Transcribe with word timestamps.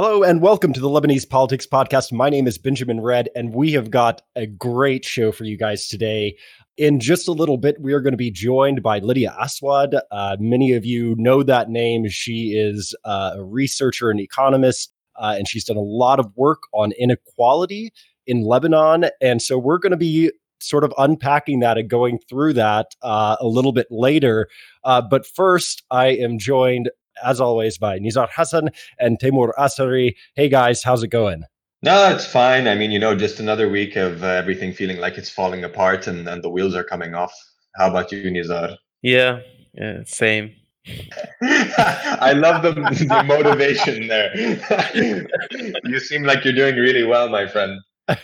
Hello 0.00 0.22
and 0.22 0.40
welcome 0.40 0.72
to 0.72 0.78
the 0.78 0.88
Lebanese 0.88 1.28
Politics 1.28 1.66
Podcast. 1.66 2.12
My 2.12 2.30
name 2.30 2.46
is 2.46 2.56
Benjamin 2.56 3.00
Redd, 3.00 3.30
and 3.34 3.52
we 3.52 3.72
have 3.72 3.90
got 3.90 4.22
a 4.36 4.46
great 4.46 5.04
show 5.04 5.32
for 5.32 5.42
you 5.42 5.58
guys 5.58 5.88
today. 5.88 6.36
In 6.76 7.00
just 7.00 7.26
a 7.26 7.32
little 7.32 7.56
bit, 7.56 7.80
we 7.80 7.92
are 7.92 8.00
going 8.00 8.12
to 8.12 8.16
be 8.16 8.30
joined 8.30 8.80
by 8.80 9.00
Lydia 9.00 9.34
Assouad. 9.42 9.98
Uh, 10.12 10.36
many 10.38 10.72
of 10.74 10.86
you 10.86 11.16
know 11.18 11.42
that 11.42 11.68
name. 11.68 12.08
She 12.08 12.52
is 12.56 12.94
uh, 13.04 13.32
a 13.38 13.42
researcher 13.42 14.08
and 14.08 14.20
economist, 14.20 14.92
uh, 15.16 15.34
and 15.36 15.48
she's 15.48 15.64
done 15.64 15.76
a 15.76 15.80
lot 15.80 16.20
of 16.20 16.30
work 16.36 16.60
on 16.72 16.92
inequality 16.92 17.90
in 18.24 18.44
Lebanon. 18.44 19.06
And 19.20 19.42
so 19.42 19.58
we're 19.58 19.78
going 19.78 19.90
to 19.90 19.96
be 19.96 20.30
sort 20.60 20.84
of 20.84 20.94
unpacking 20.96 21.58
that 21.58 21.76
and 21.76 21.90
going 21.90 22.20
through 22.28 22.52
that 22.52 22.94
uh, 23.02 23.34
a 23.40 23.48
little 23.48 23.72
bit 23.72 23.88
later. 23.90 24.48
Uh, 24.84 25.02
but 25.02 25.26
first, 25.26 25.82
I 25.90 26.10
am 26.10 26.38
joined 26.38 26.88
as 27.24 27.40
always, 27.40 27.78
by 27.78 27.98
Nizar 27.98 28.28
Hassan 28.34 28.70
and 28.98 29.18
Timour 29.18 29.54
Azhari. 29.58 30.14
Hey 30.34 30.48
guys, 30.48 30.82
how's 30.82 31.02
it 31.02 31.08
going? 31.08 31.44
No, 31.82 32.10
it's 32.10 32.26
fine. 32.26 32.66
I 32.66 32.74
mean, 32.74 32.90
you 32.90 32.98
know, 32.98 33.14
just 33.14 33.38
another 33.38 33.68
week 33.68 33.94
of 33.94 34.24
uh, 34.24 34.26
everything 34.26 34.72
feeling 34.72 34.98
like 34.98 35.16
it's 35.16 35.30
falling 35.30 35.62
apart 35.62 36.08
and, 36.08 36.28
and 36.28 36.42
the 36.42 36.50
wheels 36.50 36.74
are 36.74 36.82
coming 36.82 37.14
off. 37.14 37.32
How 37.76 37.88
about 37.88 38.10
you, 38.10 38.22
Nizar? 38.24 38.76
Yeah, 39.02 39.40
yeah, 39.74 40.02
same. 40.04 40.54
I 41.42 42.32
love 42.34 42.62
the, 42.62 42.72
the 42.72 43.22
motivation 43.24 44.08
there. 44.08 44.34
you 45.84 46.00
seem 46.00 46.24
like 46.24 46.44
you're 46.44 46.54
doing 46.54 46.76
really 46.76 47.04
well, 47.04 47.28
my 47.28 47.46
friend. 47.46 47.80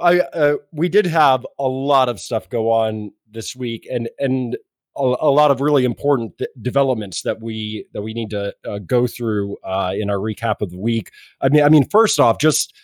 I 0.00 0.20
uh, 0.20 0.56
we 0.72 0.88
did 0.88 1.06
have 1.06 1.46
a 1.58 1.68
lot 1.68 2.08
of 2.08 2.20
stuff 2.20 2.48
go 2.48 2.70
on 2.70 3.12
this 3.30 3.54
week, 3.54 3.86
and 3.90 4.08
and 4.18 4.56
a, 4.98 5.30
lot 5.30 5.50
of 5.50 5.60
really 5.60 5.84
important 5.84 6.36
th- 6.38 6.50
developments 6.60 7.22
that 7.22 7.40
we 7.40 7.86
that 7.92 8.02
we 8.02 8.14
need 8.14 8.30
to 8.30 8.54
uh, 8.66 8.78
go 8.78 9.06
through 9.06 9.56
uh, 9.64 9.92
in 9.96 10.10
our 10.10 10.16
recap 10.16 10.56
of 10.60 10.70
the 10.70 10.78
week. 10.78 11.10
I 11.40 11.48
mean, 11.48 11.62
I 11.62 11.68
mean, 11.68 11.88
first 11.88 12.18
off, 12.18 12.38
just 12.38 12.74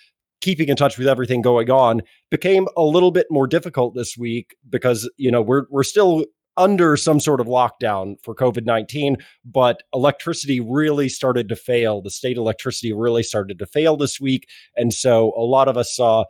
keeping 0.41 0.69
in 0.69 0.77
touch 0.77 0.99
with 0.99 1.09
everything 1.09 1.43
going 1.43 1.71
on 1.71 2.03
became 2.31 2.69
a 2.77 2.83
little 2.83 3.11
bit 3.11 3.27
more 3.31 3.47
difficult 3.47 3.95
this 3.95 4.17
week 4.17 4.55
because 4.69 5.09
you 5.17 5.31
know 5.31 5.43
we're 5.43 5.65
we're 5.71 5.83
still 5.83 6.25
under 6.57 6.97
some 6.97 7.19
sort 7.19 7.41
of 7.41 7.47
lockdown 7.47 8.17
for 8.23 8.35
COVID 8.35 8.65
19, 8.65 9.17
but 9.45 9.83
electricity 9.93 10.61
really 10.61 11.09
started 11.09 11.49
to 11.49 11.57
fail. 11.57 12.01
The 12.01 12.11
state 12.11 12.37
electricity 12.37 12.93
really 12.93 13.23
started 13.23 13.59
to 13.59 13.67
fail 13.67 13.97
this 13.97 14.21
week. 14.21 14.49
And 14.77 14.93
so 14.93 15.33
a 15.37 15.43
lot 15.43 15.69
of 15.69 15.77
us 15.77 15.95
saw 15.95 16.25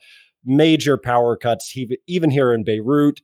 major 0.44 0.96
power 0.96 1.36
cuts, 1.36 1.74
even 2.06 2.30
here 2.30 2.52
in 2.52 2.64
Beirut. 2.64 3.20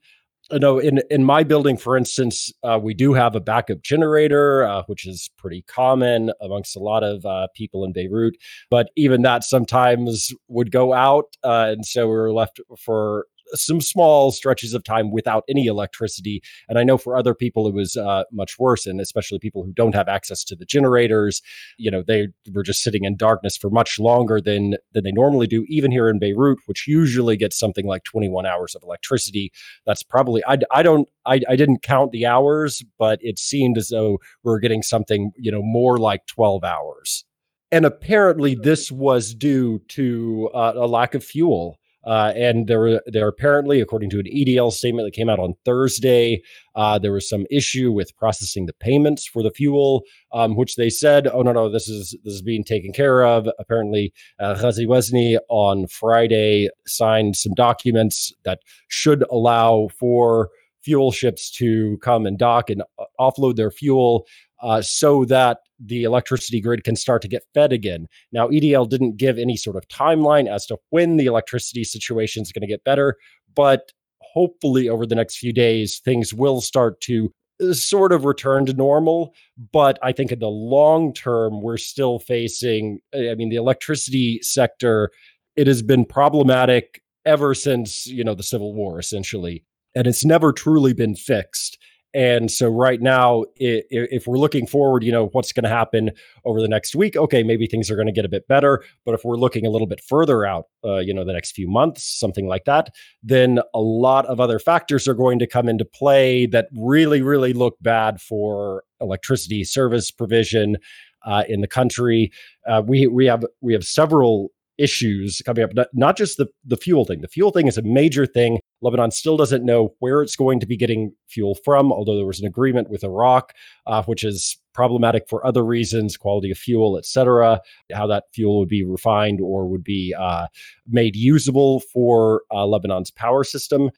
I 0.51 0.57
know 0.57 0.79
in 0.79 1.01
in 1.09 1.23
my 1.23 1.43
building, 1.43 1.77
for 1.77 1.95
instance, 1.97 2.51
uh, 2.63 2.79
we 2.81 2.93
do 2.93 3.13
have 3.13 3.35
a 3.35 3.39
backup 3.39 3.81
generator, 3.81 4.63
uh, 4.63 4.83
which 4.87 5.07
is 5.07 5.29
pretty 5.37 5.63
common 5.63 6.31
amongst 6.41 6.75
a 6.75 6.79
lot 6.79 7.03
of 7.03 7.25
uh, 7.25 7.47
people 7.55 7.83
in 7.85 7.93
Beirut. 7.93 8.35
But 8.69 8.89
even 8.95 9.21
that 9.21 9.43
sometimes 9.43 10.33
would 10.47 10.71
go 10.71 10.93
out, 10.93 11.35
uh, 11.43 11.67
and 11.69 11.85
so 11.85 12.07
we 12.07 12.13
were 12.13 12.33
left 12.33 12.59
for 12.77 13.27
some 13.53 13.81
small 13.81 14.31
stretches 14.31 14.73
of 14.73 14.83
time 14.83 15.11
without 15.11 15.43
any 15.49 15.65
electricity. 15.65 16.41
And 16.69 16.77
I 16.77 16.83
know 16.83 16.97
for 16.97 17.15
other 17.15 17.33
people 17.33 17.67
it 17.67 17.73
was 17.73 17.97
uh, 17.97 18.23
much 18.31 18.57
worse, 18.59 18.85
and 18.85 18.99
especially 18.99 19.39
people 19.39 19.63
who 19.63 19.73
don't 19.73 19.95
have 19.95 20.07
access 20.07 20.43
to 20.45 20.55
the 20.55 20.65
generators. 20.65 21.41
You 21.77 21.91
know, 21.91 22.03
they 22.05 22.29
were 22.53 22.63
just 22.63 22.81
sitting 22.81 23.03
in 23.03 23.17
darkness 23.17 23.57
for 23.57 23.69
much 23.69 23.99
longer 23.99 24.39
than 24.41 24.75
than 24.93 25.03
they 25.03 25.11
normally 25.11 25.47
do. 25.47 25.65
Even 25.67 25.91
here 25.91 26.09
in 26.09 26.19
Beirut, 26.19 26.59
which 26.65 26.87
usually 26.87 27.37
gets 27.37 27.57
something 27.57 27.85
like 27.85 28.03
21 28.03 28.45
hours 28.45 28.75
of 28.75 28.83
electricity, 28.83 29.51
that's 29.85 30.03
probably 30.03 30.43
I, 30.45 30.57
I 30.71 30.83
don't 30.83 31.07
I, 31.25 31.41
I 31.47 31.55
didn't 31.55 31.81
count 31.83 32.11
the 32.11 32.25
hours, 32.25 32.83
but 32.97 33.19
it 33.21 33.39
seemed 33.39 33.77
as 33.77 33.89
though 33.89 34.19
we 34.43 34.53
are 34.53 34.59
getting 34.59 34.81
something 34.81 35.31
you 35.37 35.51
know 35.51 35.61
more 35.61 35.97
like 35.97 36.25
12 36.27 36.63
hours. 36.63 37.25
And 37.71 37.85
apparently, 37.85 38.55
this 38.55 38.91
was 38.91 39.33
due 39.33 39.79
to 39.89 40.49
uh, 40.53 40.73
a 40.75 40.87
lack 40.87 41.15
of 41.15 41.23
fuel. 41.23 41.79
Uh, 42.03 42.33
and 42.35 42.67
there, 42.67 43.01
there 43.05 43.27
apparently, 43.27 43.79
according 43.79 44.09
to 44.09 44.19
an 44.19 44.25
EDL 44.25 44.71
statement 44.71 45.05
that 45.07 45.13
came 45.13 45.29
out 45.29 45.39
on 45.39 45.53
Thursday, 45.65 46.41
uh, 46.75 46.97
there 46.97 47.11
was 47.11 47.29
some 47.29 47.45
issue 47.51 47.91
with 47.91 48.15
processing 48.17 48.65
the 48.65 48.73
payments 48.73 49.27
for 49.27 49.43
the 49.43 49.51
fuel, 49.51 50.03
um, 50.31 50.55
which 50.55 50.75
they 50.75 50.89
said, 50.89 51.27
"Oh 51.27 51.41
no, 51.41 51.51
no, 51.51 51.69
this 51.69 51.87
is 51.87 52.15
this 52.23 52.33
is 52.33 52.41
being 52.41 52.63
taken 52.63 52.91
care 52.91 53.23
of." 53.25 53.47
Apparently, 53.59 54.13
uh, 54.39 54.55
Ghazi 54.55 54.87
Wazni 54.87 55.37
on 55.49 55.87
Friday 55.87 56.69
signed 56.87 57.35
some 57.35 57.53
documents 57.53 58.33
that 58.43 58.59
should 58.87 59.23
allow 59.29 59.89
for 59.99 60.49
fuel 60.81 61.11
ships 61.11 61.51
to 61.51 61.97
come 61.99 62.25
and 62.25 62.37
dock 62.37 62.69
and 62.69 62.81
uh, 62.99 63.05
offload 63.19 63.55
their 63.55 63.71
fuel 63.71 64.25
uh, 64.61 64.81
so 64.81 65.25
that 65.25 65.59
the 65.83 66.03
electricity 66.03 66.61
grid 66.61 66.83
can 66.83 66.95
start 66.95 67.21
to 67.23 67.27
get 67.27 67.43
fed 67.53 67.73
again. 67.73 68.07
Now, 68.31 68.47
EDL 68.49 68.89
didn't 68.89 69.17
give 69.17 69.37
any 69.37 69.57
sort 69.57 69.75
of 69.75 69.87
timeline 69.87 70.47
as 70.47 70.65
to 70.67 70.77
when 70.89 71.17
the 71.17 71.25
electricity 71.25 71.83
situation 71.83 72.43
is 72.43 72.51
going 72.51 72.61
to 72.61 72.67
get 72.67 72.83
better, 72.83 73.17
but 73.55 73.91
hopefully 74.21 74.87
over 74.87 75.05
the 75.05 75.15
next 75.15 75.37
few 75.37 75.51
days, 75.51 75.99
things 75.99 76.33
will 76.33 76.61
start 76.61 77.01
to 77.01 77.33
uh, 77.61 77.73
sort 77.73 78.11
of 78.11 78.25
return 78.25 78.65
to 78.67 78.73
normal. 78.73 79.33
But 79.71 79.99
I 80.01 80.11
think 80.11 80.31
in 80.31 80.39
the 80.39 80.47
long 80.47 81.13
term, 81.13 81.61
we're 81.61 81.77
still 81.77 82.19
facing, 82.19 82.99
I 83.13 83.35
mean, 83.35 83.49
the 83.49 83.55
electricity 83.55 84.39
sector, 84.41 85.09
it 85.55 85.67
has 85.67 85.81
been 85.81 86.05
problematic 86.05 87.01
ever 87.25 87.53
since, 87.53 88.07
you 88.07 88.23
know, 88.23 88.35
the 88.35 88.43
Civil 88.43 88.73
War, 88.73 88.99
essentially. 88.99 89.63
And 89.95 90.07
it's 90.07 90.23
never 90.23 90.53
truly 90.53 90.93
been 90.93 91.15
fixed. 91.15 91.77
And 92.13 92.51
so 92.51 92.67
right 92.67 93.01
now, 93.01 93.45
if 93.55 94.27
we're 94.27 94.37
looking 94.37 94.67
forward, 94.67 95.03
you 95.03 95.11
know, 95.11 95.27
what's 95.27 95.53
going 95.53 95.63
to 95.63 95.69
happen 95.69 96.11
over 96.45 96.61
the 96.61 96.67
next 96.67 96.95
week? 96.95 97.15
Okay, 97.15 97.41
maybe 97.41 97.67
things 97.67 97.89
are 97.89 97.95
going 97.95 98.07
to 98.07 98.11
get 98.11 98.25
a 98.25 98.29
bit 98.29 98.47
better. 98.47 98.83
But 99.05 99.13
if 99.13 99.23
we're 99.23 99.37
looking 99.37 99.65
a 99.65 99.69
little 99.69 99.87
bit 99.87 100.01
further 100.01 100.45
out, 100.45 100.65
uh, 100.83 100.97
you 100.97 101.13
know, 101.13 101.23
the 101.23 101.33
next 101.33 101.51
few 101.51 101.69
months, 101.69 102.03
something 102.03 102.47
like 102.47 102.65
that, 102.65 102.93
then 103.23 103.59
a 103.73 103.79
lot 103.79 104.25
of 104.25 104.39
other 104.39 104.59
factors 104.59 105.07
are 105.07 105.13
going 105.13 105.39
to 105.39 105.47
come 105.47 105.69
into 105.69 105.85
play 105.85 106.45
that 106.47 106.67
really, 106.75 107.21
really 107.21 107.53
look 107.53 107.77
bad 107.81 108.19
for 108.19 108.83
electricity 108.99 109.63
service 109.63 110.11
provision 110.11 110.77
uh, 111.25 111.43
in 111.47 111.61
the 111.61 111.67
country. 111.67 112.31
Uh, 112.67 112.81
we 112.85 113.07
we 113.07 113.25
have 113.25 113.45
we 113.61 113.73
have 113.73 113.83
several 113.83 114.51
issues 114.77 115.41
coming 115.45 115.63
up. 115.63 115.73
Not, 115.73 115.87
not 115.93 116.17
just 116.17 116.37
the 116.37 116.47
the 116.65 116.77
fuel 116.77 117.05
thing. 117.05 117.21
The 117.21 117.27
fuel 117.27 117.51
thing 117.51 117.67
is 117.67 117.77
a 117.77 117.83
major 117.83 118.25
thing. 118.25 118.59
Lebanon 118.81 119.11
still 119.11 119.37
doesn't 119.37 119.63
know 119.63 119.93
where 119.99 120.21
it's 120.21 120.35
going 120.35 120.59
to 120.59 120.65
be 120.65 120.75
getting 120.75 121.13
fuel 121.27 121.55
from, 121.63 121.91
although 121.91 122.15
there 122.15 122.25
was 122.25 122.39
an 122.39 122.47
agreement 122.47 122.89
with 122.89 123.03
Iraq, 123.03 123.53
uh, 123.87 124.03
which 124.03 124.23
is 124.23 124.57
problematic 124.73 125.27
for 125.29 125.45
other 125.45 125.63
reasons, 125.63 126.17
quality 126.17 126.49
of 126.49 126.57
fuel, 126.57 126.97
et 126.97 127.05
cetera, 127.05 127.59
how 127.93 128.07
that 128.07 128.23
fuel 128.33 128.59
would 128.59 128.69
be 128.69 128.83
refined 128.83 129.39
or 129.41 129.67
would 129.67 129.83
be 129.83 130.15
uh, 130.17 130.47
made 130.87 131.15
usable 131.15 131.81
for 131.93 132.43
uh, 132.51 132.65
Lebanon's 132.65 133.11
power 133.11 133.43
system. 133.43 133.89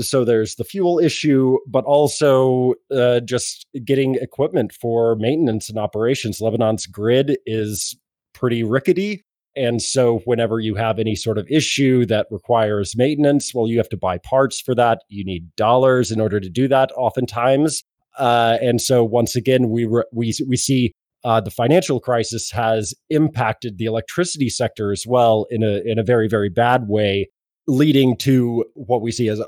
So 0.00 0.24
there's 0.24 0.56
the 0.56 0.64
fuel 0.64 0.98
issue, 0.98 1.58
but 1.68 1.84
also 1.84 2.74
uh, 2.90 3.20
just 3.20 3.64
getting 3.84 4.16
equipment 4.16 4.72
for 4.72 5.14
maintenance 5.16 5.68
and 5.68 5.78
operations. 5.78 6.40
Lebanon's 6.40 6.86
grid 6.86 7.38
is 7.46 7.96
pretty 8.34 8.64
rickety. 8.64 9.24
And 9.56 9.82
so, 9.82 10.20
whenever 10.24 10.60
you 10.60 10.74
have 10.76 10.98
any 10.98 11.16
sort 11.16 11.38
of 11.38 11.46
issue 11.50 12.06
that 12.06 12.26
requires 12.30 12.96
maintenance, 12.96 13.52
well, 13.54 13.66
you 13.66 13.78
have 13.78 13.88
to 13.88 13.96
buy 13.96 14.18
parts 14.18 14.60
for 14.60 14.74
that. 14.74 15.02
You 15.08 15.24
need 15.24 15.54
dollars 15.56 16.10
in 16.10 16.20
order 16.20 16.38
to 16.38 16.48
do 16.48 16.68
that, 16.68 16.92
oftentimes. 16.96 17.82
Uh, 18.18 18.58
and 18.60 18.80
so, 18.80 19.02
once 19.04 19.34
again, 19.34 19.70
we 19.70 19.84
re- 19.84 20.04
we 20.12 20.32
we 20.46 20.56
see 20.56 20.92
uh, 21.24 21.40
the 21.40 21.50
financial 21.50 21.98
crisis 21.98 22.50
has 22.50 22.94
impacted 23.10 23.78
the 23.78 23.86
electricity 23.86 24.48
sector 24.48 24.92
as 24.92 25.04
well 25.06 25.46
in 25.50 25.62
a 25.62 25.80
in 25.84 25.98
a 25.98 26.04
very 26.04 26.28
very 26.28 26.48
bad 26.48 26.88
way, 26.88 27.28
leading 27.66 28.16
to 28.18 28.64
what 28.74 29.02
we 29.02 29.10
see 29.10 29.28
as 29.28 29.40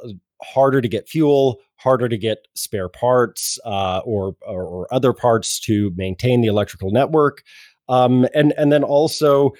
harder 0.42 0.80
to 0.80 0.88
get 0.88 1.08
fuel, 1.08 1.60
harder 1.76 2.08
to 2.08 2.16
get 2.16 2.46
spare 2.54 2.88
parts 2.88 3.58
uh, 3.64 4.00
or, 4.04 4.34
or, 4.46 4.64
or 4.64 4.94
other 4.94 5.12
parts 5.12 5.60
to 5.60 5.92
maintain 5.96 6.40
the 6.40 6.48
electrical 6.48 6.90
network, 6.90 7.42
um, 7.88 8.26
and 8.34 8.52
and 8.56 8.72
then 8.72 8.84
also 8.84 9.52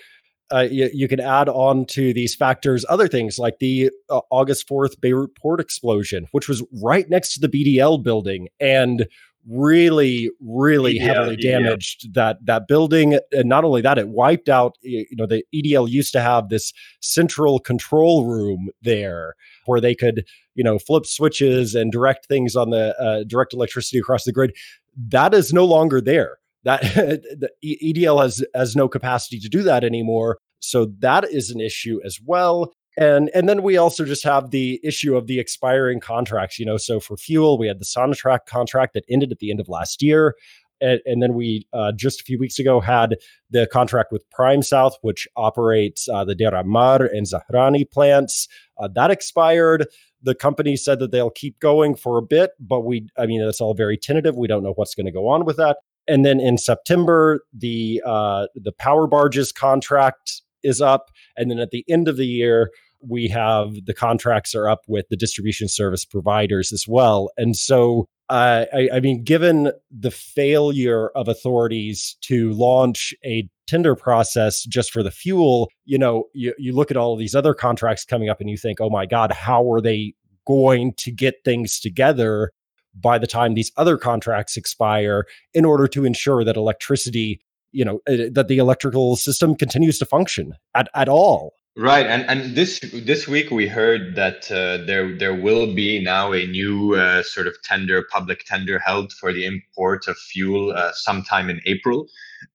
uh, 0.53 0.67
you, 0.71 0.91
you, 0.93 1.09
can 1.09 1.21
add 1.21 1.49
on 1.49 1.85
to 1.87 2.13
these 2.13 2.35
factors 2.35 2.85
other 2.89 3.09
things 3.09 3.39
like 3.39 3.59
the 3.61 3.91
uh, 4.09 4.21
August 4.31 4.69
4th 4.69 5.01
Beirut 5.01 5.35
port 5.37 5.61
explosion, 5.61 6.27
which 6.33 6.49
was 6.49 6.63
right 6.83 7.09
next 7.09 7.35
to 7.35 7.41
the 7.41 7.49
BDL 7.49 8.03
building 8.03 8.49
and 8.59 9.07
really 9.49 10.31
really 10.41 10.99
EDL, 10.99 11.03
heavily 11.03 11.37
damaged 11.37 12.15
that 12.15 12.45
that 12.45 12.69
building. 12.69 13.19
And 13.33 13.49
not 13.49 13.65
only 13.65 13.81
that 13.83 13.99
it 13.99 14.09
wiped 14.09 14.49
out 14.49 14.77
you 14.83 15.07
know 15.13 15.27
the 15.27 15.45
EDL 15.55 15.89
used 15.89 16.13
to 16.13 16.21
have 16.21 16.49
this 16.49 16.73
central 17.01 17.59
control 17.59 18.27
room 18.27 18.69
there 18.83 19.35
where 19.67 19.81
they 19.81 19.95
could 19.95 20.25
you 20.55 20.65
know 20.65 20.79
flip 20.79 21.07
switches 21.07 21.75
and 21.75 21.93
direct 21.93 22.27
things 22.27 22.57
on 22.57 22.71
the 22.71 22.99
uh, 23.01 23.25
direct 23.25 23.55
electricity 23.55 23.99
across 23.99 24.25
the 24.25 24.33
grid. 24.33 24.55
That 24.97 25.33
is 25.33 25.53
no 25.53 25.65
longer 25.65 26.01
there 26.01 26.40
that 26.65 26.83
the 27.63 27.79
EDL 27.83 28.23
has 28.23 28.45
has 28.55 28.77
no 28.77 28.89
capacity 28.89 29.39
to 29.41 29.49
do 29.49 29.63
that 29.63 29.85
anymore. 29.85 30.39
So 30.61 30.93
that 30.99 31.25
is 31.31 31.51
an 31.51 31.61
issue 31.61 32.01
as 32.05 32.19
well. 32.25 32.73
And 32.99 33.31
and 33.35 33.49
then 33.49 33.63
we 33.63 33.77
also 33.77 34.05
just 34.05 34.25
have 34.25 34.51
the 34.51 34.81
issue 34.83 35.17
of 35.17 35.27
the 35.27 35.39
expiring 35.39 36.01
contracts. 36.01 36.59
You 36.59 36.67
know, 36.67 36.77
so 36.77 37.01
for 37.01 37.17
fuel, 37.17 37.59
we 37.59 37.69
had 37.69 37.79
the 37.79 37.85
Sonatrach 37.85 38.47
contract 38.47 38.95
that 38.95 39.05
ended 39.09 39.33
at 39.33 39.39
the 39.39 39.51
end 39.51 39.61
of 39.61 39.69
last 39.69 40.03
year. 40.03 40.35
and, 40.81 41.01
and 41.07 41.23
then 41.23 41.35
we 41.35 41.67
uh, 41.73 41.93
just 41.93 42.21
a 42.21 42.25
few 42.25 42.39
weeks 42.39 42.59
ago 42.59 42.81
had 42.81 43.17
the 43.51 43.67
contract 43.67 44.13
with 44.13 44.29
Prime 44.31 44.63
South, 44.63 44.97
which 45.03 45.29
operates 45.37 46.09
uh, 46.09 46.25
the 46.25 46.35
Deir 46.35 46.53
Ammar 46.53 47.09
and 47.13 47.27
Zahrani 47.27 47.91
plants. 47.91 48.49
Uh, 48.79 48.89
that 48.95 49.11
expired. 49.11 49.87
The 50.23 50.35
company 50.35 50.77
said 50.77 50.99
that 50.99 51.13
they'll 51.13 51.31
keep 51.31 51.59
going 51.61 51.95
for 51.95 52.19
a 52.19 52.23
bit, 52.23 52.51
but 52.61 52.81
we, 52.81 53.09
I 53.17 53.27
mean, 53.27 53.43
that's 53.45 53.61
all 53.61 53.75
very 53.75 53.97
tentative. 53.97 54.37
We 54.37 54.49
don't 54.49 54.63
know 54.63 54.73
what's 54.75 54.95
going 54.95 55.07
to 55.07 55.13
go 55.13 55.29
on 55.29 55.45
with 55.45 55.57
that. 55.57 55.79
And 56.09 56.25
then 56.25 56.41
in 56.41 56.59
September, 56.59 57.41
the 57.53 58.03
uh, 58.05 58.47
the 58.55 58.73
power 58.73 59.07
barges 59.07 59.53
contract 59.53 60.43
is 60.63 60.81
up, 60.81 61.11
and 61.37 61.51
then 61.51 61.59
at 61.59 61.71
the 61.71 61.85
end 61.89 62.09
of 62.09 62.17
the 62.17 62.27
year, 62.27 62.71
we 63.01 63.29
have 63.29 63.75
the 63.87 63.95
contracts 63.95 64.55
are 64.55 64.69
up 64.69 64.83
with 64.87 65.09
the 65.09 65.17
distribution 65.17 65.69
service 65.69 66.05
providers 66.05 66.73
as 66.73 66.87
well. 66.87 67.31
And 67.37 67.57
so, 67.57 68.09
uh, 68.29 68.67
I, 68.73 68.89
I, 68.95 69.01
mean, 69.01 69.25
given 69.25 69.73
the 69.91 70.11
failure 70.11 71.09
of 71.15 71.29
authorities 71.29 72.17
to 72.23 72.53
launch 72.53 73.15
a 73.25 73.49
tender 73.67 73.95
process 73.97 74.65
just 74.65 74.93
for 74.93 75.03
the 75.03 75.11
fuel, 75.11 75.71
you 75.85 75.99
know, 75.99 76.25
you, 76.35 76.55
you 76.59 76.73
look 76.73 76.91
at 76.91 76.97
all 76.97 77.17
these 77.17 77.35
other 77.35 77.55
contracts 77.55 78.05
coming 78.05 78.29
up 78.29 78.41
and 78.41 78.51
you 78.51 78.57
think, 78.57 78.81
oh 78.81 78.91
my 78.91 79.07
God, 79.07 79.33
how 79.33 79.71
are 79.73 79.81
they 79.81 80.15
going 80.47 80.93
to 80.99 81.11
get 81.11 81.37
things 81.45 81.81
together 81.81 82.51
by 82.95 83.19
the 83.19 83.27
time 83.27 83.55
these 83.55 83.73
other 83.77 83.97
contracts 83.97 84.57
expire 84.57 85.25
in 85.55 85.65
order 85.65 85.87
to 85.87 86.05
ensure 86.05 86.45
that 86.45 86.57
electricity 86.57 87.41
you 87.73 87.85
know 87.85 88.01
uh, 88.09 88.29
that 88.33 88.47
the 88.49 88.59
electrical 88.59 89.17
system 89.17 89.55
continues 89.55 89.99
to 89.99 90.07
function 90.07 90.55
at, 90.75 90.89
at 90.95 91.09
all 91.09 91.55
Right, 91.77 92.05
and 92.05 92.29
and 92.29 92.57
this 92.57 92.81
this 92.93 93.29
week 93.29 93.53
we 93.53 93.69
heard 93.69 94.17
that 94.17 94.51
uh, 94.51 94.85
there 94.85 95.17
there 95.17 95.35
will 95.35 95.73
be 95.73 96.03
now 96.03 96.33
a 96.33 96.45
new 96.45 96.97
uh, 96.97 97.23
sort 97.23 97.47
of 97.47 97.55
tender, 97.63 98.05
public 98.11 98.45
tender 98.45 98.81
held 98.81 99.13
for 99.13 99.33
the 99.33 99.47
import 99.47 100.09
of 100.09 100.19
fuel 100.19 100.73
uh, 100.73 100.91
sometime 100.93 101.49
in 101.49 101.61
April. 101.67 102.07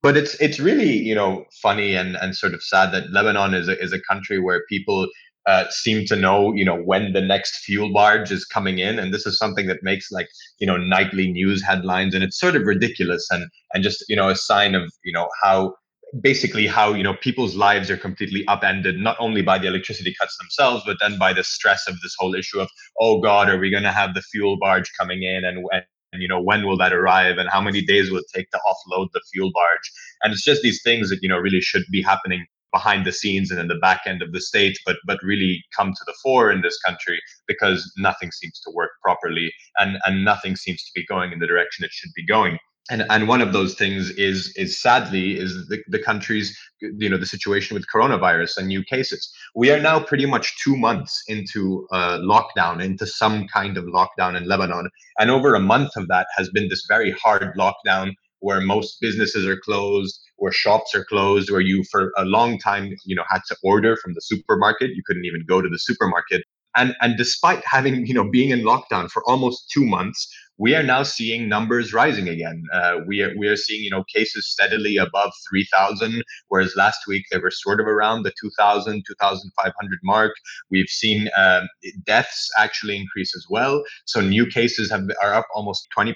But 0.04 0.18
it's 0.18 0.36
it's 0.36 0.60
really 0.60 0.98
you 0.98 1.16
know 1.16 1.46
funny 1.62 1.96
and 1.96 2.18
and 2.18 2.36
sort 2.36 2.54
of 2.54 2.62
sad 2.62 2.92
that 2.92 3.10
Lebanon 3.10 3.54
is 3.54 3.70
a, 3.70 3.82
is 3.82 3.94
a 3.94 4.02
country 4.02 4.38
where 4.38 4.66
people 4.68 5.08
uh, 5.48 5.66
seem 5.70 6.06
to 6.08 6.16
know 6.16 6.54
you 6.54 6.66
know 6.66 6.76
when 6.76 7.14
the 7.14 7.22
next 7.22 7.64
fuel 7.64 7.92
barge 7.94 8.32
is 8.32 8.46
coming 8.46 8.80
in, 8.80 9.00
and 9.00 9.14
this 9.14 9.26
is 9.26 9.38
something 9.38 9.68
that 9.68 9.84
makes 9.84 10.12
like 10.12 10.28
you 10.60 10.68
know 10.68 10.78
nightly 10.78 11.32
news 11.32 11.64
headlines, 11.64 12.14
and 12.16 12.24
it's 12.24 12.40
sort 12.40 12.56
of 12.56 12.64
ridiculous 12.64 13.28
and 13.32 13.50
and 13.74 13.84
just 13.84 14.04
you 14.10 14.16
know 14.16 14.30
a 14.30 14.36
sign 14.36 14.76
of 14.76 14.92
you 15.04 15.14
know 15.14 15.30
how 15.42 15.74
basically 16.22 16.66
how 16.66 16.94
you 16.94 17.04
know 17.04 17.16
people's 17.16 17.56
lives 17.56 17.90
are 17.90 17.98
completely 17.98 18.48
upended 18.48 18.98
not 18.98 19.18
only 19.20 19.42
by 19.42 19.58
the 19.58 19.68
electricity 19.68 20.16
cuts 20.20 20.38
themselves 20.38 20.82
but 20.86 20.98
then 21.02 21.18
by 21.18 21.34
the 21.34 21.44
stress 21.44 21.88
of 21.90 22.00
this 22.02 22.16
whole 22.18 22.36
issue 22.36 22.60
of 22.60 22.70
oh 23.02 23.20
god 23.20 23.50
are 23.50 23.58
we 23.58 23.70
going 23.70 23.84
to 23.84 23.92
have 23.92 24.14
the 24.14 24.22
fuel 24.22 24.58
barge 24.60 24.92
coming 24.98 25.24
in? 25.24 25.44
And, 25.44 25.64
when 25.64 25.82
and 26.14 26.22
you 26.22 26.28
know 26.28 26.42
when 26.42 26.66
will 26.66 26.78
that 26.78 26.94
arrive? 26.94 27.38
And 27.38 27.50
how 27.50 27.62
many 27.62 27.82
days 27.82 28.10
will 28.10 28.20
it 28.20 28.26
take 28.34 28.50
to 28.52 28.60
offload 28.70 29.08
the 29.14 29.22
fuel 29.32 29.52
barge? 29.54 29.92
And 30.24 30.34
it's 30.34 30.44
just 30.44 30.62
these 30.62 30.82
things 30.82 31.10
that 31.10 31.20
you 31.22 31.30
know 31.30 31.38
really 31.38 31.62
should 31.62 31.84
be 31.92 32.02
happening 32.02 32.46
behind 32.78 33.06
the 33.06 33.18
scenes 33.22 33.50
and 33.52 33.60
in 33.64 33.70
the 33.74 33.82
back 33.88 34.02
end 34.12 34.22
of 34.22 34.32
the 34.34 34.44
state 34.52 34.78
but 34.86 34.98
but 35.10 35.20
really 35.32 35.54
come 35.78 35.92
to 35.94 36.04
the 36.06 36.18
fore 36.22 36.52
in 36.52 36.62
this 36.62 36.78
country 36.88 37.20
because 37.48 37.80
nothing 37.98 38.32
seems 38.32 38.60
to 38.60 38.72
work 38.80 38.92
properly 39.02 39.52
and 39.80 39.98
and 40.06 40.24
nothing 40.24 40.56
seems 40.56 40.84
to 40.84 40.92
be 40.96 41.06
going 41.06 41.32
in 41.32 41.40
the 41.40 41.48
direction 41.48 41.86
it 41.86 41.92
should 41.92 42.12
be 42.16 42.26
going. 42.26 42.58
And 42.92 43.04
and 43.10 43.28
one 43.28 43.42
of 43.42 43.52
those 43.52 43.74
things 43.74 44.12
is 44.12 44.54
is 44.56 44.80
sadly 44.80 45.40
is 45.40 45.68
the, 45.70 45.80
the 45.88 45.98
country's 46.10 46.56
you 46.82 47.10
know 47.10 47.18
the 47.18 47.26
situation 47.36 47.74
with 47.74 47.86
coronavirus 47.94 48.58
and 48.58 48.68
new 48.68 48.84
cases. 48.84 49.22
We 49.56 49.72
are 49.72 49.82
now 49.82 49.98
pretty 50.00 50.28
much 50.28 50.56
two 50.64 50.78
months 50.78 51.24
into 51.28 51.88
uh, 51.92 52.20
lockdown 52.20 52.84
into 52.84 53.08
some 53.08 53.48
kind 53.48 53.78
of 53.78 53.86
lockdown 53.86 54.38
in 54.38 54.48
lebanon. 54.48 54.90
And 55.20 55.32
over 55.32 55.56
a 55.56 55.60
month 55.74 55.92
of 55.96 56.08
that 56.10 56.28
has 56.38 56.50
been 56.56 56.68
this 56.70 56.86
very 56.88 57.12
hard 57.24 57.58
lockdown 57.58 58.14
where 58.46 58.62
most 58.62 59.02
businesses 59.02 59.44
are 59.52 59.60
closed 59.68 60.16
where 60.38 60.52
shops 60.52 60.94
are 60.94 61.06
closed 61.06 61.50
where 61.50 61.62
you 61.62 61.84
for 61.92 62.12
a 62.18 62.26
long 62.26 62.58
time 62.60 62.94
you 63.06 63.16
know 63.16 63.24
had 63.30 63.42
to 63.48 63.56
order 63.64 63.96
from 63.98 64.14
the 64.14 64.22
supermarket. 64.22 64.92
You 64.92 65.04
couldn't 65.06 65.26
even 65.26 65.46
go 65.48 65.62
to 65.62 65.70
the 65.70 65.80
supermarket. 65.80 66.44
And 66.76 66.96
and 67.02 67.18
despite 67.18 67.64
having 67.66 68.06
you 68.06 68.14
know 68.14 68.30
being 68.30 68.50
in 68.50 68.62
lockdown 68.62 69.10
for 69.10 69.24
almost 69.28 69.70
two 69.72 69.86
months 69.86 70.28
we 70.58 70.76
are 70.76 70.84
now 70.84 71.04
seeing 71.04 71.50
numbers 71.50 71.94
rising 71.94 72.30
again. 72.30 72.64
Uh, 72.72 72.98
we 73.06 73.22
are 73.22 73.34
we 73.38 73.48
are 73.48 73.56
seeing 73.56 73.84
you 73.84 73.90
know 73.90 74.04
cases 74.04 74.48
steadily 74.50 74.98
above 74.98 75.32
3,000, 75.50 76.24
whereas 76.48 76.76
last 76.76 77.00
week 77.08 77.26
they 77.32 77.38
were 77.38 77.52
sort 77.52 77.80
of 77.80 77.88
around 77.88 78.24
the 78.24 78.34
2,000, 78.40 79.04
2,500 79.06 80.00
mark. 80.04 80.34
We've 80.72 80.88
seen 80.88 81.30
um, 81.38 81.68
deaths 82.06 82.50
actually 82.58 82.98
increase 82.98 83.36
as 83.36 83.46
well. 83.50 83.84
So 84.06 84.22
new 84.22 84.46
cases 84.46 84.90
have 84.92 85.04
are 85.22 85.34
up 85.34 85.48
almost 85.54 85.88
20% 85.98 86.14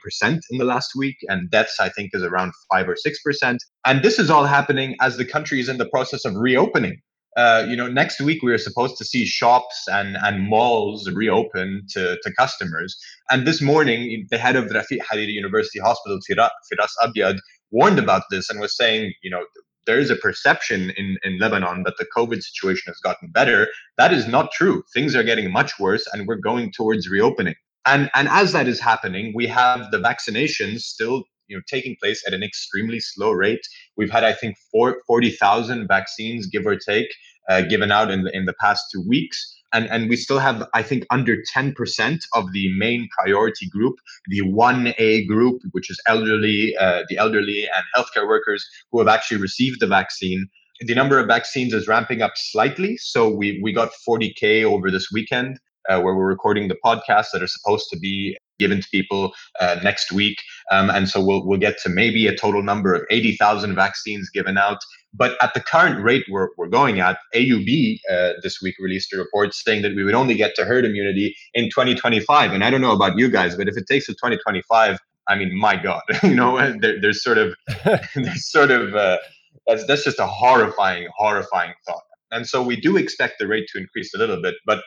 in 0.50 0.58
the 0.58 0.66
last 0.66 0.92
week, 0.96 1.18
and 1.28 1.50
deaths 1.50 1.80
I 1.80 1.90
think 1.90 2.12
is 2.14 2.24
around 2.24 2.54
five 2.72 2.88
or 2.88 2.96
six 2.96 3.22
percent. 3.22 3.62
And 3.86 4.04
this 4.04 4.20
is 4.20 4.30
all 4.30 4.46
happening 4.46 4.96
as 5.02 5.18
the 5.18 5.26
country 5.26 5.60
is 5.60 5.70
in 5.70 5.78
the 5.78 5.90
process 5.90 6.26
of 6.26 6.36
reopening. 6.36 7.02
Uh, 7.38 7.66
you 7.68 7.76
know, 7.76 7.88
next 7.88 8.20
week 8.20 8.42
we 8.42 8.52
are 8.52 8.58
supposed 8.58 8.98
to 8.98 9.06
see 9.06 9.26
shops 9.26 9.86
and, 9.88 10.18
and 10.24 10.48
malls 10.48 11.10
reopen 11.12 11.86
to, 11.90 12.18
to 12.24 12.34
customers. 12.34 12.98
And 13.30 13.46
this 13.46 13.62
morning, 13.62 14.28
the 14.32 14.38
head 14.38 14.56
of 14.56 14.66
Rafiq 14.66 15.00
Hariri 15.12 15.34
University 15.34 15.80
Hospital, 15.80 16.20
Firas 16.30 16.90
Abyad, 17.04 17.40
warned 17.72 18.00
about 18.00 18.24
this 18.32 18.50
and 18.50 18.60
was 18.60 18.76
saying, 18.76 19.14
you 19.22 19.30
know, 19.30 19.44
there 19.86 20.00
is 20.00 20.10
a 20.10 20.16
perception 20.16 20.92
in, 20.98 21.18
in 21.24 21.40
Lebanon 21.40 21.84
that 21.84 21.98
the 21.98 22.06
COVID 22.16 22.42
situation 22.44 22.84
has 22.88 22.98
gotten 22.98 23.30
better. 23.32 23.68
That 23.98 24.14
is 24.14 24.28
not 24.28 24.52
true. 24.52 24.84
Things 24.94 25.16
are 25.16 25.24
getting 25.24 25.52
much 25.52 25.80
worse, 25.80 26.06
and 26.14 26.28
we're 26.28 26.36
going 26.36 26.72
towards 26.72 27.10
reopening. 27.10 27.56
And, 27.86 28.12
and 28.14 28.28
as 28.28 28.52
that 28.52 28.68
is 28.68 28.80
happening, 28.80 29.34
we 29.36 29.48
have 29.48 29.90
the 29.92 29.98
vaccinations 29.98 30.82
still 30.82 31.24
you 31.50 31.58
know 31.58 31.64
taking 31.68 31.96
place 32.02 32.24
at 32.26 32.34
an 32.34 32.44
extremely 32.44 33.00
slow 33.00 33.32
rate. 33.32 33.68
We've 33.98 34.12
had, 34.12 34.24
I 34.24 34.34
think, 34.34 34.56
40,000 34.72 35.88
vaccines, 35.88 36.48
give 36.48 36.66
or 36.66 36.78
take, 36.78 37.14
uh, 37.50 37.62
given 37.62 37.92
out 37.92 38.12
in 38.12 38.24
the, 38.24 38.36
in 38.36 38.46
the 38.46 38.54
past 38.54 38.86
two 38.94 39.04
weeks. 39.08 39.56
And, 39.72 39.88
and 39.90 40.10
we 40.10 40.16
still 40.16 40.40
have, 40.40 40.68
I 40.74 40.82
think, 40.82 41.06
under 41.12 41.38
10% 41.56 42.20
of 42.34 42.52
the 42.54 42.74
main 42.78 43.08
priority 43.20 43.68
group, 43.70 43.96
the 44.28 44.42
1A 44.42 45.28
group, 45.28 45.62
which 45.72 45.92
is 45.92 46.02
elderly, 46.08 46.76
uh, 46.78 47.04
the 47.08 47.18
elderly 47.18 47.68
and 47.76 47.86
healthcare 47.96 48.28
workers 48.28 48.68
who 48.92 49.00
have 49.00 49.08
actually 49.08 49.40
received 49.40 49.80
the 49.80 49.88
vaccine. 49.88 50.48
The 50.82 50.96
number 50.96 51.20
of 51.20 51.28
vaccines 51.28 51.74
is 51.74 51.88
ramping 51.88 52.22
up 52.22 52.32
slightly. 52.36 52.98
So 52.98 53.30
we, 53.30 53.60
we 53.62 53.72
got 53.72 53.92
40K 54.08 54.64
over 54.64 54.90
this 54.90 55.12
weekend. 55.12 55.60
Uh, 55.90 56.00
where 56.00 56.16
we're 56.16 56.28
recording 56.28 56.68
the 56.68 56.78
podcasts 56.86 57.32
that 57.34 57.42
are 57.42 57.48
supposed 57.48 57.90
to 57.90 57.98
be 57.98 58.38
given 58.60 58.82
to 58.82 58.88
people 58.90 59.34
uh, 59.60 59.78
next 59.84 60.12
week. 60.12 60.38
Um, 60.72 60.90
and 60.90 61.10
so 61.10 61.24
we'll, 61.24 61.46
we'll 61.48 61.60
get 61.60 61.80
to 61.80 61.90
maybe 61.90 62.28
a 62.28 62.36
total 62.36 62.62
number 62.62 62.94
of 62.94 63.02
80,000 63.10 63.74
vaccines 63.74 64.30
given 64.30 64.58
out. 64.58 64.78
But 65.14 65.38
at 65.42 65.54
the 65.56 65.62
current 65.62 66.04
rate 66.04 66.26
we're, 66.30 66.50
we're 66.58 66.68
going 66.68 67.00
at, 67.00 67.18
AUB 67.34 68.00
uh, 68.12 68.34
this 68.44 68.62
week 68.62 68.76
released 68.80 69.12
a 69.14 69.18
report 69.18 69.56
saying 69.56 69.82
that 69.82 69.96
we 69.96 70.04
would 70.04 70.14
only 70.14 70.36
get 70.36 70.54
to 70.56 70.66
herd 70.66 70.86
immunity 70.86 71.36
in 71.56 71.66
2025. 71.66 72.52
And 72.52 72.64
I 72.64 72.70
don't 72.70 72.82
know 72.82 72.92
about 72.92 73.18
you 73.18 73.30
guys, 73.30 73.56
but 73.56 73.68
if 73.68 73.76
it 73.76 73.88
takes 73.88 74.06
to 74.06 74.14
2025, 74.14 75.00
I 75.28 75.36
mean, 75.36 75.58
my 75.58 75.76
God, 75.76 76.02
you 76.24 76.36
know, 76.36 76.58
there, 76.80 77.02
there's 77.02 77.24
sort 77.24 77.40
of, 77.40 77.56
there's 78.16 78.52
sort 78.52 78.70
of, 78.70 78.94
uh, 78.94 79.18
that's, 79.66 79.86
that's 79.88 80.04
just 80.04 80.20
a 80.20 80.28
horrifying, 80.28 81.08
horrifying 81.18 81.74
thought. 81.88 82.04
And 82.32 82.48
so 82.48 82.62
we 82.62 82.80
do 82.80 82.96
expect 82.96 83.40
the 83.40 83.48
rate 83.48 83.68
to 83.74 83.80
increase 83.80 84.14
a 84.14 84.20
little 84.20 84.40
bit, 84.40 84.56
but 84.66 84.84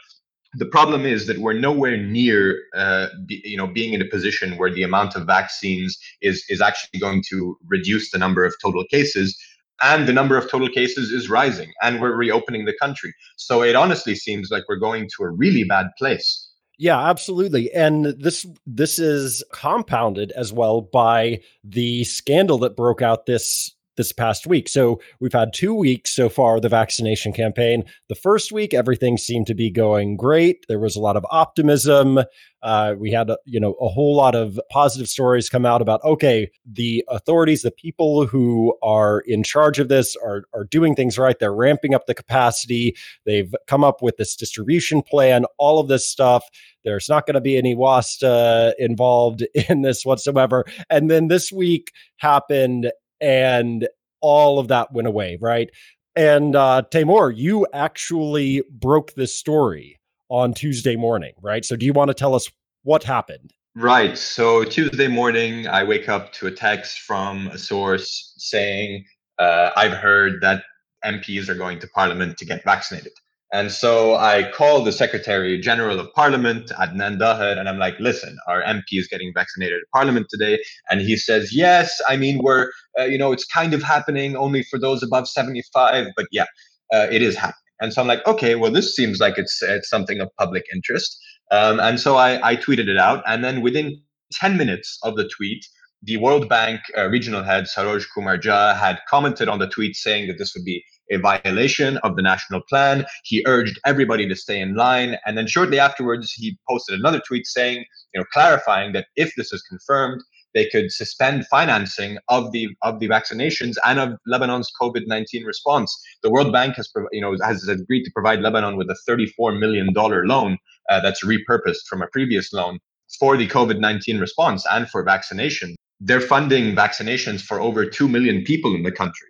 the 0.55 0.67
problem 0.67 1.07
is 1.07 1.27
that 1.27 1.39
we're 1.39 1.53
nowhere 1.53 1.97
near 1.97 2.63
uh, 2.77 3.09
be, 3.27 3.41
you 3.45 3.57
know 3.57 3.67
being 3.67 3.93
in 3.93 4.03
a 4.03 4.07
position 4.07 4.57
where 4.57 4.73
the 4.73 4.83
amount 4.83 5.17
of 5.17 5.27
vaccines 5.27 5.99
is 6.21 6.45
is 6.49 6.61
actually 6.61 7.01
going 7.01 7.23
to 7.29 7.57
reduce 7.67 8.11
the 8.11 8.19
number 8.19 8.45
of 8.45 8.55
total 8.63 8.85
cases 8.91 9.37
and 9.83 10.07
the 10.07 10.13
number 10.13 10.37
of 10.37 10.49
total 10.51 10.69
cases 10.69 11.11
is 11.11 11.29
rising 11.29 11.73
and 11.83 12.01
we're 12.01 12.15
reopening 12.15 12.65
the 12.65 12.77
country 12.81 13.15
so 13.37 13.63
it 13.63 13.75
honestly 13.75 14.15
seems 14.15 14.51
like 14.51 14.65
we're 14.69 14.77
going 14.77 15.09
to 15.17 15.25
a 15.25 15.31
really 15.31 15.65
bad 15.65 15.87
place 15.99 16.49
yeah, 16.79 17.09
absolutely. 17.09 17.73
And 17.73 18.07
this 18.07 18.45
this 18.67 18.99
is 18.99 19.45
compounded 19.53 20.33
as 20.33 20.53
well 20.53 20.81
by 20.81 21.41
the 21.63 22.03
scandal 22.03 22.59
that 22.59 22.75
broke 22.75 23.01
out 23.01 23.27
this 23.27 23.73
this 23.97 24.13
past 24.13 24.47
week. 24.47 24.69
So 24.69 25.01
we've 25.21 25.33
had 25.33 25.53
two 25.53 25.75
weeks 25.75 26.15
so 26.15 26.29
far 26.29 26.61
the 26.61 26.69
vaccination 26.69 27.33
campaign. 27.33 27.85
The 28.09 28.15
first 28.15 28.53
week, 28.53 28.75
everything 28.75 29.19
seemed 29.19 29.47
to 29.49 29.55
be 29.55 29.71
going 29.71 30.17
great. 30.17 30.65
There 30.69 30.79
was 30.79 30.97
a 30.97 31.01
lot 31.01 31.17
of 31.17 31.27
optimism. 31.31 32.21
Uh, 32.63 32.95
we 32.97 33.11
had, 33.11 33.31
you 33.45 33.59
know, 33.59 33.73
a 33.81 33.89
whole 33.89 34.17
lot 34.17 34.35
of 34.35 34.59
positive 34.71 35.09
stories 35.09 35.49
come 35.49 35.67
out 35.67 35.83
about 35.83 36.03
okay, 36.05 36.51
the 36.65 37.05
authorities, 37.09 37.63
the 37.63 37.73
people 37.73 38.27
who 38.27 38.77
are 38.83 39.21
in 39.27 39.43
charge 39.43 39.79
of 39.79 39.89
this, 39.89 40.17
are 40.17 40.45
are 40.55 40.65
doing 40.65 40.95
things 40.95 41.19
right. 41.19 41.39
They're 41.39 41.55
ramping 41.55 41.95
up 41.95 42.07
the 42.07 42.15
capacity. 42.15 42.97
They've 43.27 43.53
come 43.67 43.83
up 43.83 44.01
with 44.01 44.17
this 44.17 44.37
distribution 44.37 45.03
plan. 45.03 45.45
All 45.59 45.81
of 45.81 45.89
this 45.89 46.09
stuff. 46.09 46.45
There's 46.85 47.09
not 47.09 47.27
going 47.27 47.35
to 47.35 47.41
be 47.41 47.57
any 47.57 47.75
WASTA 47.75 48.75
involved 48.79 49.47
in 49.69 49.83
this 49.83 50.05
whatsoever. 50.05 50.65
And 50.91 51.11
then 51.11 51.29
this 51.29 51.53
week 51.53 51.93
happened, 52.17 52.91
and 53.23 53.89
all 54.21 54.59
of 54.59 54.69
that 54.69 54.93
went 54.93 55.09
away, 55.09 55.39
right? 55.41 55.71
And 56.15 56.55
uh, 56.55 56.83
Timour, 56.91 57.31
you 57.31 57.67
actually 57.73 58.63
broke 58.71 59.15
this 59.15 59.35
story 59.35 59.99
on 60.29 60.53
Tuesday 60.53 60.97
morning, 60.97 61.33
right? 61.41 61.65
So 61.65 61.77
do 61.77 61.87
you 61.87 61.93
want 61.93 62.09
to 62.09 62.15
tell 62.15 62.35
us 62.35 62.51
what 62.83 63.05
happened? 63.05 63.53
Right. 63.75 64.19
So 64.19 64.65
Tuesday 64.65 65.09
morning, 65.09 65.67
I 65.67 65.85
wake 65.85 66.09
up 66.09 66.33
to 66.35 66.47
a 66.47 66.51
text 66.51 67.01
from 67.01 67.47
a 67.49 67.59
source 67.59 68.35
saying, 68.37 69.07
uh, 69.39 69.71
I've 69.77 69.93
heard 69.93 70.43
that 70.43 70.65
MPs 71.05 71.49
are 71.49 71.55
going 71.55 71.79
to 71.79 71.89
Parliament 71.89 72.37
to 72.39 72.45
get 72.45 72.63
vaccinated. 72.65 73.13
And 73.53 73.71
so 73.71 74.15
I 74.17 74.51
call 74.51 74.83
the 74.83 74.93
Secretary 74.93 75.61
General 75.61 76.01
of 76.01 76.11
Parliament, 76.15 76.71
Adnan 76.71 77.19
Daher, 77.19 77.59
and 77.59 77.69
I'm 77.69 77.79
like, 77.79 77.95
listen, 78.01 78.39
our 78.49 78.63
MP 78.63 78.93
is 78.93 79.07
getting 79.09 79.31
vaccinated 79.35 79.79
at 79.79 79.91
Parliament 79.93 80.29
today. 80.31 80.59
And 80.91 81.03
he 81.03 81.19
says, 81.19 81.55
yes, 81.55 82.01
I 82.09 82.17
mean, 82.17 82.41
we're, 82.43 82.71
uh, 82.99 83.05
you 83.05 83.19
know, 83.19 83.31
it's 83.31 83.45
kind 83.45 83.75
of 83.75 83.83
happening 83.83 84.37
only 84.37 84.63
for 84.63 84.79
those 84.79 85.03
above 85.03 85.29
75, 85.29 86.07
but 86.17 86.27
yeah, 86.33 86.47
uh, 86.95 87.09
it 87.11 87.21
is 87.21 87.37
happening. 87.37 87.57
And 87.83 87.93
so 87.93 88.01
I'm 88.01 88.09
like, 88.09 88.27
okay, 88.27 88.55
well, 88.55 88.71
this 88.71 88.97
seems 88.97 89.21
like 89.21 89.37
it's, 89.37 89.63
it's 89.63 89.91
something 89.91 90.21
of 90.21 90.31
public 90.39 90.65
interest. 90.73 91.19
Um, 91.51 91.79
and 91.79 92.01
so 92.01 92.17
I, 92.17 92.53
I, 92.53 92.57
tweeted 92.57 92.89
it 92.89 92.97
out. 92.97 93.23
And 93.27 93.45
then 93.45 93.61
within 93.61 94.01
10 94.33 94.57
minutes 94.57 94.99
of 95.03 95.17
the 95.17 95.29
tweet, 95.29 95.67
the 96.03 96.17
World 96.17 96.49
Bank 96.49 96.81
uh, 96.97 97.09
regional 97.09 97.43
head, 97.43 97.65
Saroj 97.65 98.07
Kumar 98.15 98.39
Jha, 98.39 98.79
had 98.79 98.99
commented 99.09 99.49
on 99.49 99.59
the 99.59 99.69
tweet 99.69 99.95
saying 99.95 100.29
that 100.29 100.39
this 100.39 100.55
would 100.55 100.65
be 100.65 100.83
a 101.13 101.19
violation 101.19 101.99
of 101.99 102.17
the 102.17 102.23
national 102.23 102.61
plan. 102.69 103.05
He 103.25 103.45
urged 103.47 103.79
everybody 103.85 104.29
to 104.29 104.37
stay 104.37 104.61
in 104.61 104.75
line. 104.75 105.17
And 105.27 105.37
then 105.37 105.47
shortly 105.47 105.79
afterwards, 105.79 106.33
he 106.33 106.59
posted 106.69 106.99
another 106.99 107.21
tweet 107.27 107.47
saying, 107.47 107.85
you 108.15 108.21
know, 108.21 108.27
clarifying 108.33 108.93
that 108.93 109.07
if 109.17 109.35
this 109.37 109.53
is 109.53 109.63
confirmed, 109.63 110.23
they 110.55 110.69
could 110.69 110.93
suspend 110.93 111.47
financing 111.47 112.19
of 112.29 112.53
the 112.53 112.69
of 112.83 113.01
the 113.01 113.09
vaccinations 113.09 113.77
and 113.87 113.99
of 113.99 114.19
Lebanon's 114.27 114.71
COVID 114.81 115.07
nineteen 115.07 115.45
response. 115.45 115.91
The 116.23 116.31
World 116.31 116.53
Bank 116.53 116.77
has 116.77 116.91
you 117.11 117.21
know 117.21 117.37
has 117.43 117.67
agreed 117.69 118.05
to 118.05 118.11
provide 118.13 118.41
Lebanon 118.41 118.77
with 118.77 118.91
a 118.91 118.97
thirty 119.07 119.27
four 119.27 119.53
million 119.53 119.93
dollar 119.93 120.27
loan 120.27 120.59
uh, 120.91 121.01
that's 121.01 121.25
repurposed 121.25 121.87
from 121.89 122.03
a 122.03 122.07
previous 122.09 122.53
loan 122.53 122.79
for 123.19 123.37
the 123.37 123.49
COVID 123.49 123.79
nineteen 123.79 124.19
response 124.21 124.67
and 124.71 124.89
for 124.91 125.03
vaccination. 125.03 125.75
They're 126.01 126.21
funding 126.21 126.75
vaccinations 126.75 127.41
for 127.41 127.61
over 127.61 127.87
two 127.87 128.09
million 128.09 128.43
people 128.45 128.75
in 128.75 128.83
the 128.83 128.93
country. 128.93 129.29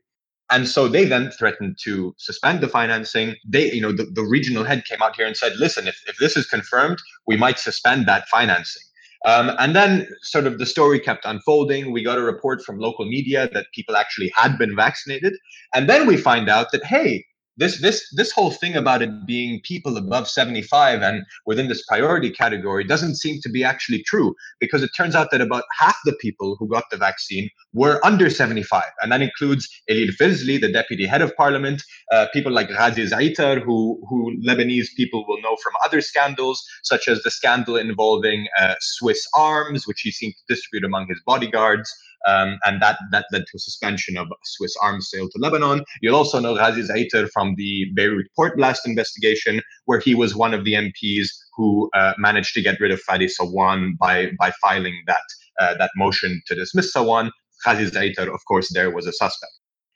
And 0.52 0.68
so 0.68 0.86
they 0.86 1.06
then 1.06 1.30
threatened 1.30 1.78
to 1.84 2.14
suspend 2.18 2.60
the 2.60 2.68
financing. 2.68 3.36
They, 3.48 3.72
you 3.72 3.80
know, 3.80 3.90
the, 3.90 4.04
the 4.04 4.22
regional 4.22 4.64
head 4.64 4.84
came 4.84 5.00
out 5.00 5.16
here 5.16 5.26
and 5.26 5.34
said, 5.34 5.56
listen, 5.56 5.88
if, 5.88 5.98
if 6.06 6.16
this 6.18 6.36
is 6.36 6.46
confirmed, 6.46 6.98
we 7.26 7.38
might 7.38 7.58
suspend 7.58 8.06
that 8.06 8.28
financing. 8.28 8.82
Um, 9.24 9.52
and 9.58 9.74
then 9.74 10.06
sort 10.20 10.46
of 10.46 10.58
the 10.58 10.66
story 10.66 11.00
kept 11.00 11.24
unfolding. 11.24 11.90
We 11.90 12.04
got 12.04 12.18
a 12.18 12.22
report 12.22 12.62
from 12.62 12.78
local 12.78 13.06
media 13.06 13.48
that 13.54 13.66
people 13.74 13.96
actually 13.96 14.30
had 14.36 14.58
been 14.58 14.76
vaccinated. 14.76 15.32
And 15.74 15.88
then 15.88 16.06
we 16.06 16.18
find 16.18 16.50
out 16.50 16.70
that, 16.72 16.84
hey, 16.84 17.24
this 17.56 17.80
this 17.80 18.08
this 18.14 18.32
whole 18.32 18.50
thing 18.50 18.74
about 18.74 19.02
it 19.02 19.26
being 19.26 19.60
people 19.62 19.96
above 19.96 20.28
75 20.28 21.02
and 21.02 21.24
within 21.46 21.68
this 21.68 21.84
priority 21.86 22.30
category 22.30 22.84
doesn't 22.84 23.16
seem 23.16 23.40
to 23.42 23.50
be 23.50 23.62
actually 23.62 24.02
true 24.04 24.34
because 24.58 24.82
it 24.82 24.90
turns 24.96 25.14
out 25.14 25.30
that 25.30 25.40
about 25.40 25.64
half 25.78 25.96
the 26.04 26.14
people 26.14 26.56
who 26.58 26.68
got 26.68 26.84
the 26.90 26.96
vaccine 26.96 27.50
were 27.74 28.00
under 28.04 28.30
75 28.30 28.84
and 29.02 29.12
that 29.12 29.20
includes 29.20 29.68
Elie 29.88 30.08
Ferzli 30.08 30.60
the 30.60 30.72
deputy 30.72 31.06
head 31.06 31.22
of 31.22 31.34
parliament 31.36 31.82
uh, 32.10 32.26
people 32.32 32.52
like 32.52 32.68
Ghazi 32.68 33.04
Zaitar 33.06 33.62
who 33.62 34.02
who 34.08 34.34
Lebanese 34.46 34.88
people 34.96 35.24
will 35.28 35.40
know 35.42 35.56
from 35.62 35.74
other 35.84 36.00
scandals 36.00 36.62
such 36.82 37.08
as 37.08 37.22
the 37.22 37.30
scandal 37.30 37.76
involving 37.76 38.46
uh, 38.58 38.74
Swiss 38.80 39.26
arms 39.36 39.86
which 39.86 40.00
he 40.00 40.10
seemed 40.10 40.34
to 40.34 40.54
distribute 40.54 40.86
among 40.86 41.06
his 41.08 41.20
bodyguards 41.26 41.92
um, 42.26 42.58
and 42.64 42.80
that, 42.80 42.98
that 43.10 43.26
led 43.32 43.44
to 43.50 43.58
suspension 43.58 44.16
of 44.16 44.28
Swiss 44.44 44.74
arms 44.82 45.08
sale 45.10 45.28
to 45.28 45.38
Lebanon. 45.38 45.84
You'll 46.00 46.16
also 46.16 46.40
know 46.40 46.54
Ghazi 46.54 46.82
Zaiter 46.82 47.28
from 47.30 47.54
the 47.56 47.86
Beirut 47.94 48.26
port 48.36 48.56
blast 48.56 48.86
investigation, 48.86 49.60
where 49.86 50.00
he 50.00 50.14
was 50.14 50.34
one 50.34 50.54
of 50.54 50.64
the 50.64 50.74
MPs 50.74 51.28
who 51.56 51.90
uh, 51.94 52.14
managed 52.18 52.54
to 52.54 52.62
get 52.62 52.80
rid 52.80 52.90
of 52.90 53.00
Fadi 53.08 53.28
Sawan 53.28 53.96
by, 53.98 54.30
by 54.38 54.52
filing 54.62 55.02
that, 55.06 55.22
uh, 55.60 55.74
that 55.74 55.90
motion 55.96 56.42
to 56.46 56.54
dismiss 56.54 56.94
Sawan. 56.94 57.30
Ghazi 57.64 57.86
Zaiter, 57.86 58.32
of 58.32 58.40
course, 58.46 58.72
there 58.72 58.90
was 58.90 59.06
a 59.06 59.12
suspect. 59.12 59.52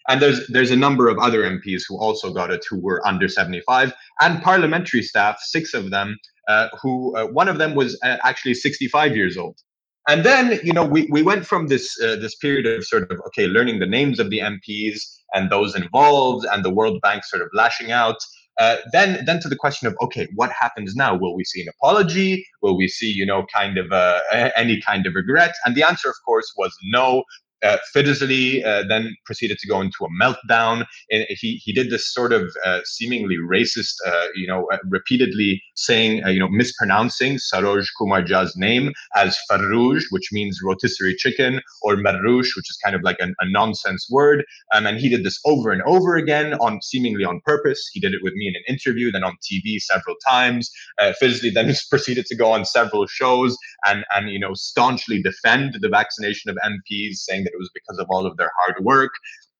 And 0.08 0.22
there's 0.22 0.46
there's 0.46 0.70
a 0.70 0.76
number 0.76 1.08
of 1.08 1.18
other 1.18 1.42
MPs 1.42 1.82
who 1.88 1.98
also 1.98 2.32
got 2.32 2.52
it 2.52 2.64
who 2.70 2.78
were 2.80 3.04
under 3.04 3.26
75, 3.26 3.92
and 4.20 4.40
parliamentary 4.40 5.02
staff, 5.02 5.40
six 5.40 5.74
of 5.74 5.90
them, 5.90 6.16
uh, 6.46 6.68
who 6.80 7.16
uh, 7.16 7.26
one 7.26 7.48
of 7.48 7.58
them 7.58 7.74
was 7.74 7.98
uh, 8.04 8.16
actually 8.22 8.54
65 8.54 9.16
years 9.16 9.36
old 9.36 9.58
and 10.08 10.24
then 10.24 10.58
you 10.62 10.72
know 10.72 10.84
we, 10.84 11.06
we 11.10 11.22
went 11.22 11.46
from 11.46 11.68
this 11.68 12.00
uh, 12.02 12.16
this 12.16 12.34
period 12.36 12.66
of 12.66 12.84
sort 12.84 13.10
of 13.10 13.20
okay 13.26 13.46
learning 13.46 13.78
the 13.78 13.86
names 13.86 14.18
of 14.18 14.30
the 14.30 14.40
MPs 14.40 15.00
and 15.34 15.50
those 15.50 15.74
involved 15.74 16.46
and 16.52 16.64
the 16.64 16.70
World 16.70 17.00
Bank 17.02 17.24
sort 17.24 17.42
of 17.42 17.48
lashing 17.52 17.92
out 17.92 18.16
uh, 18.58 18.76
then 18.92 19.22
then 19.26 19.38
to 19.40 19.48
the 19.48 19.56
question 19.56 19.86
of 19.86 19.94
okay 20.00 20.26
what 20.34 20.50
happens 20.50 20.94
now? 20.96 21.14
Will 21.14 21.36
we 21.36 21.44
see 21.44 21.60
an 21.60 21.68
apology? 21.68 22.46
Will 22.62 22.76
we 22.76 22.88
see 22.88 23.10
you 23.10 23.26
know 23.26 23.44
kind 23.54 23.76
of 23.76 23.92
uh, 23.92 24.20
any 24.56 24.80
kind 24.80 25.06
of 25.06 25.14
regret? 25.14 25.54
And 25.64 25.74
the 25.74 25.82
answer 25.82 26.08
of 26.08 26.16
course 26.24 26.50
was 26.56 26.74
no 26.84 27.24
uh, 27.64 27.76
uh, 27.96 28.82
then 28.88 29.16
proceeded 29.24 29.58
to 29.58 29.68
go 29.68 29.80
into 29.80 30.04
a 30.04 30.08
meltdown. 30.22 30.84
And 31.10 31.26
he 31.28 31.60
he 31.64 31.72
did 31.72 31.90
this 31.90 32.12
sort 32.12 32.32
of 32.32 32.54
uh, 32.64 32.80
seemingly 32.84 33.36
racist, 33.36 33.94
uh, 34.06 34.26
you 34.34 34.46
know, 34.46 34.66
uh, 34.72 34.78
repeatedly 34.88 35.62
saying, 35.74 36.24
uh, 36.24 36.28
you 36.28 36.38
know, 36.38 36.48
mispronouncing 36.48 37.36
Saroj 37.36 37.86
Kumar 37.98 38.22
Jha's 38.22 38.56
name 38.56 38.92
as 39.14 39.38
Farrouj, 39.50 40.04
which 40.10 40.30
means 40.32 40.60
rotisserie 40.62 41.16
chicken, 41.16 41.60
or 41.82 41.96
Marrouche, 41.96 42.56
which 42.56 42.70
is 42.70 42.78
kind 42.82 42.94
of 42.94 43.02
like 43.02 43.16
an, 43.20 43.34
a 43.40 43.48
nonsense 43.48 44.06
word. 44.10 44.44
Um, 44.74 44.86
and 44.86 44.98
he 44.98 45.08
did 45.08 45.24
this 45.24 45.38
over 45.44 45.70
and 45.70 45.82
over 45.82 46.16
again 46.16 46.54
on 46.54 46.80
seemingly 46.82 47.24
on 47.24 47.40
purpose. 47.44 47.88
He 47.92 48.00
did 48.00 48.12
it 48.14 48.20
with 48.22 48.34
me 48.34 48.48
in 48.48 48.54
an 48.56 48.62
interview, 48.68 49.10
then 49.10 49.24
on 49.24 49.36
TV 49.42 49.80
several 49.80 50.16
times. 50.26 50.70
Uh, 51.00 51.12
then 51.20 51.74
proceeded 51.90 52.26
to 52.26 52.36
go 52.36 52.52
on 52.52 52.64
several 52.64 53.06
shows 53.06 53.56
and 53.86 54.04
and 54.14 54.30
you 54.30 54.38
know 54.38 54.54
staunchly 54.54 55.22
defend 55.22 55.76
the 55.80 55.88
vaccination 55.88 56.50
of 56.50 56.56
MPs, 56.64 57.16
saying 57.16 57.45
that 57.46 57.52
it 57.54 57.58
was 57.58 57.70
because 57.72 57.98
of 57.98 58.06
all 58.10 58.26
of 58.26 58.36
their 58.36 58.50
hard 58.60 58.84
work. 58.84 59.12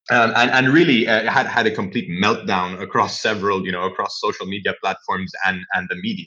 Um, 0.09 0.33
and, 0.37 0.50
and 0.52 0.69
really 0.69 1.09
uh, 1.09 1.28
had 1.28 1.47
had 1.47 1.66
a 1.66 1.71
complete 1.73 2.09
meltdown 2.23 2.81
across 2.81 3.21
several, 3.21 3.66
you 3.66 3.73
know, 3.73 3.83
across 3.83 4.21
social 4.21 4.47
media 4.47 4.75
platforms 4.81 5.33
and 5.45 5.59
and 5.75 5.88
the 5.90 5.97
media. 5.97 6.26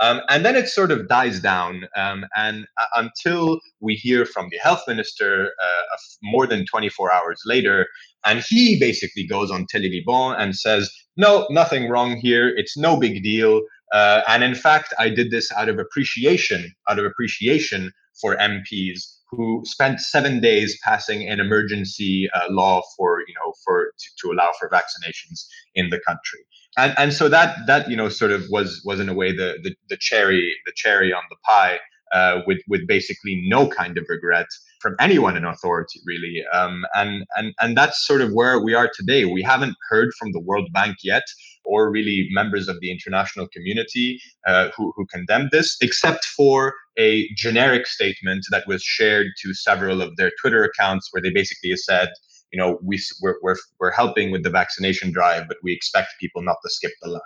Um, 0.00 0.20
and 0.28 0.44
then 0.44 0.56
it 0.56 0.68
sort 0.68 0.90
of 0.90 1.08
dies 1.08 1.40
down, 1.40 1.88
um, 1.96 2.26
and 2.36 2.66
uh, 2.80 2.86
until 3.02 3.60
we 3.80 3.94
hear 3.94 4.26
from 4.26 4.48
the 4.50 4.58
health 4.58 4.82
minister 4.86 5.52
uh, 5.62 5.96
more 6.22 6.46
than 6.46 6.66
24 6.66 7.12
hours 7.12 7.40
later, 7.46 7.86
and 8.24 8.44
he 8.46 8.78
basically 8.78 9.26
goes 9.26 9.50
on 9.50 9.66
Télé 9.66 10.02
and 10.38 10.54
says, 10.54 10.92
"No, 11.16 11.46
nothing 11.50 11.88
wrong 11.88 12.16
here. 12.16 12.48
It's 12.56 12.76
no 12.76 12.98
big 12.98 13.22
deal. 13.22 13.62
Uh, 13.92 14.22
and 14.28 14.42
in 14.42 14.54
fact, 14.54 14.92
I 14.98 15.08
did 15.10 15.30
this 15.30 15.52
out 15.52 15.68
of 15.68 15.78
appreciation, 15.78 16.72
out 16.88 16.98
of 16.98 17.04
appreciation 17.04 17.92
for 18.20 18.36
MPs 18.36 19.16
who 19.30 19.62
spent 19.64 20.00
seven 20.00 20.40
days 20.40 20.78
passing 20.84 21.28
an 21.28 21.40
emergency 21.40 22.28
uh, 22.34 22.46
law 22.50 22.80
for 22.96 23.20
you 23.20 23.34
know 23.34 23.52
for 23.64 23.92
to, 23.98 24.06
to, 24.20 24.32
allow 24.32 24.52
for 24.58 24.68
vaccinations 24.70 25.46
in 25.74 25.90
the 25.90 26.00
country. 26.06 26.40
And 26.76 26.94
and 26.96 27.12
so 27.12 27.28
that 27.28 27.56
that 27.66 27.90
you 27.90 27.96
know 27.96 28.08
sort 28.08 28.30
of 28.30 28.44
was 28.50 28.82
was 28.84 29.00
in 29.00 29.08
a 29.08 29.14
way 29.14 29.32
the 29.32 29.58
the, 29.62 29.74
the 29.90 29.96
cherry 29.96 30.54
the 30.64 30.72
cherry 30.74 31.12
on 31.12 31.22
the 31.30 31.36
pie 31.44 31.78
uh, 32.12 32.40
with 32.46 32.58
with 32.68 32.86
basically 32.86 33.42
no 33.48 33.68
kind 33.68 33.98
of 33.98 34.06
regret 34.08 34.46
from 34.80 34.94
anyone 35.00 35.36
in 35.36 35.44
authority 35.44 36.00
really 36.04 36.44
um, 36.52 36.84
and 36.94 37.24
and 37.36 37.54
and 37.60 37.76
that's 37.76 38.06
sort 38.06 38.20
of 38.20 38.30
where 38.32 38.60
we 38.60 38.74
are 38.74 38.90
today 38.94 39.24
we 39.24 39.42
haven't 39.42 39.74
heard 39.88 40.10
from 40.18 40.32
the 40.32 40.40
world 40.40 40.68
bank 40.72 40.96
yet 41.02 41.24
or 41.66 41.90
really 41.90 42.28
members 42.30 42.68
of 42.68 42.80
the 42.80 42.90
international 42.90 43.46
community 43.48 44.20
uh, 44.46 44.68
who, 44.76 44.92
who 44.96 45.04
condemned 45.06 45.50
this, 45.52 45.76
except 45.82 46.24
for 46.24 46.74
a 46.96 47.28
generic 47.36 47.86
statement 47.86 48.44
that 48.50 48.66
was 48.66 48.82
shared 48.82 49.26
to 49.42 49.52
several 49.52 50.00
of 50.00 50.16
their 50.16 50.30
Twitter 50.40 50.64
accounts 50.64 51.08
where 51.10 51.20
they 51.20 51.30
basically 51.30 51.76
said, 51.76 52.08
you 52.52 52.58
know, 52.58 52.78
we, 52.82 53.02
we're, 53.20 53.36
we're, 53.42 53.56
we're 53.80 53.90
helping 53.90 54.30
with 54.30 54.44
the 54.44 54.50
vaccination 54.50 55.10
drive, 55.10 55.48
but 55.48 55.58
we 55.62 55.72
expect 55.72 56.14
people 56.20 56.42
not 56.42 56.56
to 56.62 56.70
skip 56.70 56.92
the 57.02 57.10
line. 57.10 57.20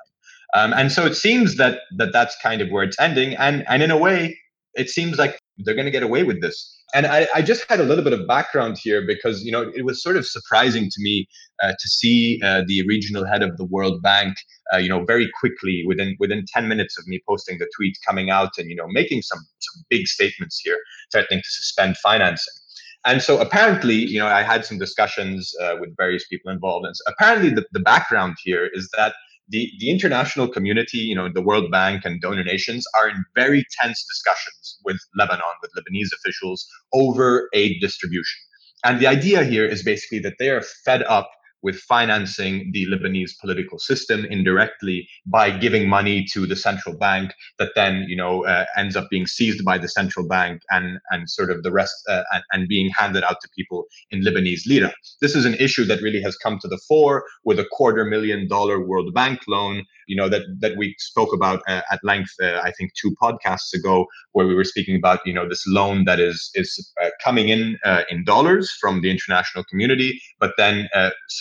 Um, 0.54 0.72
and 0.72 0.90
so 0.90 1.06
it 1.06 1.14
seems 1.14 1.56
that, 1.58 1.80
that 1.96 2.12
that's 2.12 2.36
kind 2.42 2.60
of 2.60 2.70
where 2.70 2.82
it's 2.82 2.98
ending. 2.98 3.36
And, 3.36 3.64
and 3.68 3.82
in 3.82 3.90
a 3.90 3.96
way, 3.96 4.36
it 4.74 4.88
seems 4.88 5.18
like 5.18 5.38
they're 5.64 5.74
going 5.74 5.86
to 5.86 5.90
get 5.90 6.02
away 6.02 6.22
with 6.22 6.40
this 6.40 6.80
and 6.94 7.06
I, 7.06 7.28
I, 7.34 7.42
just 7.42 7.64
had 7.68 7.80
a 7.80 7.84
little 7.84 8.02
bit 8.02 8.12
of 8.12 8.26
background 8.26 8.78
here 8.78 9.04
because 9.06 9.44
you 9.44 9.52
know 9.52 9.70
it 9.74 9.84
was 9.84 10.02
sort 10.02 10.16
of 10.16 10.26
surprising 10.26 10.84
to 10.90 10.96
me 10.98 11.28
uh, 11.62 11.72
to 11.78 11.88
see 11.88 12.40
uh, 12.44 12.62
the 12.66 12.86
regional 12.86 13.24
head 13.24 13.42
of 13.42 13.56
the 13.56 13.64
World 13.64 14.02
Bank, 14.02 14.36
uh, 14.72 14.78
you 14.78 14.88
know, 14.88 15.04
very 15.04 15.30
quickly 15.38 15.84
within 15.86 16.16
within 16.18 16.44
ten 16.46 16.68
minutes 16.68 16.98
of 16.98 17.06
me 17.06 17.20
posting 17.28 17.58
the 17.58 17.68
tweet, 17.76 17.96
coming 18.06 18.30
out 18.30 18.50
and 18.58 18.68
you 18.68 18.76
know 18.76 18.88
making 18.88 19.22
some 19.22 19.40
some 19.60 19.84
big 19.88 20.06
statements 20.06 20.60
here, 20.60 20.78
threatening 21.12 21.40
to 21.40 21.50
suspend 21.50 21.96
financing. 21.98 22.54
And 23.06 23.22
so 23.22 23.40
apparently, 23.40 23.94
you 23.94 24.18
know, 24.18 24.26
I 24.26 24.42
had 24.42 24.66
some 24.66 24.78
discussions 24.78 25.54
uh, 25.62 25.76
with 25.80 25.96
various 25.96 26.26
people 26.26 26.50
involved, 26.52 26.86
and 26.86 26.96
so 26.96 27.04
apparently 27.06 27.50
the, 27.50 27.64
the 27.72 27.80
background 27.80 28.36
here 28.42 28.68
is 28.74 28.90
that 28.96 29.14
the, 29.50 29.70
the 29.78 29.90
international 29.90 30.48
community, 30.48 30.98
you 30.98 31.14
know, 31.14 31.28
the 31.32 31.42
World 31.42 31.70
Bank 31.70 32.04
and 32.04 32.20
donor 32.20 32.44
nations 32.44 32.86
are 32.96 33.08
in 33.08 33.24
very 33.34 33.64
tense 33.80 34.04
discussions 34.04 34.78
with 34.84 34.98
Lebanon, 35.16 35.42
with 35.60 35.72
Lebanese 35.76 36.12
officials 36.14 36.66
over 36.92 37.48
aid 37.52 37.80
distribution. 37.80 38.40
And 38.84 39.00
the 39.00 39.06
idea 39.06 39.44
here 39.44 39.66
is 39.66 39.82
basically 39.82 40.20
that 40.20 40.36
they 40.38 40.50
are 40.50 40.62
fed 40.62 41.02
up 41.02 41.30
with 41.62 41.76
financing 41.76 42.70
the 42.72 42.86
Lebanese 42.86 43.32
political 43.40 43.78
system 43.78 44.24
indirectly 44.26 45.08
by 45.26 45.50
giving 45.50 45.88
money 45.88 46.26
to 46.32 46.46
the 46.46 46.56
central 46.56 46.96
bank 46.96 47.32
that 47.58 47.72
then 47.74 48.04
you 48.08 48.16
know 48.16 48.44
uh, 48.46 48.64
ends 48.76 48.96
up 48.96 49.08
being 49.10 49.26
seized 49.26 49.64
by 49.64 49.78
the 49.78 49.88
central 49.88 50.26
bank 50.26 50.62
and 50.70 50.98
and 51.10 51.28
sort 51.28 51.50
of 51.50 51.62
the 51.62 51.72
rest 51.72 51.94
uh, 52.08 52.22
and, 52.32 52.44
and 52.52 52.68
being 52.68 52.90
handed 52.96 53.24
out 53.24 53.36
to 53.40 53.48
people 53.56 53.86
in 54.10 54.22
Lebanese 54.22 54.66
lira. 54.66 54.92
This 55.20 55.34
is 55.34 55.44
an 55.44 55.54
issue 55.54 55.84
that 55.84 56.02
really 56.02 56.22
has 56.22 56.36
come 56.36 56.58
to 56.60 56.68
the 56.68 56.80
fore 56.88 57.24
with 57.44 57.58
a 57.58 57.66
quarter 57.72 58.04
million 58.04 58.48
dollar 58.48 58.84
World 58.84 59.12
Bank 59.14 59.40
loan, 59.48 59.84
you 60.10 60.16
know 60.16 60.28
that 60.28 60.42
that 60.58 60.76
we 60.76 60.94
spoke 60.98 61.32
about 61.32 61.62
uh, 61.68 61.82
at 61.92 62.00
length 62.02 62.32
uh, 62.42 62.60
I 62.68 62.72
think 62.72 62.92
two 63.00 63.14
podcasts 63.22 63.72
ago 63.72 64.06
where 64.32 64.46
we 64.46 64.56
were 64.56 64.64
speaking 64.64 64.96
about 64.96 65.20
you 65.24 65.32
know 65.32 65.48
this 65.48 65.64
loan 65.66 66.04
that 66.04 66.18
is 66.18 66.50
is 66.54 66.70
uh, 67.02 67.10
coming 67.22 67.48
in 67.48 67.78
uh, 67.84 68.02
in 68.10 68.24
dollars 68.24 68.70
from 68.80 69.00
the 69.02 69.10
international 69.10 69.64
community 69.70 70.20
but 70.40 70.52
then 70.58 70.88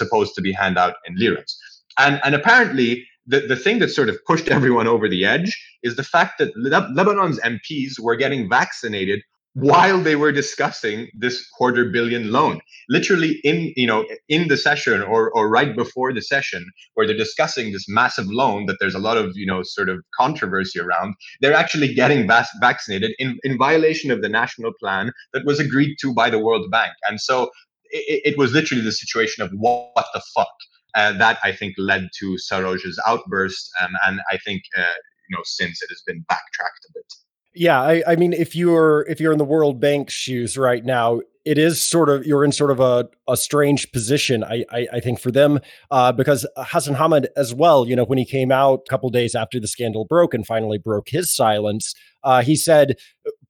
supposed 0.10 0.36
to 0.36 0.42
be 0.42 0.52
hand 0.52 0.78
out 0.78 0.96
in 1.06 1.16
liras. 1.18 1.58
And 1.98 2.20
and 2.24 2.36
apparently 2.36 3.06
the, 3.28 3.42
the 3.42 3.56
thing 3.56 3.80
that 3.80 3.90
sort 3.90 4.10
of 4.10 4.18
pushed 4.26 4.48
everyone 4.58 4.88
over 4.88 5.08
the 5.08 5.26
edge 5.26 5.52
is 5.84 5.96
the 5.96 6.04
fact 6.04 6.40
that 6.40 6.56
Le- 6.56 6.90
Lebanon's 6.94 7.40
MPs 7.40 8.00
were 8.00 8.16
getting 8.16 8.50
vaccinated 8.50 9.22
while 9.54 10.00
they 10.00 10.16
were 10.16 10.32
discussing 10.32 11.08
this 11.18 11.48
quarter 11.58 11.86
billion 11.86 12.32
loan 12.32 12.60
literally 12.88 13.40
in 13.44 13.74
you 13.76 13.88
know 13.88 14.06
in 14.30 14.48
the 14.48 14.56
session 14.56 15.02
or 15.02 15.32
or 15.32 15.50
right 15.50 15.76
before 15.76 16.14
the 16.14 16.22
session 16.22 16.64
where 16.94 17.08
they're 17.08 17.18
discussing 17.18 17.72
this 17.72 17.86
massive 17.90 18.28
loan 18.28 18.68
that 18.68 18.78
there's 18.80 18.96
a 18.96 19.00
lot 19.00 19.18
of 19.18 19.36
you 19.36 19.48
know 19.48 19.64
sort 19.64 19.90
of 19.90 19.98
controversy 20.16 20.80
around 20.80 21.16
they're 21.42 21.54
actually 21.54 21.94
getting 21.94 22.28
vac- 22.28 22.48
vaccinated 22.62 23.12
in 23.18 23.40
in 23.44 23.58
violation 23.58 24.12
of 24.12 24.22
the 24.22 24.30
national 24.30 24.72
plan 24.80 25.12
that 25.34 25.46
was 25.46 25.60
agreed 25.60 25.96
to 26.00 26.14
by 26.14 26.30
the 26.30 26.40
world 26.40 26.70
bank 26.70 26.94
and 27.10 27.20
so 27.20 27.50
it, 27.90 28.34
it 28.34 28.38
was 28.38 28.52
literally 28.52 28.84
the 28.84 28.92
situation 28.92 29.44
of 29.44 29.52
what, 29.52 29.92
what 29.94 30.06
the 30.14 30.22
fuck 30.36 30.48
uh, 30.96 31.14
that 31.14 31.38
I 31.44 31.52
think 31.52 31.76
led 31.78 32.10
to 32.20 32.38
Saroj's 32.52 33.00
outburst, 33.06 33.70
um, 33.82 33.92
and 34.08 34.22
I 34.32 34.38
think 34.38 34.64
uh, 34.78 34.94
you 35.30 35.38
know 35.38 35.42
since 35.44 35.82
it 35.82 35.90
has 35.90 36.02
been 36.06 36.26
backtracked 36.28 36.86
a 36.90 36.92
bit. 36.94 37.14
Yeah, 37.56 37.82
I, 37.82 38.04
I 38.08 38.16
mean, 38.16 38.34
if 38.34 38.56
you're 38.56 39.06
if 39.10 39.20
you're 39.20 39.32
in 39.32 39.38
the 39.38 39.46
World 39.46 39.80
Bank 39.80 40.10
shoes 40.10 40.58
right 40.58 40.84
now, 40.84 41.22
it 41.46 41.58
is 41.58 41.82
sort 41.82 42.10
of 42.10 42.26
you're 42.26 42.46
in 42.46 42.52
sort 42.52 42.72
of 42.72 42.80
a, 42.80 43.08
a 43.28 43.36
strange 43.36 43.92
position. 43.92 44.44
I, 44.44 44.66
I, 44.72 44.88
I 44.94 45.00
think 45.00 45.20
for 45.20 45.32
them 45.32 45.60
uh, 45.90 46.12
because 46.12 46.48
Hassan 46.58 46.96
Hamad 46.96 47.28
as 47.36 47.54
well. 47.54 47.88
You 47.88 47.96
know, 47.96 48.06
when 48.06 48.18
he 48.18 48.26
came 48.26 48.52
out 48.52 48.82
a 48.86 48.90
couple 48.90 49.10
days 49.10 49.36
after 49.36 49.60
the 49.60 49.68
scandal 49.68 50.06
broke 50.06 50.34
and 50.34 50.46
finally 50.46 50.78
broke 50.78 51.10
his 51.10 51.36
silence, 51.36 51.94
uh, 52.24 52.44
he 52.44 52.56
said 52.56 52.98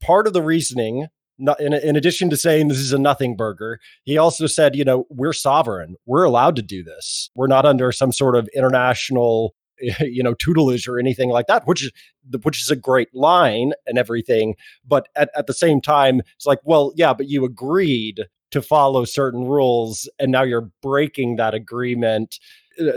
part 0.02 0.28
of 0.28 0.34
the 0.34 0.42
reasoning 0.42 1.08
not, 1.40 1.60
in, 1.60 1.74
in 1.74 1.96
addition 1.96 2.30
to 2.30 2.38
saying 2.38 2.68
this 2.68 2.78
is 2.78 2.94
a 2.94 3.00
nothing 3.00 3.36
burger, 3.36 3.80
he 4.04 4.18
also 4.18 4.46
said, 4.46 4.76
you 4.76 4.84
know, 4.84 5.06
we're 5.10 5.34
sovereign. 5.34 5.96
We're 6.06 6.26
allowed 6.26 6.56
to 6.58 6.62
do 6.62 6.84
this. 6.84 7.30
We're 7.36 7.48
not 7.48 7.66
under 7.66 7.92
some 7.92 8.12
sort 8.12 8.36
of 8.36 8.48
international, 8.56 9.56
you 10.00 10.22
know, 10.22 10.34
tutelage 10.34 10.88
or 10.88 11.00
anything 11.00 11.30
like 11.30 11.48
that, 11.48 11.66
which 11.66 11.84
is 11.84 11.92
which 12.44 12.62
is 12.62 12.70
a 12.70 12.76
great 12.76 13.14
line 13.16 13.74
and 13.88 13.98
everything. 13.98 14.56
But 14.86 15.08
at, 15.16 15.32
at 15.36 15.48
the 15.48 15.54
same 15.54 15.82
time, 15.82 16.22
it's 16.36 16.46
like, 16.46 16.60
well, 16.64 16.92
yeah, 16.96 17.14
but 17.14 17.28
you 17.28 17.46
agreed 17.46 18.26
to 18.52 18.62
follow 18.62 19.06
certain 19.06 19.46
rules 19.46 20.10
and 20.20 20.32
now 20.32 20.44
you're 20.44 20.72
breaking 20.82 21.36
that 21.36 21.54
agreement 21.54 22.40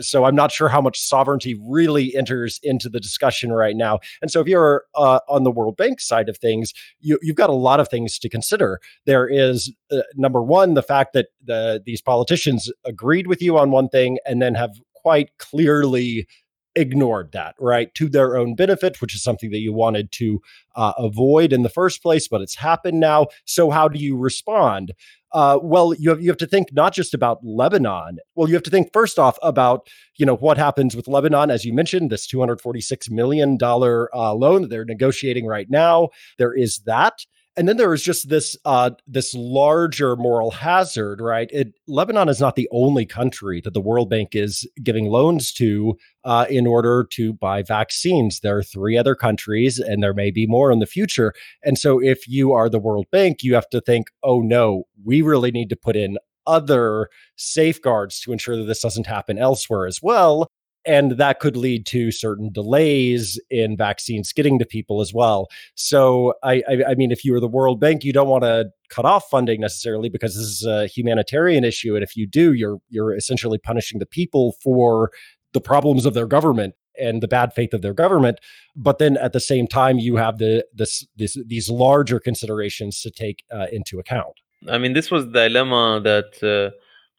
so 0.00 0.24
I'm 0.24 0.34
not 0.34 0.52
sure 0.52 0.68
how 0.68 0.80
much 0.80 0.98
sovereignty 0.98 1.58
really 1.66 2.14
enters 2.14 2.60
into 2.62 2.88
the 2.88 3.00
discussion 3.00 3.52
right 3.52 3.76
now. 3.76 3.98
And 4.20 4.30
so 4.30 4.40
if 4.40 4.46
you're 4.46 4.84
uh, 4.94 5.20
on 5.28 5.44
the 5.44 5.50
World 5.50 5.76
Bank 5.76 6.00
side 6.00 6.28
of 6.28 6.38
things, 6.38 6.72
you, 7.00 7.18
have 7.26 7.36
got 7.36 7.50
a 7.50 7.54
lot 7.54 7.80
of 7.80 7.88
things 7.88 8.18
to 8.18 8.28
consider. 8.28 8.80
There 9.06 9.28
is 9.28 9.72
uh, 9.90 10.02
number 10.16 10.42
one, 10.42 10.74
the 10.74 10.82
fact 10.82 11.12
that 11.14 11.28
the, 11.44 11.82
these 11.84 12.00
politicians 12.00 12.70
agreed 12.84 13.26
with 13.26 13.42
you 13.42 13.58
on 13.58 13.70
one 13.70 13.88
thing 13.88 14.18
and 14.26 14.40
then 14.40 14.54
have 14.54 14.72
quite 14.94 15.30
clearly 15.38 16.26
ignored 16.74 17.32
that, 17.32 17.54
right, 17.58 17.92
to 17.94 18.08
their 18.08 18.36
own 18.36 18.54
benefit, 18.54 19.00
which 19.00 19.14
is 19.14 19.22
something 19.22 19.50
that 19.50 19.58
you 19.58 19.72
wanted 19.72 20.10
to 20.12 20.40
uh, 20.76 20.92
avoid 20.96 21.52
in 21.52 21.62
the 21.62 21.68
first 21.68 22.02
place, 22.02 22.28
but 22.28 22.40
it's 22.40 22.56
happened 22.56 23.00
now. 23.00 23.26
So, 23.44 23.70
how 23.70 23.88
do 23.88 23.98
you 23.98 24.16
respond? 24.16 24.92
Uh, 25.32 25.58
well, 25.62 25.94
you 25.94 26.10
have 26.10 26.20
you 26.20 26.28
have 26.28 26.36
to 26.38 26.46
think 26.46 26.72
not 26.72 26.92
just 26.92 27.14
about 27.14 27.38
Lebanon. 27.42 28.18
Well, 28.34 28.48
you 28.48 28.54
have 28.54 28.62
to 28.64 28.70
think 28.70 28.92
first 28.92 29.18
off 29.18 29.38
about 29.42 29.88
you 30.16 30.26
know 30.26 30.36
what 30.36 30.58
happens 30.58 30.94
with 30.94 31.08
Lebanon, 31.08 31.50
as 31.50 31.64
you 31.64 31.72
mentioned, 31.72 32.10
this 32.10 32.26
two 32.26 32.40
hundred 32.40 32.60
forty 32.60 32.80
six 32.80 33.10
million 33.10 33.56
dollar 33.56 34.14
uh, 34.14 34.34
loan 34.34 34.62
that 34.62 34.68
they're 34.68 34.84
negotiating 34.84 35.46
right 35.46 35.70
now. 35.70 36.10
There 36.38 36.54
is 36.54 36.80
that. 36.86 37.24
And 37.54 37.68
then 37.68 37.76
there 37.76 37.92
is 37.92 38.02
just 38.02 38.30
this 38.30 38.56
uh, 38.64 38.90
this 39.06 39.34
larger 39.34 40.16
moral 40.16 40.50
hazard, 40.50 41.20
right? 41.20 41.50
It, 41.52 41.74
Lebanon 41.86 42.30
is 42.30 42.40
not 42.40 42.56
the 42.56 42.68
only 42.72 43.04
country 43.04 43.60
that 43.60 43.74
the 43.74 43.80
World 43.80 44.08
Bank 44.08 44.30
is 44.32 44.66
giving 44.82 45.10
loans 45.10 45.52
to 45.54 45.98
uh, 46.24 46.46
in 46.48 46.66
order 46.66 47.06
to 47.10 47.34
buy 47.34 47.62
vaccines. 47.62 48.40
There 48.40 48.56
are 48.56 48.62
three 48.62 48.96
other 48.96 49.14
countries, 49.14 49.78
and 49.78 50.02
there 50.02 50.14
may 50.14 50.30
be 50.30 50.46
more 50.46 50.72
in 50.72 50.78
the 50.78 50.86
future. 50.86 51.34
And 51.62 51.76
so, 51.76 52.02
if 52.02 52.26
you 52.26 52.52
are 52.52 52.70
the 52.70 52.78
World 52.78 53.06
Bank, 53.12 53.42
you 53.42 53.54
have 53.54 53.68
to 53.70 53.82
think, 53.82 54.08
oh 54.22 54.40
no, 54.40 54.84
we 55.04 55.20
really 55.20 55.50
need 55.50 55.68
to 55.68 55.76
put 55.76 55.94
in 55.94 56.16
other 56.46 57.08
safeguards 57.36 58.20
to 58.20 58.32
ensure 58.32 58.56
that 58.56 58.64
this 58.64 58.80
doesn't 58.80 59.06
happen 59.06 59.38
elsewhere 59.38 59.86
as 59.86 60.00
well 60.02 60.48
and 60.84 61.12
that 61.12 61.40
could 61.40 61.56
lead 61.56 61.86
to 61.86 62.10
certain 62.10 62.50
delays 62.52 63.40
in 63.50 63.76
vaccines 63.76 64.32
getting 64.32 64.58
to 64.58 64.66
people 64.66 65.00
as 65.00 65.12
well. 65.14 65.48
So, 65.74 66.34
I, 66.42 66.62
I, 66.68 66.84
I 66.90 66.94
mean, 66.94 67.12
if 67.12 67.24
you 67.24 67.32
were 67.32 67.40
the 67.40 67.48
World 67.48 67.80
Bank, 67.80 68.04
you 68.04 68.12
don't 68.12 68.28
want 68.28 68.44
to 68.44 68.70
cut 68.88 69.04
off 69.04 69.28
funding 69.30 69.60
necessarily 69.60 70.08
because 70.08 70.34
this 70.34 70.44
is 70.44 70.64
a 70.66 70.86
humanitarian 70.86 71.64
issue, 71.64 71.94
and 71.94 72.02
if 72.02 72.16
you 72.16 72.26
do, 72.26 72.52
you're 72.52 72.78
you're 72.88 73.14
essentially 73.14 73.58
punishing 73.58 73.98
the 73.98 74.06
people 74.06 74.54
for 74.62 75.10
the 75.52 75.60
problems 75.60 76.06
of 76.06 76.14
their 76.14 76.26
government 76.26 76.74
and 76.98 77.22
the 77.22 77.28
bad 77.28 77.52
faith 77.52 77.72
of 77.72 77.82
their 77.82 77.94
government. 77.94 78.38
But 78.76 78.98
then 78.98 79.16
at 79.16 79.32
the 79.32 79.40
same 79.40 79.66
time, 79.66 79.98
you 79.98 80.16
have 80.16 80.38
the 80.38 80.64
this, 80.74 81.06
this 81.16 81.36
these 81.46 81.70
larger 81.70 82.18
considerations 82.20 83.00
to 83.02 83.10
take 83.10 83.44
uh, 83.50 83.66
into 83.72 83.98
account. 83.98 84.40
I 84.68 84.78
mean, 84.78 84.92
this 84.92 85.10
was 85.10 85.26
the 85.26 85.48
dilemma 85.48 86.00
that. 86.02 86.42
Uh 86.42 86.76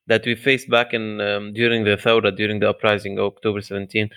that 0.07 0.25
we 0.25 0.35
faced 0.35 0.69
back 0.69 0.93
in 0.93 1.21
um, 1.21 1.53
during 1.53 1.83
the 1.83 1.97
Thawra, 1.97 2.35
during 2.35 2.59
the 2.59 2.69
uprising 2.69 3.17
of 3.19 3.25
October 3.25 3.61
17, 3.61 4.09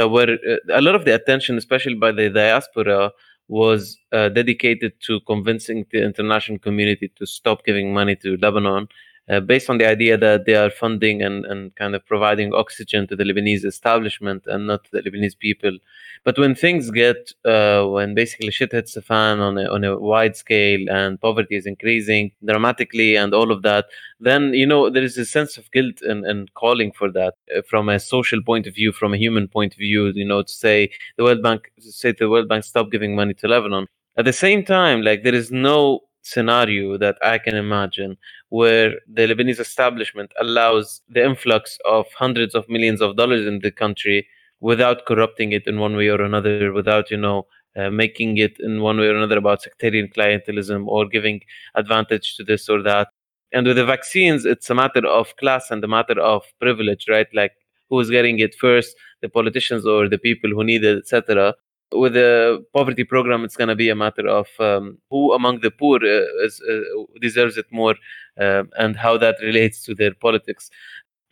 uh, 0.00 0.08
where 0.08 0.30
uh, 0.30 0.56
a 0.72 0.80
lot 0.80 0.94
of 0.94 1.04
the 1.04 1.14
attention, 1.14 1.56
especially 1.58 1.94
by 1.94 2.12
the 2.12 2.30
diaspora, 2.30 3.12
was 3.48 3.98
uh, 4.12 4.28
dedicated 4.28 4.92
to 5.06 5.20
convincing 5.26 5.86
the 5.90 6.02
international 6.02 6.58
community 6.58 7.10
to 7.16 7.26
stop 7.26 7.64
giving 7.64 7.94
money 7.94 8.14
to 8.16 8.36
Lebanon 8.36 8.88
uh, 9.28 9.40
based 9.40 9.68
on 9.68 9.78
the 9.78 9.86
idea 9.86 10.16
that 10.16 10.46
they 10.46 10.54
are 10.54 10.70
funding 10.70 11.22
and, 11.22 11.44
and 11.46 11.74
kind 11.76 11.94
of 11.94 12.04
providing 12.06 12.54
oxygen 12.54 13.06
to 13.06 13.16
the 13.16 13.24
Lebanese 13.24 13.64
establishment 13.64 14.44
and 14.46 14.66
not 14.66 14.90
the 14.90 15.02
Lebanese 15.02 15.38
people. 15.38 15.76
But 16.24 16.38
when 16.38 16.54
things 16.54 16.90
get, 16.90 17.32
uh, 17.44 17.84
when 17.84 18.14
basically 18.14 18.50
shit 18.50 18.72
hits 18.72 18.94
the 18.94 19.02
fan 19.02 19.40
on 19.40 19.56
a, 19.58 19.68
on 19.70 19.84
a 19.84 19.98
wide 19.98 20.36
scale 20.36 20.88
and 20.90 21.20
poverty 21.20 21.56
is 21.56 21.66
increasing 21.66 22.32
dramatically 22.44 23.16
and 23.16 23.32
all 23.32 23.52
of 23.52 23.62
that, 23.62 23.86
then, 24.20 24.52
you 24.54 24.66
know, 24.66 24.90
there 24.90 25.04
is 25.04 25.16
a 25.16 25.24
sense 25.24 25.56
of 25.56 25.70
guilt 25.70 26.00
and, 26.02 26.26
and 26.26 26.52
calling 26.54 26.92
for 26.92 27.10
that 27.12 27.34
uh, 27.56 27.62
from 27.62 27.88
a 27.88 28.00
social 28.00 28.42
point 28.42 28.66
of 28.66 28.74
view, 28.74 28.92
from 28.92 29.14
a 29.14 29.18
human 29.18 29.46
point 29.46 29.74
of 29.74 29.78
view, 29.78 30.08
you 30.14 30.24
know, 30.24 30.42
to 30.42 30.52
say 30.52 30.90
the 31.16 31.24
World 31.24 31.42
Bank, 31.42 31.70
say 31.78 32.12
to 32.12 32.24
the 32.24 32.30
World 32.30 32.48
Bank, 32.48 32.64
stop 32.64 32.90
giving 32.90 33.14
money 33.14 33.34
to 33.34 33.48
Lebanon. 33.48 33.86
At 34.16 34.24
the 34.24 34.32
same 34.32 34.64
time, 34.64 35.02
like 35.02 35.22
there 35.22 35.34
is 35.34 35.52
no 35.52 36.00
scenario 36.32 36.98
that 36.98 37.16
I 37.22 37.38
can 37.38 37.56
imagine 37.56 38.16
where 38.50 38.94
the 39.06 39.26
Lebanese 39.26 39.60
establishment 39.60 40.32
allows 40.40 41.00
the 41.08 41.24
influx 41.24 41.78
of 41.84 42.06
hundreds 42.16 42.54
of 42.54 42.68
millions 42.68 43.00
of 43.00 43.16
dollars 43.16 43.46
in 43.46 43.60
the 43.60 43.70
country 43.70 44.26
without 44.60 45.06
corrupting 45.06 45.52
it 45.52 45.66
in 45.66 45.78
one 45.78 45.96
way 45.96 46.08
or 46.08 46.20
another, 46.20 46.72
without, 46.72 47.10
you 47.10 47.16
know, 47.16 47.46
uh, 47.76 47.90
making 47.90 48.38
it 48.38 48.58
in 48.60 48.80
one 48.80 48.98
way 48.98 49.06
or 49.06 49.16
another 49.16 49.38
about 49.38 49.62
sectarian 49.62 50.08
clientelism 50.08 50.86
or 50.86 51.06
giving 51.06 51.40
advantage 51.74 52.36
to 52.36 52.44
this 52.44 52.68
or 52.68 52.82
that. 52.82 53.08
And 53.52 53.66
with 53.66 53.76
the 53.76 53.86
vaccines, 53.86 54.44
it's 54.44 54.68
a 54.68 54.74
matter 54.74 55.06
of 55.06 55.36
class 55.36 55.70
and 55.70 55.82
a 55.84 55.88
matter 55.88 56.20
of 56.20 56.42
privilege, 56.60 57.06
right? 57.08 57.28
Like 57.32 57.52
who 57.88 58.00
is 58.00 58.10
getting 58.10 58.38
it 58.40 58.54
first, 58.54 58.94
the 59.22 59.28
politicians 59.28 59.86
or 59.86 60.08
the 60.08 60.18
people 60.18 60.50
who 60.50 60.64
need 60.64 60.84
it, 60.84 60.98
etc 60.98 61.54
with 61.92 62.14
the 62.14 62.64
poverty 62.72 63.04
program, 63.04 63.44
it's 63.44 63.56
going 63.56 63.68
to 63.68 63.76
be 63.76 63.88
a 63.88 63.94
matter 63.94 64.26
of 64.28 64.48
um, 64.60 64.98
who 65.10 65.32
among 65.32 65.60
the 65.60 65.70
poor 65.70 65.98
uh, 66.02 66.44
is, 66.44 66.60
uh, 66.68 66.80
deserves 67.20 67.56
it 67.56 67.66
more 67.70 67.94
uh, 68.40 68.64
and 68.78 68.96
how 68.96 69.16
that 69.18 69.36
relates 69.42 69.82
to 69.84 69.94
their 69.94 70.14
politics. 70.14 70.70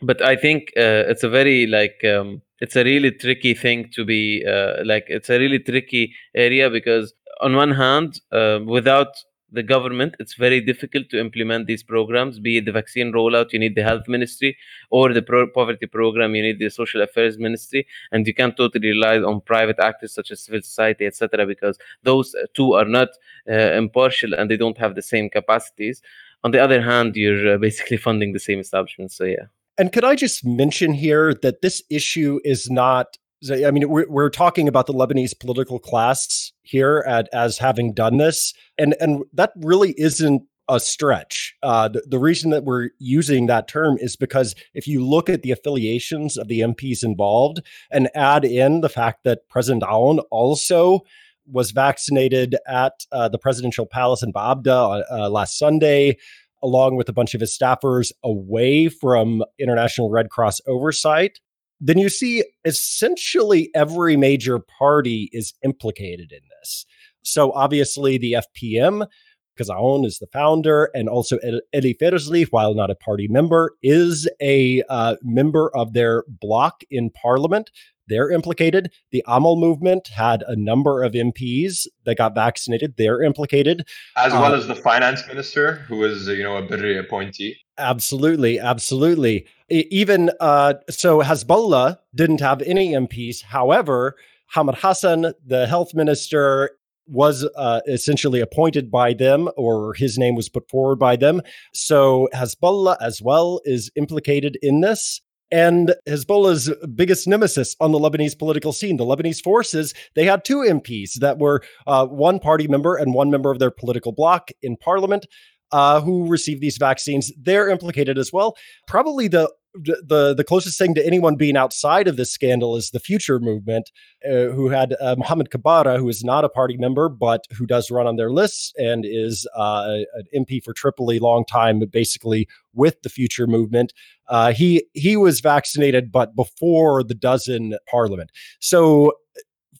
But 0.01 0.21
I 0.21 0.35
think 0.35 0.71
uh, 0.77 1.09
it's 1.09 1.23
a 1.23 1.29
very 1.29 1.65
like 1.67 2.03
um, 2.03 2.41
it's 2.59 2.75
a 2.75 2.83
really 2.83 3.11
tricky 3.11 3.53
thing 3.53 3.89
to 3.93 4.05
be 4.05 4.43
like 4.83 5.05
it's 5.07 5.29
a 5.29 5.39
really 5.39 5.59
tricky 5.59 6.13
area 6.35 6.69
because 6.69 7.13
on 7.41 7.55
one 7.55 7.71
hand, 7.71 8.19
uh, 8.31 8.59
without 8.65 9.15
the 9.51 9.63
government, 9.63 10.15
it's 10.19 10.33
very 10.33 10.59
difficult 10.59 11.09
to 11.09 11.19
implement 11.19 11.67
these 11.67 11.83
programs. 11.83 12.39
Be 12.39 12.57
it 12.57 12.65
the 12.65 12.71
vaccine 12.71 13.13
rollout, 13.13 13.53
you 13.53 13.59
need 13.59 13.75
the 13.75 13.83
health 13.83 14.07
ministry, 14.07 14.57
or 14.89 15.13
the 15.13 15.21
pro- 15.21 15.47
poverty 15.47 15.85
program, 15.85 16.35
you 16.35 16.43
need 16.43 16.59
the 16.59 16.69
social 16.69 17.01
affairs 17.01 17.37
ministry, 17.37 17.87
and 18.11 18.27
you 18.27 18.33
can't 18.33 18.57
totally 18.57 18.89
rely 18.89 19.19
on 19.19 19.41
private 19.41 19.79
actors 19.79 20.13
such 20.13 20.31
as 20.31 20.41
civil 20.41 20.61
society, 20.61 21.05
etc., 21.05 21.45
because 21.45 21.77
those 22.03 22.35
two 22.53 22.73
are 22.73 22.85
not 22.85 23.09
uh, 23.49 23.53
impartial 23.53 24.33
and 24.33 24.51
they 24.51 24.57
don't 24.57 24.77
have 24.77 24.95
the 24.95 25.01
same 25.01 25.29
capacities. 25.29 26.01
On 26.43 26.51
the 26.51 26.59
other 26.59 26.81
hand, 26.81 27.15
you're 27.15 27.55
uh, 27.55 27.57
basically 27.57 27.97
funding 27.97 28.33
the 28.33 28.39
same 28.39 28.59
establishment. 28.59 29.11
So 29.11 29.23
yeah. 29.23 29.45
And 29.77 29.93
could 29.93 30.03
I 30.03 30.15
just 30.15 30.43
mention 30.45 30.93
here 30.93 31.33
that 31.35 31.61
this 31.61 31.83
issue 31.89 32.39
is 32.43 32.69
not 32.69 33.17
I 33.51 33.71
mean, 33.71 33.87
we're, 33.87 34.09
we're 34.09 34.29
talking 34.29 34.67
about 34.67 34.87
the 34.87 34.93
Lebanese 34.93 35.39
political 35.39 35.79
class 35.79 36.51
here 36.63 37.03
at, 37.07 37.29
as 37.33 37.59
having 37.59 37.93
done 37.93 38.17
this, 38.17 38.53
and 38.77 38.95
and 38.99 39.23
that 39.33 39.51
really 39.57 39.93
isn't 39.97 40.43
a 40.69 40.79
stretch. 40.79 41.55
Uh, 41.63 41.87
the, 41.87 42.03
the, 42.07 42.19
reason 42.19 42.49
that 42.49 42.65
we're 42.65 42.89
using 42.99 43.47
that 43.47 43.67
term 43.67 43.97
is 43.99 44.15
because 44.15 44.53
if 44.73 44.85
you 44.85 45.05
look 45.05 45.29
at 45.29 45.41
the 45.41 45.51
affiliations 45.51 46.35
of 46.37 46.49
the 46.49 46.59
MPs 46.59 47.03
involved 47.03 47.61
and 47.89 48.09
add 48.13 48.43
in 48.43 48.81
the 48.81 48.89
fact 48.89 49.23
that 49.23 49.47
President 49.47 49.83
Aoun 49.83 50.21
also 50.29 51.01
was 51.49 51.71
vaccinated 51.71 52.57
at 52.67 53.05
uh, 53.11 53.29
the 53.29 53.37
presidential 53.37 53.85
palace 53.85 54.21
in 54.21 54.33
Baabda 54.33 55.03
uh, 55.09 55.29
last 55.29 55.57
Sunday, 55.57 56.17
along 56.61 56.97
with 56.97 57.07
a 57.07 57.13
bunch 57.13 57.33
of 57.33 57.41
his 57.41 57.57
staffers 57.57 58.11
away 58.23 58.89
from 58.89 59.43
International 59.57 60.09
Red 60.09 60.29
Cross 60.29 60.59
oversight, 60.67 61.39
then 61.79 61.97
you 61.97 62.09
see 62.09 62.43
essentially 62.65 63.69
every 63.75 64.17
major 64.17 64.59
party 64.59 65.29
is 65.31 65.53
implicated 65.63 66.31
in 66.31 66.41
this. 66.59 66.85
So 67.23 67.51
obviously 67.51 68.17
the 68.17 68.37
FPM, 68.57 69.07
because 69.55 69.69
Aoun 69.69 70.05
is 70.05 70.19
the 70.19 70.27
founder, 70.27 70.89
and 70.93 71.09
also 71.09 71.37
Elie 71.73 71.95
Ferzli, 71.95 72.47
while 72.51 72.73
not 72.73 72.91
a 72.91 72.95
party 72.95 73.27
member, 73.27 73.71
is 73.81 74.29
a 74.41 74.83
uh, 74.89 75.15
member 75.23 75.75
of 75.75 75.93
their 75.93 76.23
bloc 76.27 76.81
in 76.89 77.09
parliament. 77.09 77.71
They're 78.07 78.31
implicated. 78.31 78.91
The 79.11 79.23
Amal 79.27 79.57
movement 79.57 80.07
had 80.07 80.43
a 80.47 80.55
number 80.55 81.03
of 81.03 81.13
MPs 81.13 81.87
that 82.05 82.17
got 82.17 82.35
vaccinated. 82.35 82.95
They're 82.97 83.21
implicated, 83.21 83.87
as 84.15 84.33
well 84.33 84.53
uh, 84.53 84.57
as 84.57 84.67
the 84.67 84.75
finance 84.75 85.27
minister, 85.27 85.75
who 85.87 85.97
was 85.97 86.27
you 86.27 86.43
know 86.43 86.57
a 86.57 86.61
Berri 86.61 86.97
appointee. 86.97 87.57
Absolutely, 87.77 88.59
absolutely. 88.59 89.45
Even 89.69 90.31
uh, 90.39 90.75
so, 90.89 91.21
Hezbollah 91.21 91.97
didn't 92.15 92.41
have 92.41 92.61
any 92.61 92.93
MPs. 92.93 93.43
However, 93.43 94.15
Hamad 94.55 94.77
Hassan, 94.79 95.33
the 95.45 95.67
health 95.67 95.93
minister, 95.93 96.71
was 97.07 97.47
uh, 97.55 97.81
essentially 97.87 98.39
appointed 98.39 98.91
by 98.91 99.13
them, 99.13 99.49
or 99.55 99.93
his 99.93 100.17
name 100.17 100.35
was 100.35 100.49
put 100.49 100.69
forward 100.69 100.97
by 100.97 101.15
them. 101.15 101.41
So 101.73 102.27
Hezbollah 102.33 102.97
as 103.01 103.21
well 103.21 103.61
is 103.65 103.91
implicated 103.95 104.57
in 104.61 104.81
this. 104.81 105.21
And 105.51 105.95
Hezbollah's 106.07 106.69
biggest 106.95 107.27
nemesis 107.27 107.75
on 107.79 107.91
the 107.91 107.99
Lebanese 107.99 108.37
political 108.37 108.73
scene, 108.73 108.97
the 108.97 109.05
Lebanese 109.05 109.41
forces, 109.41 109.93
they 110.15 110.25
had 110.25 110.43
two 110.43 110.57
MPs 110.57 111.13
that 111.19 111.37
were 111.37 111.61
uh, 111.85 112.05
one 112.05 112.39
party 112.39 112.67
member 112.67 112.95
and 112.95 113.13
one 113.13 113.31
member 113.31 113.51
of 113.51 113.59
their 113.59 113.71
political 113.71 114.11
bloc 114.11 114.49
in 114.61 114.75
parliament 114.77 115.25
uh, 115.71 116.01
who 116.01 116.27
received 116.27 116.61
these 116.61 116.77
vaccines. 116.77 117.31
They're 117.37 117.69
implicated 117.69 118.17
as 118.17 118.31
well. 118.33 118.57
Probably 118.87 119.27
the 119.27 119.51
the 119.83 120.33
the 120.35 120.43
closest 120.43 120.77
thing 120.77 120.93
to 120.95 121.05
anyone 121.05 121.35
being 121.35 121.57
outside 121.57 122.07
of 122.07 122.17
this 122.17 122.31
scandal 122.31 122.75
is 122.75 122.91
the 122.91 122.99
Future 122.99 123.39
Movement, 123.39 123.91
uh, 124.25 124.49
who 124.49 124.69
had 124.69 124.95
uh, 124.99 125.15
Mohammed 125.17 125.49
Kabbara, 125.49 125.97
who 125.97 126.09
is 126.09 126.23
not 126.23 126.43
a 126.43 126.49
party 126.49 126.77
member 126.77 127.09
but 127.09 127.45
who 127.51 127.65
does 127.65 127.91
run 127.91 128.07
on 128.07 128.15
their 128.15 128.31
lists 128.31 128.73
and 128.77 129.05
is 129.05 129.47
uh, 129.55 129.99
an 130.13 130.45
MP 130.45 130.63
for 130.63 130.73
Tripoli, 130.73 131.19
long 131.19 131.45
time, 131.45 131.79
basically 131.91 132.47
with 132.73 133.01
the 133.01 133.09
Future 133.09 133.47
Movement. 133.47 133.93
Uh, 134.27 134.51
he 134.51 134.85
he 134.93 135.17
was 135.17 135.39
vaccinated, 135.39 136.11
but 136.11 136.35
before 136.35 137.03
the 137.03 137.15
dozen 137.15 137.77
Parliament. 137.89 138.31
So 138.59 139.13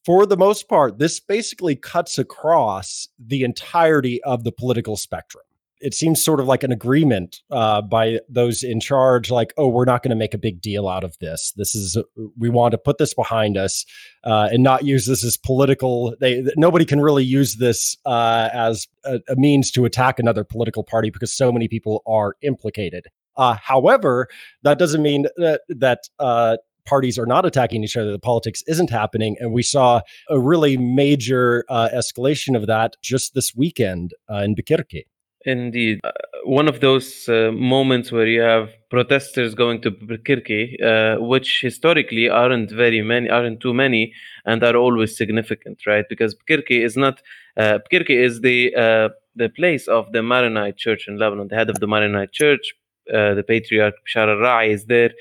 for 0.05 0.25
the 0.25 0.38
most 0.38 0.69
part, 0.69 0.99
this 0.99 1.19
basically 1.19 1.75
cuts 1.75 2.17
across 2.17 3.10
the 3.19 3.43
entirety 3.43 4.23
of 4.23 4.43
the 4.43 4.53
political 4.53 4.95
spectrum 4.95 5.43
it 5.79 5.93
seems 5.93 6.23
sort 6.23 6.39
of 6.39 6.47
like 6.47 6.63
an 6.63 6.71
agreement 6.71 7.41
uh, 7.51 7.81
by 7.81 8.19
those 8.29 8.63
in 8.63 8.79
charge, 8.79 9.29
like, 9.29 9.53
oh, 9.57 9.67
we're 9.67 9.85
not 9.85 10.03
going 10.03 10.09
to 10.09 10.15
make 10.15 10.33
a 10.33 10.37
big 10.37 10.61
deal 10.61 10.87
out 10.87 11.03
of 11.03 11.17
this. 11.19 11.53
This 11.55 11.75
is 11.75 11.97
we 12.37 12.49
want 12.49 12.71
to 12.71 12.77
put 12.77 12.97
this 12.97 13.13
behind 13.13 13.57
us 13.57 13.85
uh, 14.23 14.49
and 14.51 14.63
not 14.63 14.85
use 14.85 15.05
this 15.05 15.23
as 15.23 15.37
political. 15.37 16.15
They 16.19 16.43
nobody 16.55 16.85
can 16.85 17.01
really 17.01 17.23
use 17.23 17.55
this 17.55 17.97
uh, 18.05 18.49
as 18.53 18.87
a, 19.03 19.19
a, 19.29 19.35
means 19.35 19.71
to 19.71 19.85
attack 19.85 20.19
another 20.19 20.43
political 20.43 20.83
party 20.83 21.09
because 21.09 21.33
so 21.33 21.51
many 21.51 21.67
people 21.67 22.01
are 22.07 22.35
implicated. 22.41 23.07
Uh, 23.35 23.55
however, 23.61 24.27
that 24.63 24.79
doesn't 24.79 25.01
mean 25.01 25.27
that 25.37 25.61
that 25.69 26.09
uh, 26.19 26.57
parties 26.87 27.19
are 27.19 27.25
not 27.25 27.45
attacking 27.45 27.83
each 27.83 27.97
other. 27.97 28.11
The 28.11 28.17
politics 28.17 28.63
isn't 28.65 28.89
happening. 28.89 29.35
And 29.39 29.53
we 29.53 29.61
saw 29.61 30.01
a 30.29 30.39
really 30.39 30.77
major 30.77 31.65
uh, 31.69 31.89
escalation 31.93 32.55
of 32.55 32.65
that 32.67 32.95
just 33.03 33.35
this 33.35 33.53
weekend 33.53 34.13
uh, 34.31 34.37
in 34.37 34.55
Bkerki. 34.55 35.03
Indeed. 35.47 36.01
Uh, 36.03 36.12
one 36.43 36.67
of 36.67 36.81
those 36.81 37.29
uh, 37.29 37.51
moments 37.53 38.12
where 38.12 38.27
you 38.27 38.41
have 38.41 38.69
protesters 38.89 39.55
going 39.55 39.81
to 39.81 39.91
Bkerki, 39.91 40.62
uh, 40.83 41.21
which 41.21 41.62
historically 41.62 42.27
aren't 42.27 42.69
very 42.69 43.01
many, 43.01 43.29
aren't 43.29 43.62
too 43.62 43.73
many, 43.73 44.12
and 44.45 44.62
are 44.62 44.75
always 44.75 45.15
significant, 45.15 45.86
right? 45.88 46.03
Because 46.10 46.36
Bkerki 46.36 46.83
is 46.83 46.97
not, 46.97 47.21
uh, 47.55 47.79
is 47.89 48.41
the 48.41 48.75
uh, 48.75 49.10
the 49.38 49.47
place 49.47 49.88
of 49.88 50.12
the 50.12 50.21
Maronite 50.21 50.75
church 50.75 51.07
in 51.07 51.17
Lebanon, 51.17 51.47
the 51.47 51.55
head 51.55 51.69
of 51.69 51.79
the 51.79 51.88
Maronite 51.88 52.33
church, 52.33 52.73
uh, 53.13 53.33
the 53.33 53.43
patriarch 53.43 53.95
Bishar 54.05 54.27
al-Ra'i 54.27 54.73
is 54.73 54.86
there. 54.88 55.12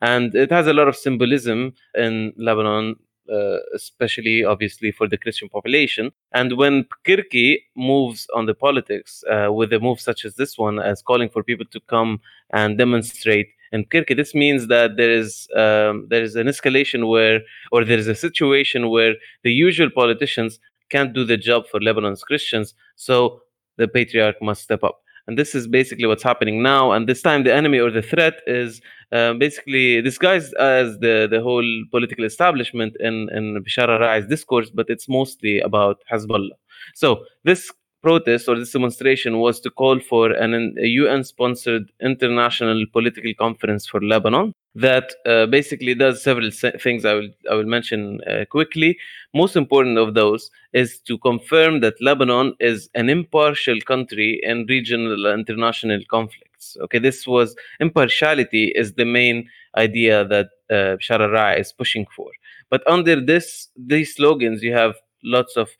And 0.00 0.34
it 0.34 0.50
has 0.50 0.66
a 0.66 0.72
lot 0.72 0.88
of 0.88 0.96
symbolism 0.96 1.74
in 1.94 2.32
Lebanon 2.36 2.96
uh, 3.32 3.58
especially 3.74 4.44
obviously 4.44 4.92
for 4.92 5.08
the 5.08 5.18
Christian 5.18 5.48
population. 5.48 6.12
And 6.32 6.56
when 6.56 6.84
Bkerki 6.84 7.58
moves 7.76 8.26
on 8.34 8.46
the 8.46 8.54
politics 8.54 9.24
uh, 9.30 9.52
with 9.52 9.72
a 9.72 9.80
move 9.80 10.00
such 10.00 10.24
as 10.24 10.36
this 10.36 10.56
one, 10.58 10.78
as 10.78 11.02
calling 11.02 11.28
for 11.28 11.42
people 11.42 11.66
to 11.66 11.80
come 11.80 12.20
and 12.52 12.78
demonstrate 12.78 13.48
in 13.72 13.84
Bkerki, 13.84 14.16
this 14.16 14.34
means 14.34 14.68
that 14.68 14.96
there 14.96 15.10
is 15.10 15.48
um, 15.56 16.06
there 16.08 16.22
is 16.22 16.36
an 16.36 16.46
escalation 16.46 17.08
where, 17.10 17.40
or 17.72 17.84
there 17.84 17.98
is 17.98 18.08
a 18.08 18.14
situation 18.14 18.90
where 18.90 19.14
the 19.42 19.52
usual 19.52 19.90
politicians 19.90 20.58
can't 20.88 21.12
do 21.12 21.24
the 21.24 21.36
job 21.36 21.66
for 21.66 21.80
Lebanon's 21.80 22.22
Christians, 22.22 22.74
so 22.94 23.40
the 23.76 23.88
patriarch 23.88 24.40
must 24.40 24.62
step 24.62 24.84
up. 24.84 25.00
And 25.26 25.38
this 25.38 25.54
is 25.54 25.66
basically 25.66 26.06
what's 26.06 26.22
happening 26.22 26.62
now. 26.62 26.92
And 26.92 27.08
this 27.08 27.22
time, 27.22 27.44
the 27.44 27.54
enemy 27.54 27.78
or 27.78 27.90
the 27.90 28.02
threat 28.02 28.40
is 28.46 28.80
uh, 29.12 29.34
basically 29.34 30.00
disguised 30.02 30.54
as 30.54 30.98
the, 30.98 31.26
the 31.30 31.40
whole 31.40 31.84
political 31.90 32.24
establishment 32.24 32.96
in, 33.00 33.28
in 33.32 33.62
Bishar 33.62 33.88
al-Ra'i's 33.88 34.28
discourse, 34.28 34.70
but 34.70 34.86
it's 34.88 35.08
mostly 35.08 35.60
about 35.60 35.98
Hezbollah. 36.10 36.56
So 36.94 37.24
this 37.44 37.72
protest 38.02 38.48
or 38.48 38.56
this 38.56 38.70
demonstration 38.70 39.38
was 39.38 39.58
to 39.60 39.70
call 39.70 39.98
for 39.98 40.30
an, 40.30 40.76
a 40.80 40.86
UN-sponsored 40.86 41.90
international 42.00 42.84
political 42.92 43.32
conference 43.38 43.86
for 43.86 44.00
Lebanon 44.00 44.52
that 44.76 45.14
uh, 45.24 45.46
basically 45.46 45.94
does 45.94 46.22
several 46.22 46.50
things. 46.50 47.04
I 47.04 47.14
will 47.14 47.28
I 47.50 47.54
will 47.54 47.64
mention 47.64 48.20
uh, 48.30 48.44
quickly. 48.44 48.98
Most 49.34 49.56
important 49.56 49.96
of 49.96 50.14
those 50.14 50.50
is 50.72 50.98
to 51.08 51.16
confirm 51.18 51.80
that 51.80 52.00
Lebanon 52.00 52.54
is 52.60 52.90
an 52.94 53.08
impartial 53.08 53.80
country 53.80 54.38
in 54.42 54.66
regional 54.68 55.26
international 55.26 56.00
conflicts. 56.10 56.76
Okay, 56.82 56.98
this 56.98 57.26
was 57.26 57.56
impartiality 57.80 58.72
is 58.76 58.92
the 58.94 59.06
main 59.06 59.48
idea 59.76 60.24
that 60.26 60.48
uh, 60.70 60.96
Shara 60.98 61.58
is 61.58 61.72
pushing 61.72 62.06
for. 62.14 62.30
But 62.70 62.82
under 62.86 63.18
this 63.18 63.68
these 63.76 64.14
slogans, 64.14 64.62
you 64.62 64.74
have 64.74 64.94
lots 65.24 65.56
of 65.56 65.70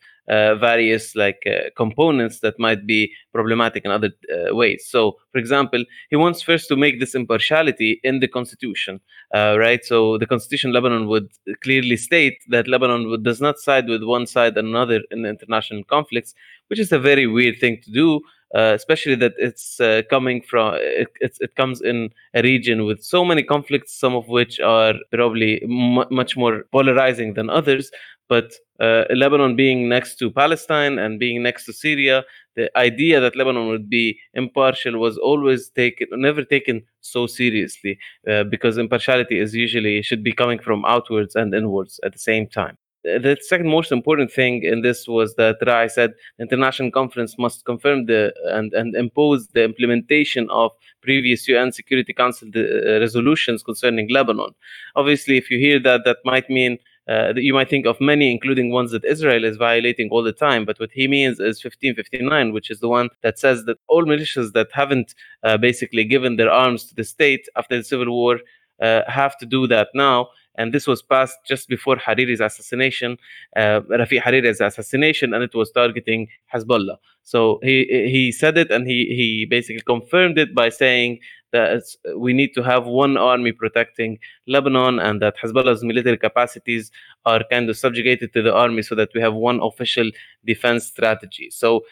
various 0.55 1.15
like 1.15 1.41
uh, 1.45 1.69
components 1.75 2.39
that 2.41 2.59
might 2.59 2.85
be 2.85 3.11
problematic 3.33 3.85
in 3.85 3.91
other 3.91 4.11
uh, 4.33 4.53
ways. 4.53 4.85
So, 4.87 5.17
for 5.31 5.37
example, 5.37 5.83
he 6.09 6.15
wants 6.15 6.41
first 6.41 6.67
to 6.67 6.75
make 6.75 6.99
this 6.99 7.15
impartiality 7.15 7.99
in 8.03 8.19
the 8.19 8.27
constitution, 8.27 8.99
uh, 9.33 9.55
right? 9.57 9.83
So, 9.85 10.17
the 10.17 10.25
constitution 10.25 10.73
Lebanon 10.73 11.07
would 11.07 11.29
clearly 11.61 11.97
state 11.97 12.37
that 12.49 12.67
Lebanon 12.67 13.09
would, 13.09 13.23
does 13.23 13.39
not 13.39 13.59
side 13.59 13.87
with 13.87 14.03
one 14.03 14.27
side 14.27 14.57
and 14.57 14.67
another 14.67 15.01
in 15.11 15.25
international 15.25 15.83
conflicts, 15.85 16.33
which 16.67 16.79
is 16.79 16.91
a 16.91 16.99
very 16.99 17.27
weird 17.27 17.59
thing 17.59 17.79
to 17.83 17.91
do. 17.91 18.21
Uh, 18.55 18.71
especially 18.73 19.15
that 19.15 19.33
it's 19.37 19.81
uh, 19.81 20.01
coming 20.09 20.41
from 20.41 20.73
it, 20.75 21.09
it, 21.19 21.53
comes 21.57 21.81
in 21.81 22.09
a 22.33 22.41
region 22.43 22.85
with 22.85 23.03
so 23.03 23.25
many 23.25 23.43
conflicts 23.43 23.93
some 23.99 24.15
of 24.15 24.25
which 24.29 24.57
are 24.61 24.93
probably 25.11 25.61
m- 25.63 26.07
much 26.09 26.37
more 26.37 26.63
polarizing 26.71 27.33
than 27.33 27.49
others 27.49 27.91
but 28.29 28.53
uh, 28.79 29.05
Lebanon 29.09 29.55
being 29.55 29.89
next 29.89 30.17
to 30.19 30.29
Palestine 30.29 30.99
and 30.99 31.19
being 31.19 31.41
next 31.41 31.65
to 31.65 31.73
Syria, 31.73 32.23
the 32.55 32.75
idea 32.77 33.19
that 33.19 33.35
Lebanon 33.35 33.67
would 33.67 33.89
be 33.89 34.19
impartial 34.33 34.99
was 34.99 35.17
always 35.17 35.69
taken, 35.69 36.07
never 36.11 36.43
taken 36.43 36.83
so 37.01 37.27
seriously, 37.27 37.97
uh, 38.29 38.43
because 38.43 38.77
impartiality 38.77 39.39
is 39.39 39.55
usually 39.55 40.01
should 40.01 40.23
be 40.23 40.33
coming 40.33 40.59
from 40.59 40.83
outwards 40.85 41.35
and 41.35 41.53
inwards 41.53 41.99
at 42.03 42.13
the 42.13 42.19
same 42.19 42.47
time. 42.47 42.77
The 43.07 43.37
second 43.41 43.69
most 43.69 43.91
important 43.91 44.31
thing 44.31 44.63
in 44.63 44.81
this 44.81 45.07
was 45.07 45.35
that 45.35 45.57
Rai 45.65 45.87
said 45.87 46.11
the 46.37 46.43
international 46.43 46.91
conference 46.91 47.37
must 47.37 47.63
confirm 47.63 48.05
the 48.05 48.33
and, 48.45 48.73
and 48.73 48.95
impose 48.95 49.47
the 49.47 49.63
implementation 49.63 50.49
of 50.49 50.71
previous 51.01 51.47
UN 51.47 51.71
Security 51.71 52.13
Council 52.13 52.49
uh, 52.53 52.99
resolutions 52.99 53.63
concerning 53.63 54.09
Lebanon. 54.09 54.51
Obviously, 54.95 55.37
if 55.37 55.49
you 55.49 55.57
hear 55.57 55.79
that, 55.79 56.01
that 56.03 56.17
might 56.25 56.49
mean 56.49 56.77
uh, 57.07 57.31
that 57.31 57.41
you 57.41 57.53
might 57.53 57.69
think 57.69 57.85
of 57.85 58.01
many, 58.01 58.29
including 58.29 58.71
ones 58.71 58.91
that 58.91 59.05
Israel 59.05 59.45
is 59.45 59.55
violating 59.55 60.09
all 60.11 60.21
the 60.21 60.33
time. 60.33 60.65
But 60.65 60.77
what 60.77 60.91
he 60.91 61.07
means 61.07 61.39
is 61.39 61.63
1559, 61.63 62.51
which 62.51 62.69
is 62.69 62.81
the 62.81 62.89
one 62.89 63.09
that 63.21 63.39
says 63.39 63.63
that 63.63 63.77
all 63.87 64.03
militias 64.03 64.51
that 64.51 64.67
haven't 64.73 65.15
uh, 65.43 65.55
basically 65.57 66.03
given 66.03 66.35
their 66.35 66.51
arms 66.51 66.83
to 66.87 66.95
the 66.95 67.05
state 67.05 67.47
after 67.55 67.77
the 67.77 67.83
civil 67.83 68.11
war 68.11 68.41
uh, 68.81 69.03
have 69.07 69.37
to 69.37 69.45
do 69.45 69.67
that 69.67 69.87
now. 69.93 70.27
And 70.57 70.73
this 70.73 70.87
was 70.87 71.01
passed 71.01 71.37
just 71.45 71.67
before 71.69 71.95
Hariri's 71.97 72.41
assassination, 72.41 73.17
uh, 73.55 73.81
Rafiq 73.89 74.21
Hariri's 74.21 74.61
assassination, 74.61 75.33
and 75.33 75.43
it 75.43 75.53
was 75.53 75.71
targeting 75.71 76.27
Hezbollah. 76.53 76.97
So 77.23 77.59
he 77.61 77.85
he 78.09 78.31
said 78.31 78.57
it, 78.57 78.71
and 78.71 78.87
he 78.87 79.05
he 79.15 79.45
basically 79.45 79.81
confirmed 79.81 80.37
it 80.37 80.55
by 80.55 80.69
saying 80.69 81.19
that 81.51 81.83
we 82.17 82.33
need 82.33 82.53
to 82.55 82.63
have 82.63 82.85
one 82.85 83.17
army 83.17 83.51
protecting 83.51 84.17
Lebanon, 84.47 84.99
and 84.99 85.21
that 85.21 85.35
Hezbollah's 85.37 85.83
military 85.83 86.17
capacities 86.17 86.91
are 87.25 87.43
kind 87.51 87.69
of 87.69 87.77
subjugated 87.77 88.33
to 88.33 88.41
the 88.41 88.53
army, 88.53 88.81
so 88.81 88.95
that 88.95 89.09
we 89.13 89.21
have 89.21 89.33
one 89.33 89.59
official 89.61 90.09
defense 90.45 90.85
strategy. 90.85 91.49
So 91.51 91.83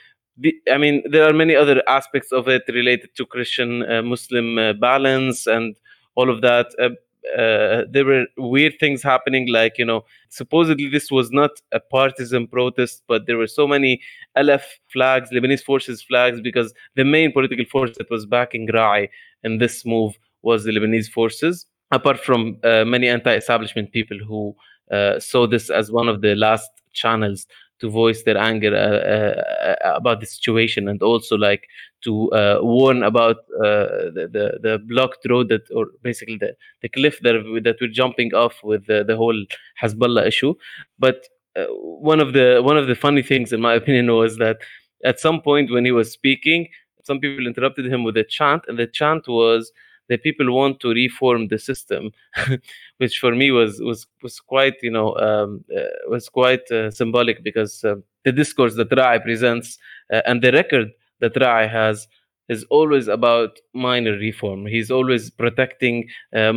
I 0.69 0.77
mean, 0.77 1.03
there 1.09 1.27
are 1.29 1.33
many 1.33 1.55
other 1.55 1.81
aspects 1.87 2.31
of 2.31 2.47
it 2.47 2.63
related 2.67 3.15
to 3.15 3.25
Christian 3.25 3.89
uh, 3.89 4.01
Muslim 4.01 4.57
uh, 4.57 4.73
balance 4.73 5.47
and 5.47 5.75
all 6.15 6.29
of 6.29 6.41
that. 6.41 6.67
Uh, 6.79 6.89
uh, 7.37 7.83
there 7.89 8.05
were 8.05 8.25
weird 8.37 8.73
things 8.79 9.01
happening, 9.03 9.51
like, 9.51 9.77
you 9.77 9.85
know, 9.85 10.05
supposedly 10.29 10.87
this 10.87 11.11
was 11.11 11.31
not 11.31 11.51
a 11.71 11.79
partisan 11.79 12.47
protest, 12.47 13.03
but 13.07 13.25
there 13.25 13.37
were 13.37 13.47
so 13.47 13.67
many 13.67 14.01
LF 14.37 14.63
flags, 14.91 15.29
Lebanese 15.31 15.63
forces 15.63 16.01
flags, 16.01 16.39
because 16.41 16.73
the 16.95 17.03
main 17.03 17.31
political 17.31 17.65
force 17.65 17.95
that 17.97 18.09
was 18.09 18.25
backing 18.25 18.67
Ra'i 18.67 19.09
in 19.43 19.57
this 19.57 19.85
move 19.85 20.17
was 20.41 20.63
the 20.63 20.71
Lebanese 20.71 21.09
forces, 21.09 21.65
apart 21.91 22.19
from 22.19 22.57
uh, 22.63 22.85
many 22.85 23.07
anti 23.07 23.33
establishment 23.33 23.91
people 23.91 24.17
who 24.17 24.55
uh, 24.91 25.19
saw 25.19 25.47
this 25.47 25.69
as 25.69 25.91
one 25.91 26.07
of 26.07 26.21
the 26.21 26.35
last 26.35 26.69
channels 26.93 27.47
to 27.81 27.89
voice 27.89 28.23
their 28.23 28.37
anger 28.37 28.73
uh, 28.75 29.85
uh, 29.87 29.95
about 29.95 30.19
the 30.19 30.25
situation 30.25 30.87
and 30.87 31.01
also 31.01 31.35
like 31.35 31.67
to 32.03 32.31
uh, 32.31 32.59
warn 32.61 33.03
about 33.03 33.37
uh, 33.57 34.11
the, 34.15 34.29
the, 34.31 34.59
the 34.61 34.79
blocked 34.87 35.25
road 35.29 35.49
that 35.49 35.69
or 35.75 35.87
basically 36.01 36.37
the, 36.37 36.55
the 36.81 36.89
cliff 36.89 37.19
that 37.21 37.33
that 37.63 37.77
we're 37.81 37.87
jumping 37.87 38.33
off 38.33 38.63
with 38.63 38.85
the, 38.87 39.03
the 39.03 39.15
whole 39.15 39.45
Hezbollah 39.81 40.25
issue. 40.25 40.53
But 40.99 41.27
uh, 41.55 41.65
one 41.65 42.19
of 42.19 42.33
the 42.33 42.61
one 42.63 42.77
of 42.77 42.87
the 42.87 42.95
funny 42.95 43.21
things 43.21 43.51
in 43.51 43.61
my 43.61 43.73
opinion 43.81 44.07
was 44.15 44.37
that 44.37 44.57
at 45.03 45.19
some 45.19 45.41
point 45.41 45.71
when 45.71 45.85
he 45.85 45.91
was 45.91 46.11
speaking 46.11 46.67
some 47.03 47.19
people 47.19 47.45
interrupted 47.45 47.85
him 47.85 48.03
with 48.03 48.17
a 48.17 48.23
chant 48.23 48.63
and 48.67 48.79
the 48.79 48.87
chant 48.87 49.27
was 49.27 49.71
that 50.09 50.23
people 50.23 50.53
want 50.53 50.79
to 50.81 50.89
reform 50.89 51.47
the 51.47 51.59
system, 51.59 52.11
which 52.97 53.17
for 53.19 53.35
me 53.35 53.51
was 53.51 53.79
was 53.81 54.07
was 54.21 54.39
quite 54.39 54.75
you 54.81 54.91
know 54.91 55.15
um, 55.17 55.63
uh, 55.75 55.83
was 56.09 56.29
quite 56.29 56.69
uh, 56.71 56.91
symbolic 56.91 57.43
because 57.43 57.83
uh, 57.83 57.95
the 58.23 58.31
discourse 58.31 58.75
that 58.75 58.89
Ra'i 58.89 59.21
presents 59.21 59.77
uh, 60.11 60.21
and 60.25 60.41
the 60.41 60.51
record 60.51 60.91
that 61.19 61.33
Ra'i 61.35 61.69
has 61.69 62.07
is 62.47 62.63
always 62.69 63.07
about 63.07 63.57
minor 63.73 64.13
reform. 64.13 64.65
He's 64.65 64.91
always 64.91 65.29
protecting 65.29 66.07
uh, 66.35 66.53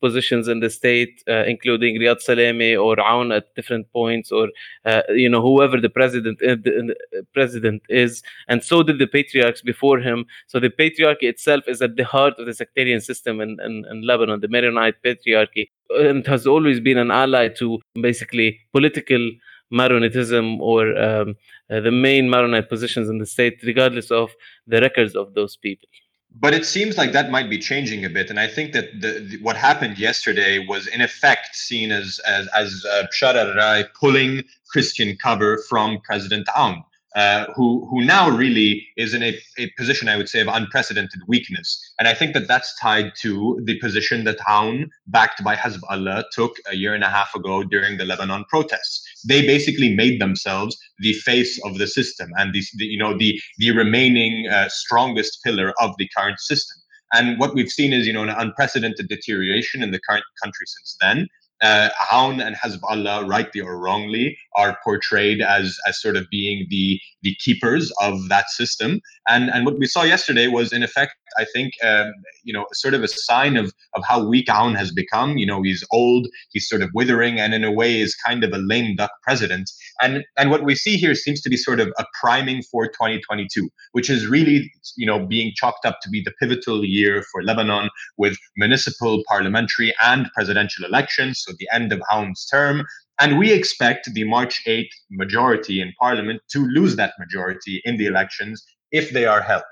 positions 0.00 0.48
in 0.48 0.60
the 0.60 0.70
state, 0.70 1.22
uh, 1.28 1.44
including 1.44 1.96
Riyad 1.96 2.18
Salameh 2.26 2.82
or 2.82 2.96
Aoun 2.96 3.34
at 3.34 3.54
different 3.54 3.90
points, 3.92 4.30
or 4.30 4.48
uh, 4.84 5.02
you 5.10 5.28
know 5.28 5.40
whoever 5.40 5.80
the 5.80 5.88
president 5.88 6.40
uh, 6.42 6.56
the, 6.56 6.94
the 7.12 7.26
president 7.32 7.82
is. 7.88 8.22
And 8.48 8.62
so 8.62 8.82
did 8.82 8.98
the 8.98 9.06
patriarchs 9.06 9.62
before 9.62 9.98
him. 9.98 10.26
So 10.46 10.60
the 10.60 10.70
patriarchy 10.70 11.24
itself 11.24 11.64
is 11.66 11.80
at 11.82 11.96
the 11.96 12.04
heart 12.04 12.34
of 12.38 12.46
the 12.46 12.54
sectarian 12.54 13.00
system 13.00 13.40
in, 13.40 13.56
in, 13.64 13.84
in 13.90 14.06
Lebanon, 14.06 14.40
the 14.40 14.48
Maronite 14.48 15.02
patriarchy, 15.04 15.70
and 15.90 16.26
has 16.26 16.46
always 16.46 16.80
been 16.80 16.98
an 16.98 17.10
ally 17.10 17.48
to 17.48 17.80
basically 18.00 18.58
political 18.72 19.30
Maronitism 19.72 20.60
or 20.60 20.96
um, 20.98 21.36
uh, 21.70 21.80
the 21.80 21.90
main 21.90 22.30
Maronite 22.30 22.68
positions 22.68 23.08
in 23.08 23.18
the 23.18 23.26
state, 23.26 23.60
regardless 23.62 24.10
of 24.10 24.30
the 24.66 24.80
records 24.80 25.14
of 25.14 25.34
those 25.34 25.56
people. 25.56 25.88
But 26.34 26.54
it 26.54 26.66
seems 26.66 26.96
like 26.96 27.12
that 27.12 27.30
might 27.30 27.48
be 27.48 27.58
changing 27.58 28.04
a 28.04 28.10
bit, 28.10 28.30
and 28.30 28.38
I 28.38 28.48
think 28.48 28.72
that 28.72 29.00
the, 29.00 29.26
the 29.28 29.36
what 29.42 29.56
happened 29.56 29.98
yesterday 29.98 30.64
was 30.66 30.86
in 30.86 31.00
effect 31.00 31.56
seen 31.56 31.90
as 31.90 32.20
as 32.26 32.46
as 32.48 32.84
uh, 32.84 33.06
al-Rai 33.22 33.84
pulling 33.98 34.44
Christian 34.70 35.16
cover 35.16 35.58
from 35.68 36.00
President 36.02 36.46
Aoun. 36.48 36.84
Uh, 37.16 37.46
who 37.56 37.86
who 37.88 38.04
now 38.04 38.28
really 38.28 38.86
is 38.98 39.14
in 39.14 39.22
a, 39.22 39.34
a 39.58 39.70
position 39.78 40.08
I 40.08 40.16
would 40.18 40.28
say 40.28 40.40
of 40.40 40.48
unprecedented 40.48 41.20
weakness, 41.26 41.94
and 41.98 42.06
I 42.06 42.12
think 42.12 42.34
that 42.34 42.46
that's 42.46 42.78
tied 42.78 43.12
to 43.22 43.58
the 43.64 43.78
position 43.80 44.24
that 44.24 44.38
Aoun, 44.40 44.90
backed 45.06 45.42
by 45.42 45.56
Hezbollah, 45.56 46.24
took 46.32 46.56
a 46.70 46.76
year 46.76 46.94
and 46.94 47.02
a 47.02 47.08
half 47.08 47.34
ago 47.34 47.64
during 47.64 47.96
the 47.96 48.04
Lebanon 48.04 48.44
protests. 48.50 49.02
They 49.26 49.40
basically 49.46 49.94
made 49.96 50.20
themselves 50.20 50.76
the 50.98 51.14
face 51.14 51.58
of 51.64 51.78
the 51.78 51.86
system 51.86 52.28
and 52.36 52.52
the, 52.52 52.62
the 52.76 52.84
you 52.84 52.98
know 52.98 53.16
the 53.16 53.40
the 53.56 53.70
remaining 53.70 54.46
uh, 54.48 54.68
strongest 54.68 55.40
pillar 55.42 55.72
of 55.80 55.96
the 55.96 56.08
current 56.14 56.40
system. 56.40 56.76
And 57.14 57.38
what 57.38 57.54
we've 57.54 57.70
seen 57.70 57.94
is, 57.94 58.06
you 58.06 58.12
know, 58.12 58.22
an 58.22 58.28
unprecedented 58.28 59.08
deterioration 59.08 59.82
in 59.82 59.92
the 59.92 60.00
current 60.06 60.24
country 60.42 60.66
since 60.66 60.96
then 61.00 61.28
uh, 61.62 61.88
Aoun 62.10 62.44
and 62.44 62.56
Hezbollah, 62.56 63.28
rightly 63.28 63.60
or 63.60 63.78
wrongly, 63.78 64.36
are 64.56 64.78
portrayed 64.84 65.40
as 65.40 65.78
as 65.86 66.00
sort 66.00 66.16
of 66.16 66.26
being 66.30 66.66
the 66.70 67.00
the 67.22 67.34
keepers 67.44 67.92
of 68.00 68.28
that 68.28 68.48
system. 68.50 69.00
And 69.28 69.50
and 69.50 69.66
what 69.66 69.78
we 69.78 69.86
saw 69.86 70.02
yesterday 70.02 70.46
was, 70.48 70.72
in 70.72 70.82
effect, 70.82 71.14
I 71.36 71.44
think, 71.52 71.74
um, 71.84 72.12
you 72.44 72.52
know, 72.52 72.66
sort 72.72 72.94
of 72.94 73.02
a 73.02 73.08
sign 73.08 73.56
of 73.56 73.72
of 73.94 74.02
how 74.06 74.26
weak 74.26 74.48
Aoun 74.48 74.76
has 74.76 74.92
become. 74.92 75.38
You 75.38 75.46
know, 75.46 75.62
he's 75.62 75.84
old, 75.92 76.26
he's 76.50 76.68
sort 76.68 76.82
of 76.82 76.90
withering, 76.94 77.38
and 77.40 77.54
in 77.54 77.64
a 77.64 77.72
way 77.72 78.00
is 78.00 78.14
kind 78.14 78.44
of 78.44 78.52
a 78.52 78.58
lame 78.58 78.96
duck 78.96 79.10
president. 79.22 79.70
And 80.00 80.24
and 80.36 80.50
what 80.50 80.64
we 80.64 80.74
see 80.74 80.96
here 80.96 81.14
seems 81.14 81.40
to 81.42 81.50
be 81.50 81.56
sort 81.56 81.80
of 81.80 81.88
a 81.98 82.04
priming 82.20 82.62
for 82.62 82.86
2022, 82.86 83.68
which 83.92 84.10
is 84.10 84.26
really, 84.26 84.70
you 84.96 85.06
know, 85.06 85.26
being 85.26 85.52
chalked 85.54 85.84
up 85.84 86.00
to 86.02 86.10
be 86.10 86.22
the 86.22 86.32
pivotal 86.40 86.84
year 86.84 87.22
for 87.30 87.42
Lebanon 87.42 87.90
with 88.16 88.36
municipal, 88.56 89.22
parliamentary, 89.28 89.94
and 90.02 90.28
presidential 90.34 90.84
elections 90.84 91.42
so 91.44 91.52
the 91.58 91.68
end 91.72 91.92
of 91.92 92.00
Aoun's 92.12 92.46
term. 92.46 92.84
And 93.20 93.36
we 93.36 93.52
expect 93.52 94.12
the 94.14 94.24
March 94.24 94.62
8th 94.64 94.90
majority 95.10 95.80
in 95.80 95.92
parliament 95.98 96.40
to 96.50 96.64
lose 96.66 96.94
that 96.96 97.14
majority 97.18 97.82
in 97.84 97.96
the 97.96 98.06
elections 98.06 98.64
if 98.92 99.10
they 99.10 99.26
are 99.26 99.42
held. 99.42 99.64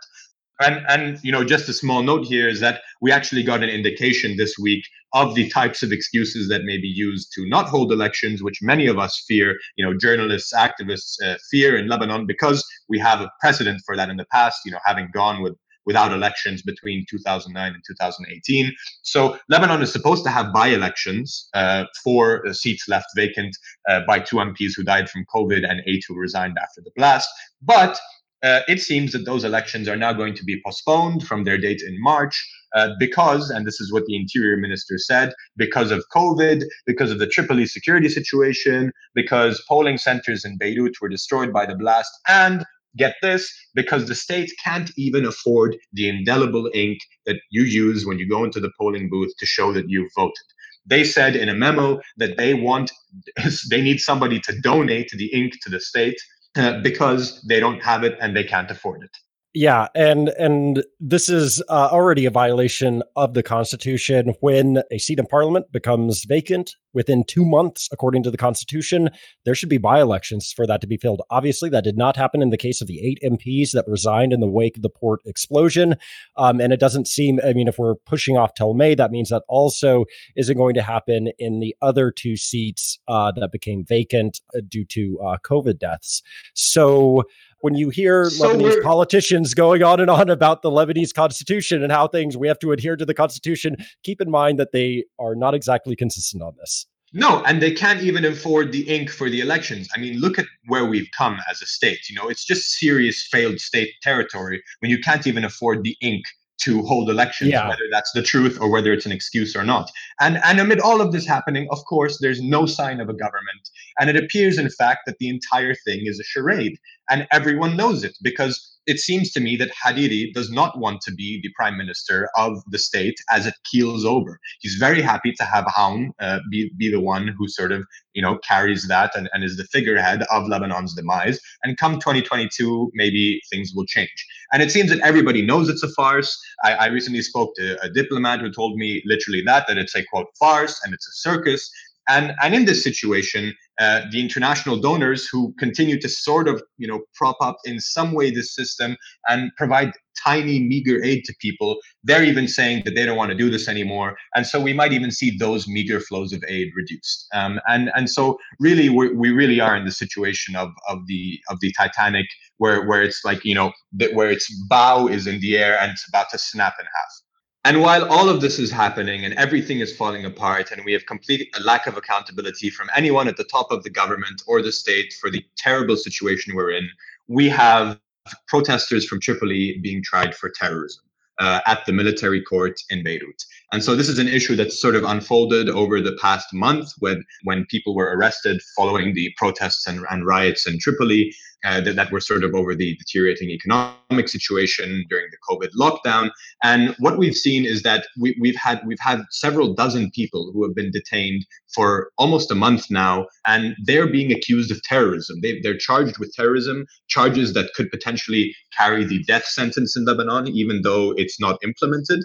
And, 0.61 0.85
and 0.89 1.19
you 1.23 1.33
know 1.33 1.45
just 1.45 1.69
a 1.69 1.73
small 1.73 2.03
note 2.03 2.27
here 2.27 2.49
is 2.49 2.61
that 2.61 2.81
we 3.03 3.13
actually 3.13 3.43
got 3.43 3.63
an 3.63 3.69
indication 3.69 4.37
this 4.37 4.57
week 4.59 4.85
of 5.13 5.35
the 5.35 5.49
types 5.51 5.83
of 5.83 5.93
excuses 5.93 6.49
that 6.49 6.65
may 6.65 6.79
be 6.79 6.89
used 6.89 7.31
to 7.35 7.47
not 7.49 7.67
hold 7.67 7.93
elections 7.93 8.43
which 8.43 8.61
many 8.63 8.87
of 8.87 8.99
us 8.99 9.23
fear 9.29 9.57
you 9.77 9.85
know 9.85 9.97
journalists 9.97 10.55
activists 10.55 11.23
uh, 11.23 11.37
fear 11.51 11.77
in 11.77 11.89
lebanon 11.89 12.27
because 12.27 12.65
we 12.89 12.99
have 12.99 13.21
a 13.21 13.31
precedent 13.39 13.83
for 13.85 13.97
that 13.97 14.09
in 14.09 14.17
the 14.17 14.25
past 14.33 14.61
you 14.65 14.73
know 14.73 14.81
having 14.87 15.11
gone 15.13 15.43
with 15.43 15.55
without 15.87 16.13
elections 16.13 16.63
between 16.63 17.07
2009 17.09 17.73
and 17.73 17.83
2018. 17.87 18.73
So 19.03 19.39
Lebanon 19.49 19.81
is 19.83 19.93
supposed 19.93 20.25
to 20.25 20.31
have 20.31 20.53
by-elections 20.53 21.49
uh, 21.55 21.85
for 22.03 22.43
seats 22.53 22.89
left 22.89 23.07
vacant 23.15 23.57
uh, 23.89 24.01
by 24.07 24.19
two 24.19 24.37
MPs 24.37 24.73
who 24.77 24.83
died 24.83 25.09
from 25.09 25.25
COVID 25.35 25.69
and 25.69 25.81
eight 25.87 26.05
who 26.07 26.17
resigned 26.17 26.57
after 26.61 26.83
the 26.83 26.91
blast. 26.97 27.29
But 27.63 27.99
uh, 28.47 28.61
it 28.69 28.81
seems 28.81 29.13
that 29.13 29.25
those 29.25 29.45
elections 29.45 29.89
are 29.89 29.97
now 29.97 30.13
going 30.13 30.35
to 30.35 30.45
be 30.45 30.61
postponed 30.65 31.27
from 31.27 31.45
their 31.45 31.59
date 31.59 31.83
in 31.87 31.97
March 32.01 32.37
uh, 32.77 32.91
because, 32.99 33.51
and 33.51 33.67
this 33.67 33.81
is 33.81 33.93
what 33.93 34.05
the 34.07 34.17
interior 34.17 34.57
minister 34.57 34.99
said, 34.99 35.33
because 35.57 35.91
of 35.91 36.05
COVID, 36.15 36.63
because 36.87 37.11
of 37.11 37.19
the 37.19 37.27
Tripoli 37.27 37.67
security 37.67 38.09
situation, 38.09 38.93
because 39.15 39.65
polling 39.69 39.99
centers 39.99 40.45
in 40.45 40.59
Beirut 40.59 40.95
were 41.01 41.09
destroyed 41.09 41.53
by 41.53 41.67
the 41.67 41.75
blast, 41.75 42.13
and 42.29 42.65
Get 42.97 43.17
this, 43.21 43.53
because 43.75 44.07
the 44.07 44.15
state 44.15 44.51
can't 44.65 44.91
even 44.97 45.27
afford 45.27 45.77
the 45.93 46.09
indelible 46.09 46.71
ink 46.73 46.99
that 47.27 47.37
you 47.51 47.63
use 47.63 48.07
when 48.07 48.19
you 48.19 48.29
go 48.29 48.43
into 48.43 48.59
the 48.59 48.73
polling 48.79 49.11
booth 49.11 49.33
to 49.39 49.47
show 49.47 49.73
that 49.73 49.91
you 49.91 50.09
voted. 50.17 50.47
They 50.87 51.05
said 51.05 51.37
in 51.37 51.49
a 51.49 51.55
memo 51.55 52.01
that 52.17 52.39
they 52.39 52.55
want, 52.55 52.91
they 53.71 53.83
need 53.83 53.99
somebody 53.99 54.41
to 54.41 54.61
donate 54.61 55.11
the 55.11 55.27
ink 55.33 55.55
to 55.63 55.71
the 55.71 55.81
state 55.81 56.17
Uh, 56.57 56.81
because 56.81 57.43
they 57.43 57.61
don't 57.61 57.83
have 57.83 58.03
it 58.03 58.17
and 58.21 58.35
they 58.35 58.45
can't 58.45 58.71
afford 58.71 59.03
it. 59.03 59.15
Yeah, 59.59 59.89
and 59.95 60.29
and 60.39 60.85
this 61.01 61.31
is 61.31 61.63
uh, 61.71 61.89
already 61.91 62.27
a 62.27 62.31
violation 62.31 63.03
of 63.17 63.33
the 63.33 63.43
Constitution 63.43 64.35
when 64.41 64.83
a 64.93 64.99
seat 64.99 65.19
in 65.19 65.25
Parliament 65.25 65.73
becomes 65.73 66.27
vacant 66.27 66.77
within 66.93 67.25
two 67.25 67.43
months, 67.43 67.89
according 67.91 68.23
to 68.25 68.31
the 68.31 68.37
Constitution. 68.37 69.09
There 69.47 69.55
should 69.55 69.71
be 69.71 69.79
by-elections 69.79 70.53
for 70.53 70.67
that 70.67 70.83
to 70.83 70.87
be 70.87 70.99
filled. 70.99 71.23
Obviously, 71.31 71.71
that 71.71 71.85
did 71.85 71.97
not 71.97 72.17
happen 72.17 72.43
in 72.43 72.51
the 72.51 72.59
case 72.59 72.83
of 72.83 72.87
the 72.87 73.01
eight 73.01 73.19
MPs 73.25 73.71
that 73.71 73.87
resigned 73.89 74.35
in 74.35 74.41
the 74.41 74.47
wake 74.47 74.77
of 74.77 74.83
the 74.83 74.91
port 74.91 75.21
explosion, 75.25 75.97
um, 76.37 76.61
and 76.61 76.75
it 76.75 76.79
doesn't 76.79 77.09
seem. 77.09 77.41
I 77.43 77.55
mean, 77.55 77.67
if 77.67 77.79
we're 77.79 77.95
pushing 77.95 78.37
off 78.37 78.53
till 78.53 78.75
May, 78.75 78.95
that 78.95 79.11
means 79.11 79.31
that 79.31 79.45
also 79.49 80.05
isn't 80.37 80.59
going 80.59 80.75
to 80.75 80.83
happen 80.83 81.31
in 81.39 81.61
the 81.61 81.75
other 81.81 82.11
two 82.11 82.37
seats 82.37 82.99
uh, 83.09 83.33
that 83.33 83.53
became 83.53 83.87
vacant 83.87 84.39
uh, 84.55 84.61
due 84.69 84.85
to 84.85 85.19
uh, 85.25 85.39
COVID 85.43 85.79
deaths. 85.79 86.23
So 86.53 87.25
when 87.61 87.75
you 87.75 87.91
hear 87.91 88.31
so 88.31 88.55
Lebanese 88.55 88.83
politicians 88.83 89.55
going 89.55 89.83
on 89.83 90.01
and 90.01 90.11
on 90.11 90.29
about 90.31 90.63
the 90.63 90.71
Lebanese 90.71 91.15
constitution 91.15 91.83
and 91.83 91.91
how 91.91 92.09
things 92.09 92.37
we 92.37 92.49
have 92.49 92.59
to 92.61 92.73
adhere 92.73 92.97
to 92.97 93.05
the 93.05 93.15
constitution, 93.15 93.77
keep 94.03 94.21
in 94.21 94.31
mind 94.31 94.59
that 94.59 94.73
they 94.73 95.05
are 95.19 95.35
not 95.35 95.55
exactly 95.55 95.97
consistent 95.97 96.43
on 96.43 96.55
this. 96.59 96.87
No, 97.13 97.43
and 97.45 97.63
they 97.63 97.73
can't 97.73 98.03
even 98.03 98.25
afford 98.25 98.73
the 98.73 98.83
ink 98.89 99.11
for 99.11 99.31
the 99.31 99.41
elections. 99.41 99.89
I 99.95 100.01
mean, 100.01 100.19
look 100.19 100.39
at 100.39 100.47
where 100.67 100.85
we've 100.85 101.09
come 101.17 101.39
as 101.51 101.63
a 101.63 101.67
state. 101.67 102.11
You 102.11 102.17
know, 102.17 102.29
it's 102.29 102.45
just 102.45 102.73
serious 102.73 103.27
failed 103.27 103.61
state 103.61 103.91
territory 104.03 104.63
when 104.81 104.91
you 104.91 104.99
can't 104.99 105.27
even 105.27 105.45
afford 105.45 105.83
the 105.83 105.97
ink 106.01 106.25
to 106.59 106.83
hold 106.83 107.11
elections, 107.11 107.51
yeah. 107.51 107.69
whether 107.69 107.83
that's 107.93 108.13
the 108.13 108.23
truth 108.23 108.59
or 108.61 108.71
whether 108.71 108.93
it's 108.93 109.07
an 109.07 109.13
excuse 109.13 109.55
or 109.55 109.65
not. 109.65 109.91
And 110.21 110.41
and 110.45 110.61
amid 110.61 110.81
all 110.81 111.01
of 111.01 111.13
this 111.13 111.27
happening, 111.27 111.69
of 111.71 111.85
course, 111.85 112.19
there's 112.21 112.41
no 112.41 112.67
sign 112.67 113.01
of 113.01 113.09
a 113.09 113.15
government. 113.15 113.71
And 113.99 114.11
it 114.11 114.17
appears, 114.17 114.59
in 114.59 114.69
fact, 114.71 115.01
that 115.07 115.19
the 115.19 115.29
entire 115.29 115.75
thing 115.75 116.03
is 116.05 116.21
a 116.21 116.25
charade. 116.25 116.79
And 117.11 117.27
everyone 117.31 117.77
knows 117.77 118.05
it 118.05 118.17
because 118.23 118.76
it 118.87 119.01
seems 119.01 119.33
to 119.33 119.41
me 119.41 119.57
that 119.57 119.71
Hariri 119.73 120.33
does 120.33 120.51
not 120.51 120.79
want 120.79 121.01
to 121.03 121.13
be 121.13 121.41
the 121.43 121.51
prime 121.57 121.77
minister 121.77 122.29
of 122.37 122.63
the 122.71 122.79
state 122.79 123.17
as 123.31 123.47
it 123.47 123.55
keels 123.71 124.05
over. 124.05 124.39
He's 124.61 124.75
very 124.75 125.03
happy 125.03 125.33
to 125.33 125.45
have 125.45 125.65
Aoun 125.77 126.11
uh, 126.21 126.39
be, 126.51 126.71
be 126.79 126.91
the 126.91 127.01
one 127.01 127.29
who 127.29 127.49
sort 127.49 127.73
of, 127.73 127.85
you 128.15 128.23
know, 128.23 128.39
carries 128.39 128.87
that 128.89 129.15
and, 129.17 129.29
and 129.33 129.43
is 129.43 129.57
the 129.57 129.65
figurehead 129.65 130.23
of 130.31 130.45
Lebanon's 130.45 130.95
demise. 130.95 131.41
And 131.65 131.77
come 131.77 131.95
2022, 131.95 132.93
maybe 132.95 133.41
things 133.51 133.73
will 133.75 133.87
change. 133.87 134.27
And 134.53 134.63
it 134.63 134.71
seems 134.71 134.91
that 134.91 135.01
everybody 135.01 135.43
knows 135.43 135.69
it's 135.69 135.83
a 135.83 135.91
farce. 135.91 136.39
I, 136.63 136.75
I 136.75 136.87
recently 136.87 137.23
spoke 137.23 137.55
to 137.57 137.83
a 137.83 137.91
diplomat 137.91 138.41
who 138.41 138.53
told 138.53 138.77
me 138.77 139.03
literally 139.05 139.43
that, 139.47 139.67
that 139.67 139.79
it's 139.79 139.97
a 139.97 140.05
quote 140.05 140.29
farce 140.39 140.81
and 140.85 140.95
it's 140.95 141.09
a 141.09 141.13
circus. 141.13 141.69
And, 142.09 142.35
and 142.41 142.55
in 142.55 142.67
this 142.67 142.85
situation, 142.85 143.53
uh, 143.79 144.03
the 144.11 144.21
international 144.21 144.79
donors 144.79 145.29
who 145.31 145.55
continue 145.59 146.01
to 146.01 146.09
sort 146.09 146.49
of, 146.49 146.63
you 146.79 146.87
know, 146.87 147.03
prop 147.15 147.37
up 147.41 147.57
in 147.65 147.81
some 147.81 148.13
way 148.13 148.31
this 148.31 148.55
system 148.55 148.97
and 149.29 149.51
provide 149.57 149.93
tiny, 150.23 150.61
meager 150.61 151.03
aid 151.05 151.25
to 151.25 151.35
people, 151.41 151.77
they're 152.05 152.25
even 152.25 152.49
saying 152.49 152.83
that 152.85 152.95
they 152.95 153.05
don't 153.05 153.17
want 153.17 153.31
to 153.31 153.37
do 153.37 153.51
this 153.51 153.69
anymore. 153.69 154.17
And 154.35 154.47
so 154.47 154.61
we 154.61 154.73
might 154.73 154.93
even 154.93 155.11
see 155.11 155.37
those 155.37 155.69
meager 155.69 156.01
flows 156.01 156.33
of 156.33 156.43
aid 156.49 156.71
reduced. 156.75 157.27
Um, 157.35 157.61
and 157.69 157.91
and 157.95 158.09
so 158.11 158.39
really, 158.59 158.89
we 158.89 159.13
we 159.13 159.31
really 159.31 159.61
are 159.61 159.77
in 159.77 159.85
the 159.85 159.93
situation 159.93 160.57
of 160.57 160.71
of 160.89 161.07
the 161.07 161.39
of 161.49 161.59
the 161.61 161.73
Titanic, 161.73 162.27
where 162.59 162.87
where 162.87 163.03
it's 163.03 163.25
like 163.25 163.45
you 163.45 163.55
know 163.55 163.73
where 164.13 164.31
its 164.31 164.51
bow 164.69 165.07
is 165.07 165.27
in 165.27 165.41
the 165.41 165.57
air 165.59 165.79
and 165.81 165.93
it's 165.93 166.09
about 166.09 166.31
to 166.31 166.39
snap 166.39 166.75
in 166.81 166.87
half. 166.87 167.26
And 167.67 167.81
while 167.81 168.05
all 168.05 168.29
of 168.29 168.41
this 168.41 168.61
is 168.61 168.71
happening 168.71 169.25
and 169.25 169.35
everything 169.35 169.81
is 169.81 169.97
falling 169.97 170.25
apart, 170.25 170.71
and 170.71 170.85
we 170.85 170.93
have 170.93 171.05
complete 171.05 171.53
a 171.59 171.63
lack 171.65 171.89
of 171.89 171.97
accountability 171.97 172.71
from 172.71 172.89
anyone 172.95 173.27
at 173.27 173.37
the 173.37 173.43
top 173.43 173.73
of 173.73 173.83
the 173.83 173.91
government 173.91 174.41
or 174.47 174.63
the 174.63 174.71
state 174.71 175.13
for 175.21 175.33
the 175.33 175.45
terrible 175.59 175.97
situation 175.97 176.55
we're 176.55 176.71
in, 176.71 176.89
we 177.27 177.49
have 177.49 177.99
protesters 178.47 179.05
from 179.09 179.19
Tripoli 179.19 179.81
being 179.83 180.01
tried 180.01 180.37
for 180.37 180.49
terrorism. 180.49 181.03
Uh, 181.39 181.61
at 181.67 181.85
the 181.85 181.93
military 181.93 182.41
court 182.41 182.81
in 182.89 183.05
Beirut. 183.05 183.43
And 183.71 183.85
so 183.85 183.95
this 183.95 184.09
is 184.09 184.19
an 184.19 184.27
issue 184.27 184.57
that's 184.57 184.81
sort 184.81 184.97
of 184.97 185.05
unfolded 185.05 185.69
over 185.69 186.01
the 186.01 186.17
past 186.19 186.55
month 186.55 186.93
when, 187.01 187.23
when 187.45 187.67
people 187.67 187.95
were 187.95 188.17
arrested 188.17 188.63
following 188.75 189.13
the 189.13 189.35
protests 189.37 189.87
and, 189.87 190.03
and 190.09 190.25
riots 190.25 190.67
in 190.67 190.79
Tripoli 190.79 191.35
uh, 191.65 191.81
that, 191.81 191.97
that 191.97 192.13
were 192.13 192.21
sort 192.21 192.45
of 192.45 192.55
over 192.55 192.75
the 192.75 192.97
deteriorating 192.97 193.51
economic 193.51 194.29
situation 194.29 195.05
during 195.09 195.27
the 195.31 195.39
COVID 195.49 195.71
lockdown. 195.79 196.31
And 196.63 196.95
what 196.99 197.19
we've 197.19 197.35
seen 197.35 197.65
is 197.65 197.83
that 197.83 198.07
we, 198.21 198.37
we've 198.41 198.57
had 198.57 198.81
we've 198.87 198.99
had 199.01 199.23
several 199.31 199.75
dozen 199.75 200.11
people 200.11 200.51
who 200.53 200.65
have 200.65 200.75
been 200.75 200.91
detained 200.91 201.47
for 201.75 202.11
almost 202.19 202.51
a 202.51 202.55
month 202.55 202.91
now, 202.91 203.27
and 203.47 203.75
they're 203.85 204.11
being 204.11 204.33
accused 204.33 204.71
of 204.71 204.83
terrorism. 204.83 205.41
They, 205.43 205.61
they're 205.61 205.77
charged 205.77 206.19
with 206.19 206.33
terrorism, 206.35 206.87
charges 207.09 207.55
that 207.55 207.73
could 207.75 207.91
potentially 207.91 208.55
carry 208.77 209.05
the 209.05 209.23
death 209.25 209.47
sentence 209.47 209.97
in 209.97 210.05
Lebanon, 210.05 210.49
even 210.49 210.83
though 210.83 211.13
it's 211.17 211.41
not 211.41 211.59
implemented 211.63 212.23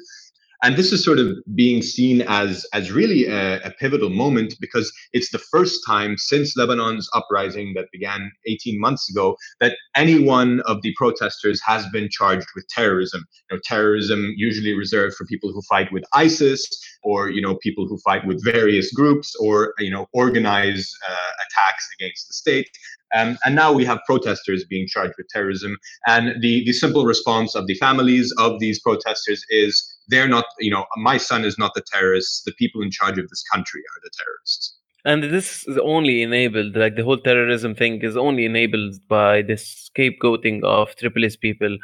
and 0.63 0.75
this 0.75 0.91
is 0.91 1.03
sort 1.03 1.19
of 1.19 1.35
being 1.55 1.81
seen 1.81 2.21
as 2.27 2.65
as 2.73 2.91
really 2.91 3.25
a, 3.25 3.59
a, 3.61 3.71
pivotal 3.79 4.09
moment 4.09 4.53
because 4.59 4.91
it's 5.11 5.31
the 5.31 5.39
first 5.39 5.81
time 5.85 6.17
since 6.17 6.55
Lebanon's 6.55 7.09
uprising 7.13 7.73
that 7.75 7.87
began 7.91 8.31
18 8.45 8.79
months 8.79 9.09
ago 9.09 9.35
that 9.59 9.75
any 9.95 10.23
one 10.23 10.61
of 10.61 10.81
the 10.83 10.93
protesters 10.97 11.61
has 11.65 11.87
been 11.89 12.09
charged 12.09 12.47
with 12.55 12.67
terrorism. 12.67 13.25
You 13.49 13.57
know, 13.57 13.61
terrorism 13.63 14.33
usually 14.37 14.73
reserved 14.73 15.15
for 15.15 15.25
people 15.25 15.51
who 15.51 15.61
fight 15.63 15.91
with 15.91 16.03
ISIS 16.13 16.67
or 17.03 17.29
you 17.29 17.41
know 17.41 17.55
people 17.55 17.87
who 17.87 17.97
fight 17.99 18.25
with 18.25 18.43
various 18.43 18.93
groups 18.93 19.35
or 19.37 19.73
you 19.79 19.91
know 19.91 20.07
organize 20.13 20.93
uh, 21.09 21.31
attacks 21.45 21.87
against 21.97 22.27
the 22.27 22.33
state. 22.33 22.69
Um, 23.15 23.37
and 23.45 23.55
now 23.55 23.73
we 23.73 23.85
have 23.85 23.99
protesters 24.05 24.63
being 24.65 24.87
charged 24.87 25.13
with 25.17 25.27
terrorism. 25.29 25.77
And 26.07 26.41
the, 26.41 26.63
the 26.65 26.73
simple 26.73 27.05
response 27.05 27.55
of 27.55 27.67
the 27.67 27.75
families 27.75 28.33
of 28.37 28.59
these 28.59 28.79
protesters 28.79 29.43
is 29.49 29.83
they're 30.07 30.27
not, 30.27 30.45
you 30.59 30.71
know, 30.71 30.85
my 30.97 31.17
son 31.17 31.45
is 31.45 31.57
not 31.57 31.73
the 31.73 31.83
terrorist. 31.93 32.43
The 32.45 32.53
people 32.53 32.81
in 32.81 32.91
charge 32.91 33.17
of 33.17 33.29
this 33.29 33.43
country 33.51 33.81
are 33.81 34.01
the 34.03 34.11
terrorists. 34.17 34.77
And 35.03 35.23
this 35.23 35.67
is 35.67 35.79
only 35.79 36.21
enabled, 36.21 36.75
like 36.75 36.95
the 36.95 37.03
whole 37.03 37.17
terrorism 37.17 37.73
thing 37.73 38.01
is 38.01 38.15
only 38.15 38.45
enabled 38.45 38.95
by 39.07 39.41
the 39.41 39.53
scapegoating 39.53 40.63
of 40.63 40.95
Tripolis 40.95 41.39
people 41.39 41.77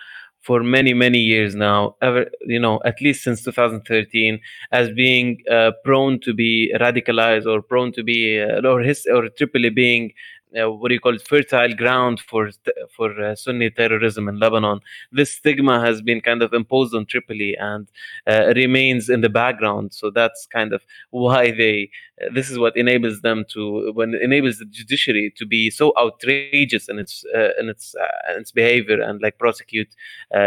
for 0.47 0.63
many 0.63 0.93
many 0.93 1.19
years 1.19 1.55
now 1.55 1.95
ever 2.01 2.25
you 2.45 2.59
know 2.59 2.79
at 2.85 3.01
least 3.01 3.23
since 3.23 3.43
2013 3.43 4.39
as 4.71 4.89
being 4.91 5.43
uh, 5.51 5.71
prone 5.83 6.19
to 6.21 6.33
be 6.33 6.73
radicalized 6.79 7.45
or 7.45 7.61
prone 7.61 7.91
to 7.91 8.01
be 8.01 8.41
uh, 8.41 8.65
or 8.65 8.79
his 8.79 9.05
or 9.13 9.27
tripoli 9.37 9.69
being 9.69 10.11
uh, 10.55 10.71
what 10.71 10.89
do 10.89 10.93
you 10.93 10.99
call 10.99 11.15
it 11.15 11.27
fertile 11.27 11.73
ground 11.73 12.19
for 12.19 12.49
for 12.95 13.09
uh, 13.21 13.35
Sunni 13.35 13.69
terrorism 13.69 14.29
in 14.29 14.39
Lebanon. 14.39 14.79
This 15.11 15.31
stigma 15.31 15.81
has 15.81 16.01
been 16.01 16.21
kind 16.21 16.41
of 16.41 16.53
imposed 16.53 16.95
on 16.95 17.05
Tripoli 17.05 17.55
and 17.59 17.87
uh, 18.25 18.53
remains 18.55 19.09
in 19.09 19.21
the 19.21 19.29
background. 19.29 19.93
So 19.93 20.09
that's 20.09 20.47
kind 20.51 20.73
of 20.73 20.81
why 21.09 21.51
they. 21.51 21.89
Uh, 22.21 22.33
this 22.33 22.49
is 22.49 22.57
what 22.57 22.77
enables 22.77 23.21
them 23.21 23.45
to 23.53 23.91
when 23.93 24.15
enables 24.15 24.59
the 24.59 24.65
judiciary 24.65 25.33
to 25.37 25.45
be 25.45 25.69
so 25.69 25.93
outrageous 25.97 26.87
in 26.89 26.99
its 26.99 27.25
uh, 27.35 27.49
in 27.59 27.69
its 27.69 27.95
uh, 27.95 28.33
in 28.33 28.41
its 28.41 28.51
behavior 28.51 29.01
and 29.01 29.21
like 29.21 29.37
prosecute 29.37 29.93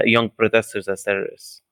young 0.04 0.30
protesters 0.30 0.88
as 0.88 1.02
terrorists. 1.02 1.62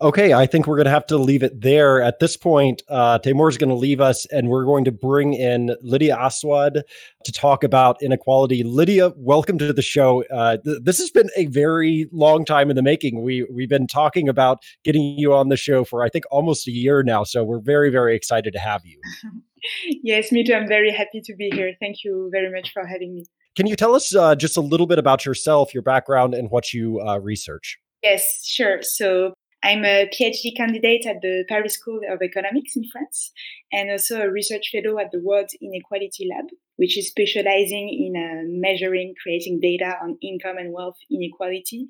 Okay, 0.00 0.32
I 0.32 0.46
think 0.46 0.66
we're 0.66 0.76
going 0.76 0.86
to 0.86 0.90
have 0.90 1.06
to 1.06 1.16
leave 1.16 1.42
it 1.42 1.60
there. 1.60 2.02
At 2.02 2.18
this 2.18 2.36
point, 2.36 2.82
uh, 2.88 3.18
Timour 3.18 3.48
is 3.48 3.58
going 3.58 3.70
to 3.70 3.76
leave 3.76 4.00
us, 4.00 4.26
and 4.26 4.48
we're 4.48 4.64
going 4.64 4.84
to 4.84 4.92
bring 4.92 5.34
in 5.34 5.76
Lydia 5.82 6.16
Assouad 6.16 6.82
to 7.24 7.32
talk 7.32 7.62
about 7.62 8.02
inequality. 8.02 8.62
Lydia, 8.62 9.12
welcome 9.16 9.58
to 9.58 9.72
the 9.72 9.82
show. 9.82 10.24
Uh, 10.24 10.56
th- 10.58 10.78
this 10.82 10.98
has 10.98 11.10
been 11.10 11.30
a 11.36 11.46
very 11.46 12.08
long 12.12 12.44
time 12.44 12.70
in 12.70 12.76
the 12.76 12.82
making. 12.82 13.22
We 13.22 13.46
we've 13.50 13.68
been 13.68 13.86
talking 13.86 14.28
about 14.28 14.58
getting 14.84 15.02
you 15.18 15.34
on 15.34 15.48
the 15.48 15.56
show 15.56 15.84
for 15.84 16.02
I 16.02 16.08
think 16.08 16.24
almost 16.30 16.66
a 16.66 16.72
year 16.72 17.02
now, 17.02 17.24
so 17.24 17.44
we're 17.44 17.60
very 17.60 17.90
very 17.90 18.16
excited 18.16 18.52
to 18.52 18.58
have 18.58 18.82
you. 18.84 19.00
yes, 20.02 20.32
me 20.32 20.44
too. 20.44 20.54
I'm 20.54 20.68
very 20.68 20.92
happy 20.92 21.20
to 21.24 21.34
be 21.36 21.50
here. 21.50 21.72
Thank 21.80 22.04
you 22.04 22.28
very 22.32 22.52
much 22.52 22.72
for 22.72 22.86
having 22.86 23.14
me. 23.14 23.24
Can 23.54 23.66
you 23.66 23.76
tell 23.76 23.94
us 23.94 24.14
uh, 24.14 24.34
just 24.34 24.56
a 24.56 24.62
little 24.62 24.86
bit 24.86 24.98
about 24.98 25.26
yourself, 25.26 25.74
your 25.74 25.82
background, 25.82 26.34
and 26.34 26.50
what 26.50 26.72
you 26.72 27.00
uh, 27.00 27.18
research? 27.18 27.78
Yes, 28.02 28.44
sure. 28.44 28.78
So 28.82 29.34
I'm 29.64 29.84
a 29.84 30.10
PhD 30.12 30.56
candidate 30.56 31.06
at 31.06 31.20
the 31.22 31.44
Paris 31.48 31.74
School 31.74 32.00
of 32.10 32.20
Economics 32.20 32.74
in 32.74 32.84
France, 32.90 33.30
and 33.72 33.90
also 33.90 34.20
a 34.20 34.30
research 34.30 34.70
fellow 34.72 34.98
at 34.98 35.12
the 35.12 35.20
World 35.20 35.50
Inequality 35.60 36.28
Lab, 36.28 36.46
which 36.76 36.98
is 36.98 37.08
specializing 37.08 37.88
in 37.88 38.16
uh, 38.16 38.42
measuring, 38.46 39.14
creating 39.22 39.60
data 39.60 39.94
on 40.02 40.18
income 40.20 40.58
and 40.58 40.72
wealth 40.72 40.98
inequality 41.10 41.86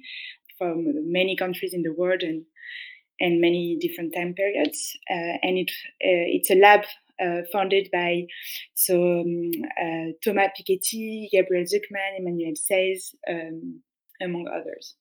from 0.59 0.85
many 1.11 1.35
countries 1.35 1.73
in 1.73 1.83
the 1.83 1.95
world 1.95 2.23
and 2.23 2.45
and 3.21 3.41
many 3.41 3.79
different 3.81 4.13
time 4.15 4.35
periods. 4.35 4.97
Uh, 5.11 5.39
and 5.43 5.57
it 5.57 5.71
uh, 6.05 6.29
it's 6.29 6.51
a 6.51 6.55
lab 6.55 6.83
uh, 7.25 7.41
founded 7.53 7.89
by 7.91 8.27
so 8.75 9.21
um, 9.21 9.51
uh, 9.81 10.13
Thomas 10.23 10.51
Piketty, 10.59 11.31
Gabriel 11.31 11.65
Zucman, 11.65 12.19
Emmanuel 12.19 12.55
Saez, 12.55 13.15
um, 13.31 13.81
among 14.21 14.47
others 14.49 14.95